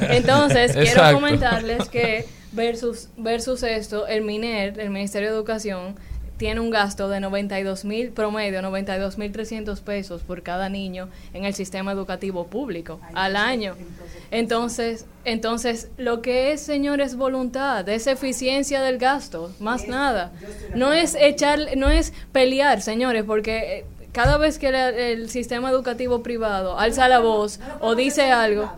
[0.00, 5.96] Entonces, quiero comentarles que versus, versus esto, el MINER, el Ministerio de Educación,
[6.38, 11.44] tiene un gasto de 92 mil, promedio, 92 mil 300 pesos por cada niño en
[11.44, 13.74] el sistema educativo público al año.
[14.30, 20.32] Entonces, entonces, lo que es, señor, es voluntad, es eficiencia del gasto, más nada.
[20.74, 26.22] No es echar, no es pelear, señores, porque eh, cada vez que el sistema educativo
[26.22, 28.70] privado alza la voz o dice algo,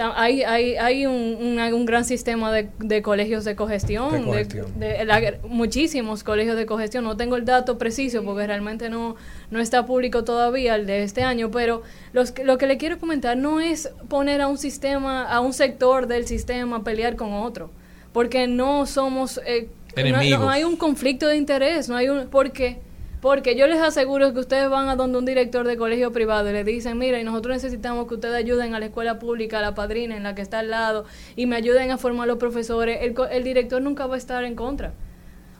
[0.00, 4.24] hay, hay, hay un, un- un gran sistema de, de colegios de cogestión, De de-
[4.24, 4.66] cogestión.
[4.80, 7.04] de la- muchísimos colegios de cogestión.
[7.04, 9.16] No tengo el dato preciso porque realmente no,
[9.50, 11.82] no está público todavía el de este año, pero
[12.12, 16.06] los, lo que le quiero comentar no es poner a un sistema, a un sector
[16.06, 17.70] del sistema a pelear con otro,
[18.12, 19.40] porque no somos...
[19.46, 20.40] eh, no- Enemigos.
[20.40, 22.28] No, hay un conflicto de interés, no hay un...
[22.28, 22.78] ¿Por qué?
[23.20, 26.52] Porque yo les aseguro que ustedes van a donde un director de colegio privado y
[26.54, 29.74] le dicen, mira, y nosotros necesitamos que ustedes ayuden a la escuela pública, a la
[29.74, 31.04] padrina en la que está al lado,
[31.36, 32.98] y me ayuden a formar los profesores.
[33.02, 34.94] El, el director nunca va a estar en contra.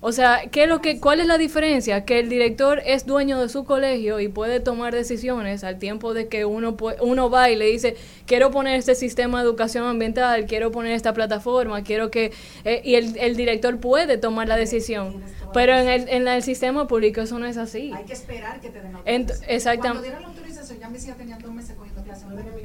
[0.03, 2.07] O sea, ¿qué es lo que, ¿cuál es la diferencia?
[2.07, 6.27] Que el director es dueño de su colegio y puede tomar decisiones al tiempo de
[6.27, 10.71] que uno, uno va y le dice, quiero poner este sistema de educación ambiental, quiero
[10.73, 12.33] poner esta plataforma, quiero que...
[12.65, 15.23] eh, y el, el director puede tomar la decisión.
[15.53, 17.93] Pero en el, en el sistema público eso no es así.
[17.95, 19.51] Hay que esperar que te den autorización.
[19.51, 21.77] exactam- Cuando dieron la autorización, ya mis hijas tenían dos meses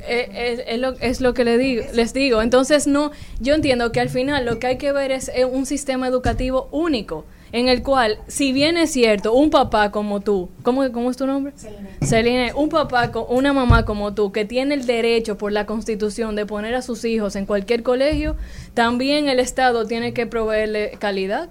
[0.08, 2.42] Eh, es, es lo, es lo que le digo, les digo.
[2.42, 5.66] Entonces, no, yo entiendo que al final lo que hay que ver es eh, un
[5.66, 10.92] sistema educativo único, en el cual, si bien es cierto, un papá como tú, ¿cómo,
[10.92, 11.54] cómo es tu nombre?
[12.02, 16.46] Celine, un papá, una mamá como tú, que tiene el derecho por la constitución de
[16.46, 18.36] poner a sus hijos en cualquier colegio,
[18.74, 21.50] también el Estado tiene que proveerle calidad.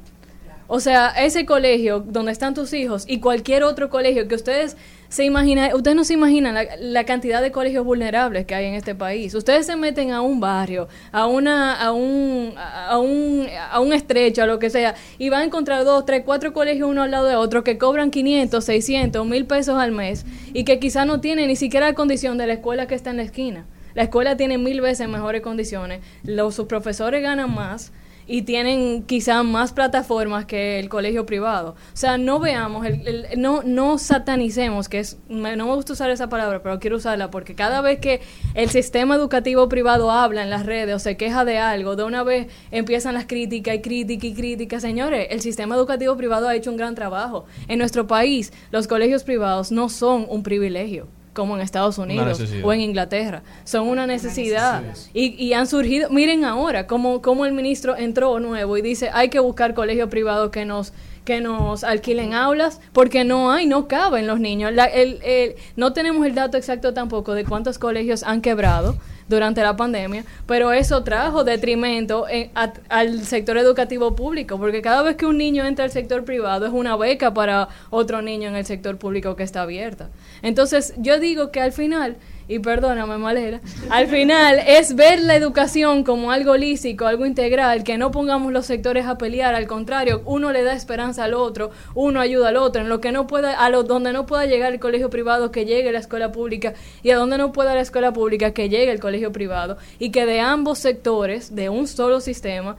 [0.67, 4.77] O sea, ese colegio donde están tus hijos y cualquier otro colegio que ustedes
[5.09, 8.75] se imaginan, ustedes no se imaginan la, la cantidad de colegios vulnerables que hay en
[8.75, 9.35] este país.
[9.35, 14.43] Ustedes se meten a un barrio, a una, a un, a un, a un estrecho,
[14.43, 17.27] a lo que sea, y van a encontrar dos, tres, cuatro colegios uno al lado
[17.27, 21.49] de otro que cobran 500, 600, 1000 pesos al mes y que quizás no tienen
[21.49, 23.67] ni siquiera la condición de la escuela que está en la esquina.
[23.95, 27.93] La escuela tiene mil veces mejores condiciones, los sus profesores ganan más
[28.27, 31.71] y tienen quizás más plataformas que el colegio privado.
[31.93, 35.93] O sea, no veamos, el, el- no, no satanicemos, que es, me- no me gusta
[35.93, 38.21] usar esa palabra, pero quiero usarla porque cada vez que
[38.55, 42.23] el sistema educativo privado habla en las redes o se queja de algo, de una
[42.23, 44.83] vez empiezan las críticas y críticas y críticas.
[44.83, 47.45] Señores, el sistema educativo privado ha hecho un gran trabajo.
[47.69, 52.73] En nuestro país, los colegios privados no son un privilegio como en Estados Unidos o
[52.73, 53.43] en Inglaterra.
[53.65, 54.81] Son una necesidad.
[55.13, 59.29] Y, y han surgido, miren ahora, cómo, cómo el ministro entró nuevo y dice, hay
[59.29, 60.93] que buscar colegios privados que nos
[61.25, 64.73] que nos alquilen aulas, porque no hay, no caben los niños.
[64.75, 68.95] La- el- el- no tenemos el dato exacto tampoco de cuántos colegios han quebrado
[69.29, 75.03] durante la pandemia, pero eso trajo detrimento en- a- al sector educativo público, porque cada
[75.03, 78.57] vez que un niño entra al sector privado es una beca para otro niño en
[78.57, 80.09] el sector público que está abierta.
[80.43, 82.17] Entonces, yo digo que al final,
[82.49, 83.61] y perdóname Malera,
[83.91, 88.67] al final es ver la educación como algo holístico, algo integral, que no pongamos los
[88.67, 92.83] sectores a pelear, al contrario, uno le da esperanza al otro, uno ayuda al otro,
[92.83, 95.65] en lo que no pueda, a lo, donde no pueda llegar el colegio privado, que
[95.65, 99.01] llegue la escuela pública, y a donde no pueda la escuela pública, que llegue el
[99.01, 102.77] colegio privado, y que de ambos sectores, de un solo sistema,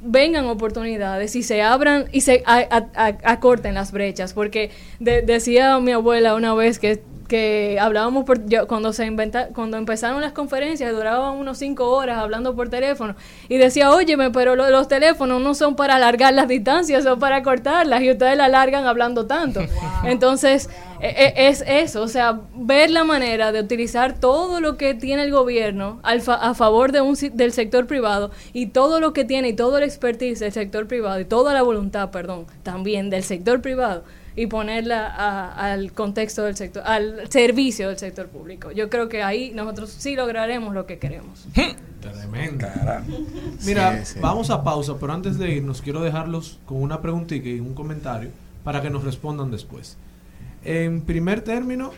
[0.00, 4.32] vengan oportunidades y se abran y se acorten las brechas.
[4.32, 4.70] Porque
[5.00, 9.76] de- decía mi abuela una vez que que hablábamos por yo, cuando se inventa cuando
[9.76, 13.14] empezaron las conferencias duraban unos cinco horas hablando por teléfono.
[13.48, 17.42] Y decía óyeme pero lo- los teléfonos no son para alargar las distancias son para
[17.42, 19.60] cortarlas y ustedes la alargan hablando tanto
[20.04, 21.06] entonces e-
[21.36, 25.30] e- es eso o sea ver la manera de utilizar todo lo que tiene el
[25.30, 29.48] gobierno al fa- a favor de un del sector privado y todo lo que tiene
[29.48, 33.60] y todo el expertise del sector privado y toda la voluntad perdón también del sector
[33.60, 34.02] privado
[34.40, 38.70] y ponerla a- al contexto del sector, al servicio del sector público.
[38.70, 41.46] Yo creo que ahí nosotros sí lograremos lo que queremos.
[42.00, 42.66] Tremendo.
[43.66, 44.20] Mira, Sí, sí.
[44.20, 48.30] vamos a pausa, pero antes de irnos quiero dejarlos con una preguntita y un comentario
[48.62, 49.96] para que nos respondan después.
[50.64, 51.90] En primer término,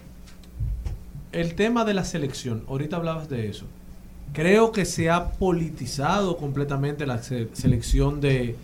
[1.32, 3.66] el tema de la selección, ahorita hablabas de eso.
[4.32, 8.56] Creo que se ha politizado completamente la se- selección de,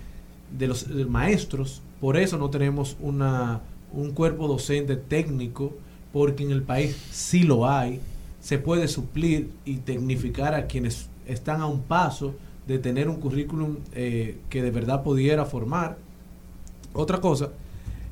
[0.57, 3.61] de los de maestros, por eso no tenemos una,
[3.93, 5.75] un cuerpo docente técnico,
[6.13, 8.01] porque en el país sí lo hay,
[8.41, 12.35] se puede suplir y tecnificar a quienes están a un paso
[12.67, 15.99] de tener un currículum eh, que de verdad pudiera formar.
[16.93, 17.51] Otra cosa,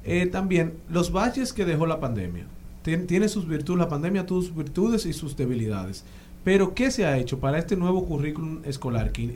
[0.04, 2.46] eh, también los baches que dejó la pandemia.
[2.84, 6.04] Tien- tiene sus virtudes, la pandemia tuvo sus virtudes y sus debilidades.
[6.44, 9.34] Pero, ¿qué se ha hecho para este nuevo currículum escolar que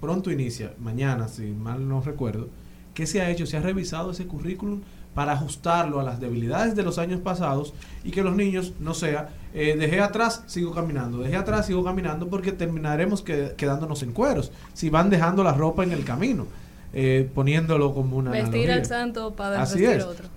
[0.00, 2.48] pronto inicia, mañana, si mal no recuerdo?
[2.96, 3.44] ¿Qué se ha hecho?
[3.44, 4.80] Se ha revisado ese currículum
[5.14, 7.74] para ajustarlo a las debilidades de los años pasados
[8.04, 12.26] y que los niños no sea, eh, dejé atrás, sigo caminando, dejé atrás, sigo caminando,
[12.28, 16.46] porque terminaremos que- quedándonos en cueros, si van dejando la ropa en el camino,
[16.94, 18.30] eh, poniéndolo como una...
[18.30, 20.04] Vestir al santo para Así vestir es.
[20.04, 20.28] a otro.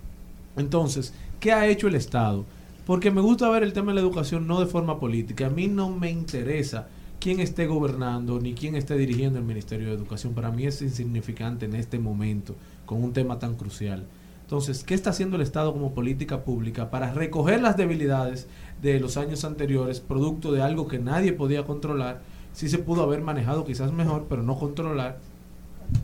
[0.57, 2.43] Entonces, ¿qué ha hecho el Estado?
[2.85, 5.47] Porque me gusta ver el tema de la educación no de forma política.
[5.47, 6.87] A mí no me interesa
[7.19, 10.33] quién esté gobernando ni quién esté dirigiendo el Ministerio de Educación.
[10.33, 12.55] Para mí es insignificante en este momento
[12.85, 14.05] con un tema tan crucial.
[14.41, 18.47] Entonces, ¿qué está haciendo el Estado como política pública para recoger las debilidades
[18.81, 22.21] de los años anteriores, producto de algo que nadie podía controlar?
[22.53, 25.19] Sí se pudo haber manejado quizás mejor, pero no controlar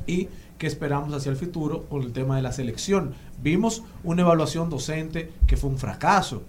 [0.05, 0.27] y
[0.57, 3.13] que esperamos hacia el futuro con el tema de la selección.
[3.41, 6.43] Vimos una evaluación docente que fue un fracaso,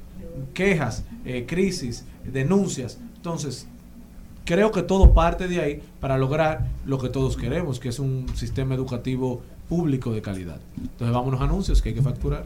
[0.55, 2.99] quejas, eh, crisis, denuncias.
[3.17, 3.69] Entonces,
[4.47, 8.27] creo que todo parte de ahí para lograr lo que todos queremos, que es un
[8.35, 10.59] sistema educativo público de calidad.
[10.81, 12.45] Entonces, vámonos a anuncios que hay que facturar.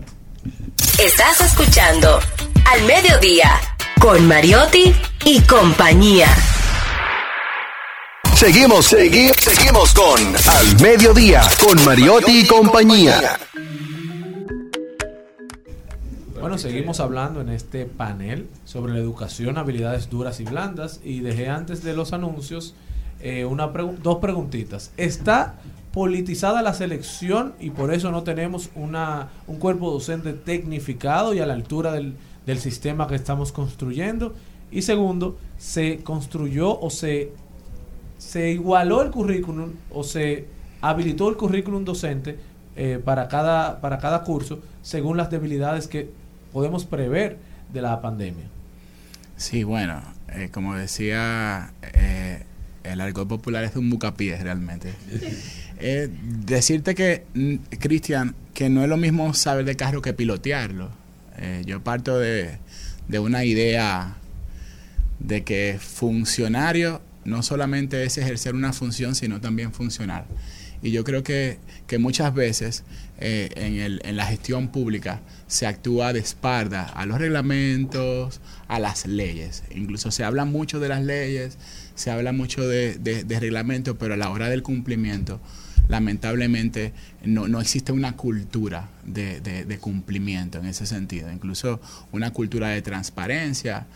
[0.99, 2.19] Estás escuchando
[2.73, 3.51] Al Mediodía
[4.01, 4.93] con Mariotti
[5.27, 6.27] y compañía.
[8.35, 10.19] Seguimos, segui- seguimos con
[10.49, 13.39] Al Mediodía, con Mariotti y compañía.
[16.41, 21.01] Bueno, seguimos hablando en este panel sobre la educación, habilidades duras y blandas.
[21.05, 22.75] Y dejé antes de los anuncios
[23.21, 24.91] eh, una pregu- dos preguntitas.
[24.97, 25.57] ¿Está
[25.93, 31.47] politizada la selección y por eso no tenemos una, un cuerpo docente tecnificado y a
[31.47, 32.15] la altura del,
[32.47, 34.35] del sistema que estamos construyendo?
[34.73, 37.33] Y segundo, ¿se construyó o se,
[38.19, 40.47] se igualó el currículum o se
[40.81, 42.39] habilitó el currículum docente
[42.77, 46.19] eh, para, cada, para cada curso según las debilidades que
[46.53, 47.39] podemos prever
[47.73, 48.47] de la pandemia?
[49.37, 52.45] Sí, bueno, eh, como decía, eh,
[52.85, 54.93] el argot popular es un bucapiés realmente.
[55.83, 56.11] Eh,
[56.45, 60.91] decirte que, mm, Cristian, que no es lo mismo saber de carro que pilotearlo.
[61.65, 62.59] Yo parto de,
[63.09, 64.19] de una idea
[65.21, 70.27] de que funcionario no solamente es ejercer una función, sino también funcionar.
[70.83, 72.85] Y yo creo que, que muchas veces
[73.21, 78.79] eh, en, el- en la gestión pública se actúa de espalda a los reglamentos, a
[78.81, 79.63] las leyes.
[79.75, 81.59] Incluso se habla mucho de las leyes,
[81.95, 85.41] se habla mucho de, de, reglamentos, pero a la hora del cumplimiento,
[85.89, 86.93] lamentablemente,
[87.25, 91.31] no, no existe una cultura de, de- de cumplimiento en ese sentido.
[91.33, 91.81] Incluso
[92.13, 93.87] una cultura de transparencia,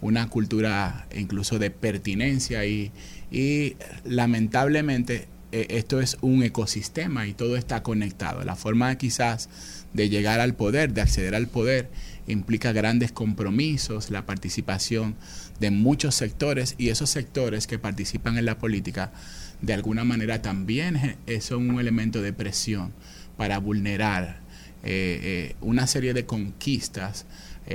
[0.00, 2.90] una cultura incluso de pertinencia y,
[3.30, 8.42] y lamentablemente eh, esto es un ecosistema y todo está conectado.
[8.42, 9.50] La forma quizás
[9.92, 11.90] de llegar al poder, de acceder al poder,
[12.26, 15.14] implica grandes compromisos, la participación
[15.60, 19.12] de muchos sectores y esos sectores que participan en la política
[19.60, 22.92] de alguna manera también eh, son un elemento de presión
[23.36, 24.40] para vulnerar
[24.82, 27.26] eh, una serie de conquistas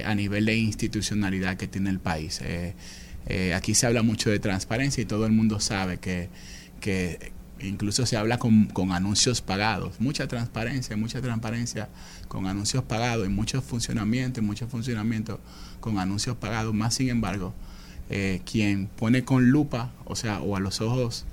[0.04, 2.42] a nivel de institucionalidad que tiene el país.
[3.56, 6.30] aquí se habla mucho de transparencia y todo el mundo sabe que
[7.62, 11.90] incluso se habla con, con, anuncios pagados, mucha transparencia, mucha transparencia
[12.28, 15.40] con anuncios pagados y mucho funcionamiento, mucho funcionamiento
[15.80, 17.54] con anuncios pagados, más sin embargo,
[18.10, 21.26] eh, quien pone con lupa, o sea, o a los ojos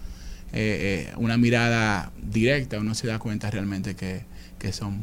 [0.53, 4.23] eh, eh, una mirada directa, uno se da cuenta realmente que,
[4.59, 5.03] que, son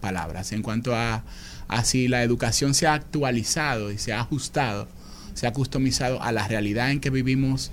[0.00, 0.52] palabras.
[0.52, 1.24] En cuanto a,
[1.68, 4.88] a si la educación se ha actualizado y se ha ajustado,
[5.34, 7.70] se ha customizado a la realidad en que vivimos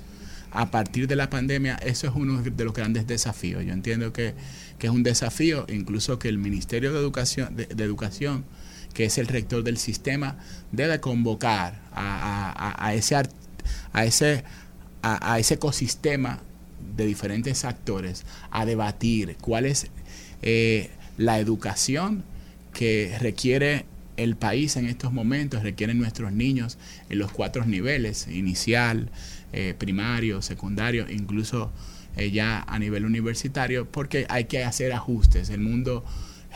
[0.55, 3.65] a partir de la pandemia, eso es uno de los grandes desafíos.
[3.65, 4.33] Yo entiendo que,
[4.79, 8.45] que es un desafío, incluso que el Ministerio de Educación, de, Educación
[8.93, 10.37] que es el rector del sistema,
[10.71, 13.15] debe convocar a, ese,
[13.91, 14.45] a, ese,
[15.01, 16.39] a, ese ecosistema
[16.95, 19.87] de diferentes actores a debatir cuál es
[20.41, 22.23] eh, la educación
[22.71, 26.77] que requiere el país en estos momentos, requieren nuestros niños
[27.09, 29.09] en los cuatro niveles, inicial,
[29.57, 31.71] eh, primario, secundario, incluso
[32.17, 35.49] eh, ya a nivel universitario, porque hay que hacer ajustes.
[35.49, 36.03] El mundo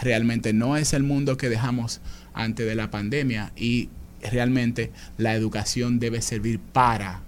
[0.02, 2.02] realmente no es el mundo que dejamos
[2.34, 3.88] antes de la pandemia y
[4.22, 7.22] realmente la educación debe servir para,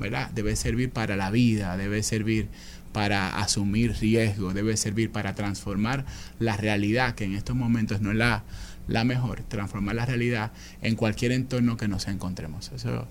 [0.00, 0.30] ¿verdad?
[0.30, 2.48] Debe servir para la vida, debe servir
[2.94, 6.06] para asumir riesgos, debe servir para transformar
[6.38, 8.42] la realidad, que en estos momentos no es la,
[8.88, 10.50] la mejor, transformar la realidad
[10.80, 12.72] en cualquier entorno que nos encontremos.
[12.74, 13.06] Eso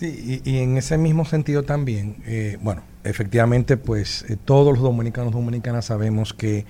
[0.00, 5.30] Sí, y, en ese mismo sentido también, eh, bueno, efectivamente, pues eh, todos los dominicanos
[5.30, 6.64] dominicanas sabemos que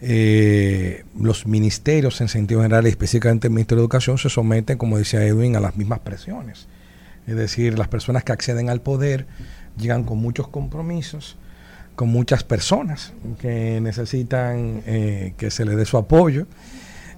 [0.00, 5.22] eh, los ministerios en sentido general, específicamente el Ministerio de Educación, se someten, como decía
[5.26, 6.66] Edwin, a las mismas presiones.
[7.26, 9.26] Es decir, las personas que acceden al poder
[9.76, 11.36] llegan con muchos compromisos,
[11.96, 14.80] con muchas personas que necesitan
[15.36, 16.46] que se les dé su apoyo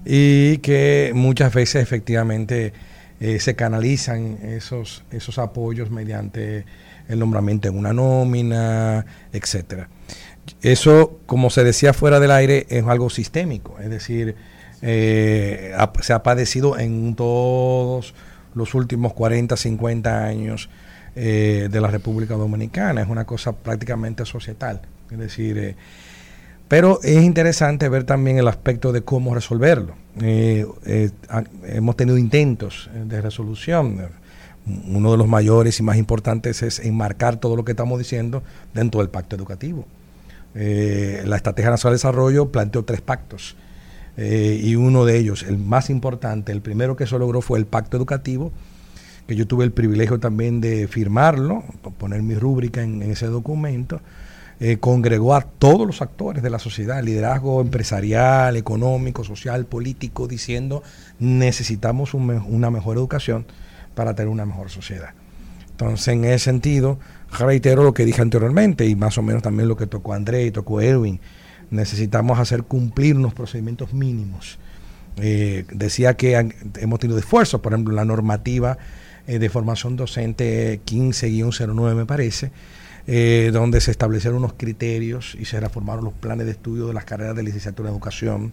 [0.04, 2.72] y que muchas veces efectivamente
[3.20, 6.64] eh, se canalizan esos, esos apoyos mediante
[7.08, 9.88] el nombramiento en una nómina, etcétera.
[10.62, 14.36] Eso, como se decía fuera del aire, es algo sistémico, es decir,
[14.82, 18.14] eh, se ha padecido en todos
[18.54, 20.68] los últimos 40, 50 años
[21.14, 25.76] eh, de la República Dominicana, es una cosa prácticamente societal, es decir, eh,
[26.68, 29.94] pero es interesante ver también el aspecto de cómo resolverlo.
[30.18, 34.08] hemos tenido intentos de resolución.
[34.88, 38.42] Uno de los mayores y más importantes es enmarcar todo lo que estamos diciendo
[38.74, 39.86] dentro del pacto educativo.
[40.58, 43.56] Eh, la Estrategia Nacional de Desarrollo planteó tres pactos.
[44.16, 47.66] Eh, y uno de ellos, el más importante, el primero que se logró fue el
[47.66, 48.50] pacto educativo,
[49.28, 51.62] que yo tuve el privilegio también de firmarlo,
[51.98, 54.00] poner mi rúbrica en, ese documento,
[54.58, 60.82] eh, congregó a todos los actores de la sociedad, liderazgo empresarial, económico, social, político, diciendo
[61.18, 63.46] necesitamos una mejor educación
[63.94, 65.10] para tener una mejor sociedad.
[65.70, 66.98] Entonces, en ese sentido,
[67.38, 70.50] reitero lo que dije anteriormente y más o menos también lo que tocó André y
[70.50, 71.20] tocó Edwin.
[71.70, 74.58] Necesitamos hacer cumplir unos procedimientos mínimos.
[75.18, 76.34] Eh, decía que
[76.78, 78.78] hemos tenido esfuerzos, por ejemplo, la normativa
[79.26, 82.52] eh, de formación docente 15-09 me parece,
[83.06, 87.04] eh, donde se establecieron unos criterios y se reformaron los planes de estudio de las
[87.04, 88.52] carreras de licenciatura en educación,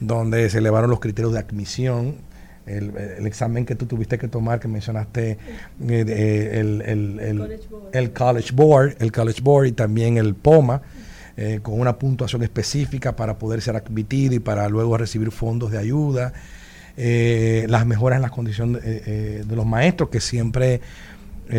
[0.00, 2.30] donde se elevaron los criterios de admisión
[2.66, 5.38] el, examen que tú tuviste que tomar, que mencionaste,
[5.88, 6.82] eh, el,
[7.92, 10.82] el, college Board, el College Board y también el POMA,
[11.36, 15.78] eh, con una puntuación específica para poder ser admitido y para luego recibir fondos de
[15.78, 16.32] ayuda.
[16.96, 20.80] Eh, las mejoras en las condiciones de los maestros, que siempre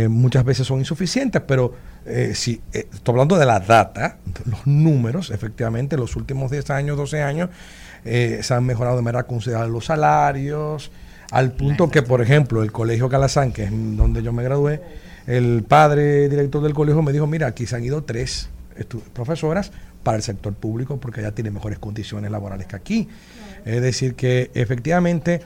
[0.08, 1.74] muchas veces son insuficientes, pero
[2.34, 7.50] si estoy hablando de la data, los números, efectivamente, los últimos 10 años, 12 años,
[8.04, 10.92] se han mejorado de manera considerable los salarios,
[11.32, 14.82] al punto que, por ejemplo, el Colegio Calazán, que es donde yo me gradué,
[15.28, 18.50] el padre director del colegio me dijo, mira, aquí se han ido tres
[19.14, 19.72] profesoras
[20.04, 23.08] para el sector público porque allá tiene mejores condiciones laborales que aquí.
[23.64, 25.42] Es decir, que efectivamente,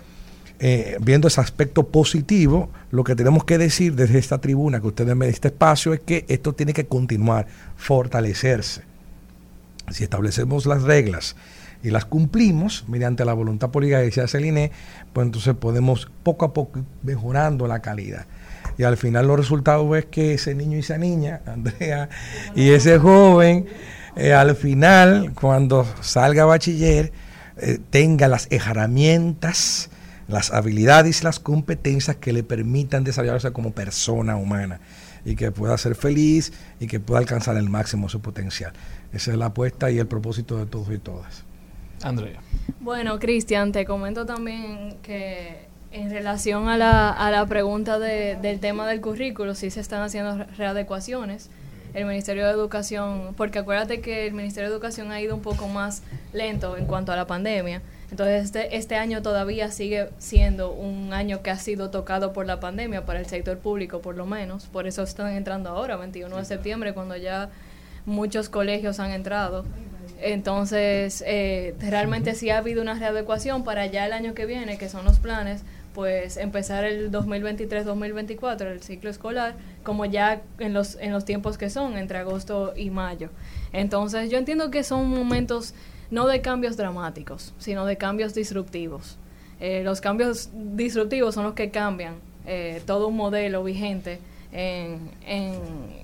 [0.60, 5.16] eh, viendo ese aspecto positivo, lo que tenemos que decir desde esta tribuna que ustedes
[5.16, 8.84] me este espacio es que esto tiene que continuar, fortalecerse.
[9.90, 11.36] Si establecemos las reglas
[11.84, 14.72] y las cumplimos mediante la voluntad política que Celine,
[15.14, 18.26] pues entonces podemos poco a poco ir mejorando la calidad.
[18.78, 22.10] y al final los resultados es que ese niño y esa niña, Andrea,
[22.56, 23.68] y ese joven,
[24.16, 27.12] eh, al final, cuando salga a bachiller,
[27.58, 29.90] eh, tenga las herramientas,
[30.28, 34.80] las habilidades y las competencias que le permitan desarrollarse como persona humana
[35.24, 38.74] y que pueda ser feliz y que pueda alcanzar el máximo de su potencial.
[39.14, 41.44] Esa es la apuesta y el propósito de todos y todas.
[42.04, 42.40] Andrea.
[42.80, 48.60] Bueno, Cristian, te comento también que en relación a la, a la pregunta de- del
[48.60, 51.50] tema del currículo, si se están haciendo re- readecuaciones.
[51.94, 55.70] El Ministerio de Educación, porque acuérdate que el Ministerio de Educación ha ido un poco
[55.70, 56.02] más
[56.34, 57.82] lento en cuanto a la pandemia.
[58.12, 62.60] Entonces, este, este año todavía sigue siendo un año que ha sido tocado por la
[62.60, 64.66] pandemia para el sector público, por lo menos.
[64.66, 67.50] Por eso están entrando ahora, 21 de septiembre, cuando ya
[68.06, 69.66] muchos colegios han entrado.
[70.22, 74.88] Entonces, eh, realmente sí ha habido una readecuación para ya el año que viene, que
[74.88, 75.64] son los planes,
[75.94, 81.70] pues empezar el 2023-2024, el ciclo escolar, como ya en los, en los tiempos que
[81.70, 83.30] son, entre agosto y mayo.
[83.74, 85.74] Entonces, yo entiendo que son momentos
[86.12, 89.18] no de cambios dramáticos, sino de cambios disruptivos.
[89.60, 92.16] Eh, los cambios disruptivos son los que cambian
[92.46, 94.20] eh, todo un modelo vigente
[94.52, 95.10] en,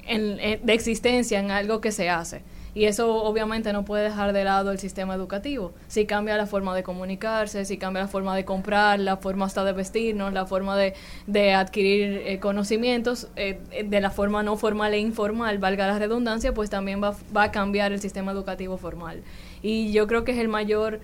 [0.07, 2.41] de existencia en algo que se hace.
[2.73, 5.73] Y eso obviamente no puede dejar de lado el sistema educativo.
[5.89, 9.65] Si cambia la forma de comunicarse, si cambia la forma de comprar, la forma hasta
[9.65, 10.93] de vestirnos, la forma de,
[11.27, 16.53] de adquirir eh, conocimientos, eh, de la forma no formal e informal, valga la redundancia,
[16.53, 19.21] pues también va, va a cambiar el sistema educativo formal.
[19.63, 20.99] Y yo creo que es el mayor,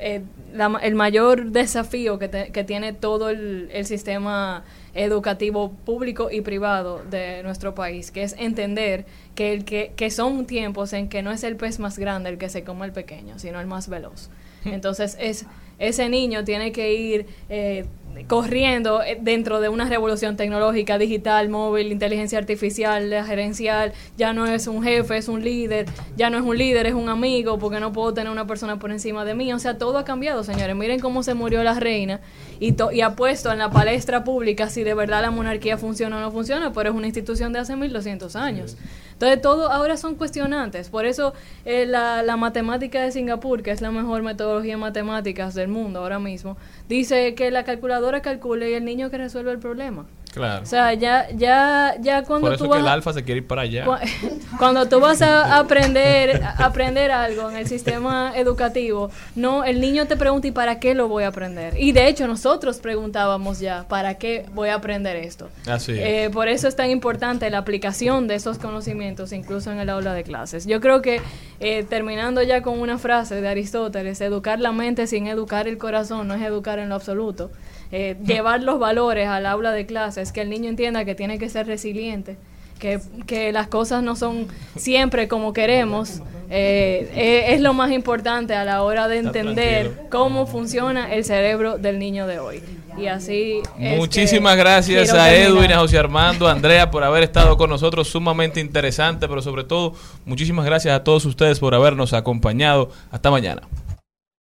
[0.00, 0.22] eh,
[0.54, 4.64] la el mayor desafío que, te- que tiene todo el, el sistema
[4.94, 9.04] educativo público y privado de nuestro país, que es entender
[9.34, 12.38] que, el que, que son tiempos en que no es el pez más grande el
[12.38, 14.30] que se come el pequeño, sino el más veloz.
[14.64, 15.46] Entonces es
[15.78, 17.84] ese niño tiene que ir eh,
[18.26, 24.46] corriendo eh, dentro de una revolución tecnológica, digital, móvil, inteligencia artificial, la gerencial, ya no
[24.46, 25.86] es un jefe, es un líder,
[26.16, 28.90] ya no es un líder, es un amigo, porque no puedo tener una persona por
[28.90, 29.52] encima de mí.
[29.52, 30.74] O sea, todo ha cambiado, señores.
[30.74, 32.20] Miren cómo se murió la reina
[32.60, 36.20] y, y ha puesto en la palestra pública si de verdad la monarquía funciona o
[36.20, 38.76] no funciona, pero es una institución de hace 1200 años.
[39.18, 40.90] Entonces, todo ahora son cuestionantes.
[40.90, 41.34] Por eso,
[41.64, 45.98] eh, la, la matemática de Singapur, que es la mejor metodología en matemáticas del mundo
[45.98, 46.56] ahora mismo,
[46.88, 50.06] dice que la calculadora calcule y el niño que resuelve el problema.
[50.38, 50.62] Claro.
[50.62, 53.24] O sea, ya, ya, ya cuando Por eso tú que vas el a- alfa se
[53.24, 53.84] quiere ir para allá.
[53.84, 53.96] Cu-
[54.58, 60.06] Cuando tú vas a aprender, a aprender algo en el sistema educativo, no, el niño
[60.06, 61.74] te pregunta ¿y para qué lo voy a aprender?
[61.78, 65.48] Y de hecho nosotros preguntábamos ya, ¿para qué voy a aprender esto?
[65.66, 65.98] Así es.
[65.98, 70.14] Eh, por eso es tan importante la aplicación de esos conocimientos incluso en el aula
[70.14, 70.66] de clases.
[70.66, 71.20] Yo creo que
[71.60, 76.28] eh, terminando ya con una frase de Aristóteles, educar la mente sin educar el corazón
[76.28, 77.50] no es educar en lo absoluto.
[77.90, 81.48] Eh, llevar los valores al aula de clases, que el niño entienda que tiene que
[81.48, 82.36] ser resiliente,
[82.78, 84.46] que, que las cosas no son
[84.76, 86.20] siempre como queremos,
[86.50, 91.78] eh, eh, es lo más importante a la hora de entender cómo funciona el cerebro
[91.78, 92.62] del niño de hoy.
[92.96, 93.60] Y así...
[93.78, 95.32] es que Muchísimas gracias a.
[95.34, 99.64] Edwin, a José Armando, a Andrea por haber estado con nosotros, sumamente interesante, pero sobre
[99.64, 99.94] todo,
[100.24, 102.90] muchísimas gracias a todos ustedes por habernos acompañado.
[103.10, 103.62] Hasta mañana.